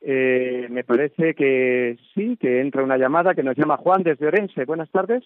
Eh, 0.00 0.66
me 0.70 0.84
parece 0.84 1.34
que 1.34 1.98
sí, 2.14 2.36
que 2.36 2.60
entra 2.60 2.82
una 2.82 2.98
llamada 2.98 3.34
que 3.34 3.42
nos 3.42 3.56
llama 3.56 3.76
Juan 3.76 4.02
desde 4.02 4.26
Orense. 4.26 4.64
Buenas 4.64 4.90
tardes. 4.90 5.24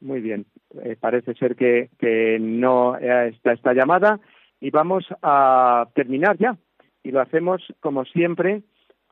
Muy 0.00 0.20
bien, 0.20 0.46
eh, 0.82 0.96
parece 0.98 1.34
ser 1.34 1.54
que, 1.54 1.90
que 1.98 2.38
no 2.40 2.96
está 2.96 3.52
esta 3.52 3.72
llamada 3.72 4.18
y 4.60 4.70
vamos 4.70 5.06
a 5.22 5.88
terminar 5.94 6.36
ya. 6.38 6.56
Y 7.04 7.12
lo 7.12 7.20
hacemos 7.20 7.62
como 7.80 8.04
siempre 8.04 8.62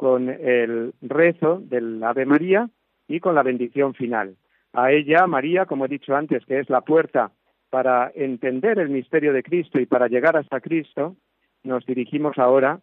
con 0.01 0.31
el 0.31 0.95
rezo 1.03 1.61
del 1.61 2.03
Ave 2.03 2.25
María 2.25 2.71
y 3.07 3.21
con 3.21 3.35
la 3.35 3.43
bendición 3.43 3.93
final. 3.93 4.35
A 4.73 4.93
ella, 4.93 5.27
María, 5.27 5.67
como 5.67 5.85
he 5.85 5.89
dicho 5.89 6.17
antes, 6.17 6.43
que 6.47 6.59
es 6.59 6.71
la 6.71 6.81
puerta 6.81 7.33
para 7.69 8.11
entender 8.15 8.79
el 8.79 8.89
misterio 8.89 9.35
de 9.35 9.43
Cristo 9.43 9.79
y 9.79 9.85
para 9.85 10.09
llegar 10.09 10.39
hasta 10.39 10.63
Cristo, 10.63 11.17
nos 11.65 11.85
dirigimos 11.85 12.39
ahora 12.39 12.81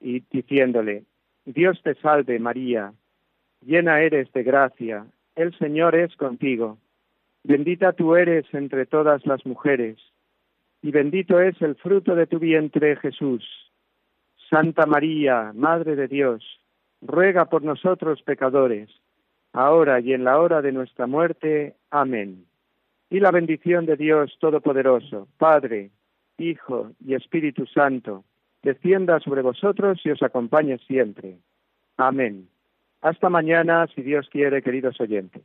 y 0.00 0.20
diciéndole, 0.30 1.04
Dios 1.44 1.82
te 1.82 1.96
salve 1.96 2.38
María, 2.38 2.94
llena 3.60 4.00
eres 4.00 4.32
de 4.32 4.42
gracia, 4.42 5.04
el 5.36 5.54
Señor 5.58 5.94
es 5.94 6.16
contigo, 6.16 6.78
bendita 7.42 7.92
tú 7.92 8.16
eres 8.16 8.46
entre 8.54 8.86
todas 8.86 9.26
las 9.26 9.44
mujeres, 9.44 9.98
y 10.80 10.92
bendito 10.92 11.40
es 11.40 11.60
el 11.60 11.74
fruto 11.74 12.14
de 12.14 12.26
tu 12.26 12.38
vientre 12.38 12.96
Jesús. 12.96 13.63
Santa 14.48 14.86
María, 14.86 15.52
Madre 15.54 15.96
de 15.96 16.08
Dios, 16.08 16.44
ruega 17.00 17.46
por 17.46 17.62
nosotros 17.62 18.22
pecadores, 18.22 18.90
ahora 19.52 20.00
y 20.00 20.12
en 20.12 20.24
la 20.24 20.38
hora 20.38 20.62
de 20.62 20.72
nuestra 20.72 21.06
muerte. 21.06 21.74
Amén. 21.90 22.46
Y 23.10 23.20
la 23.20 23.30
bendición 23.30 23.86
de 23.86 23.96
Dios 23.96 24.36
Todopoderoso, 24.40 25.28
Padre, 25.38 25.90
Hijo 26.38 26.90
y 27.04 27.14
Espíritu 27.14 27.66
Santo, 27.66 28.24
descienda 28.62 29.20
sobre 29.20 29.42
vosotros 29.42 30.00
y 30.04 30.10
os 30.10 30.22
acompañe 30.22 30.78
siempre. 30.78 31.38
Amén. 31.96 32.48
Hasta 33.02 33.28
mañana, 33.28 33.86
si 33.94 34.02
Dios 34.02 34.28
quiere, 34.30 34.62
queridos 34.62 35.00
oyentes. 35.00 35.44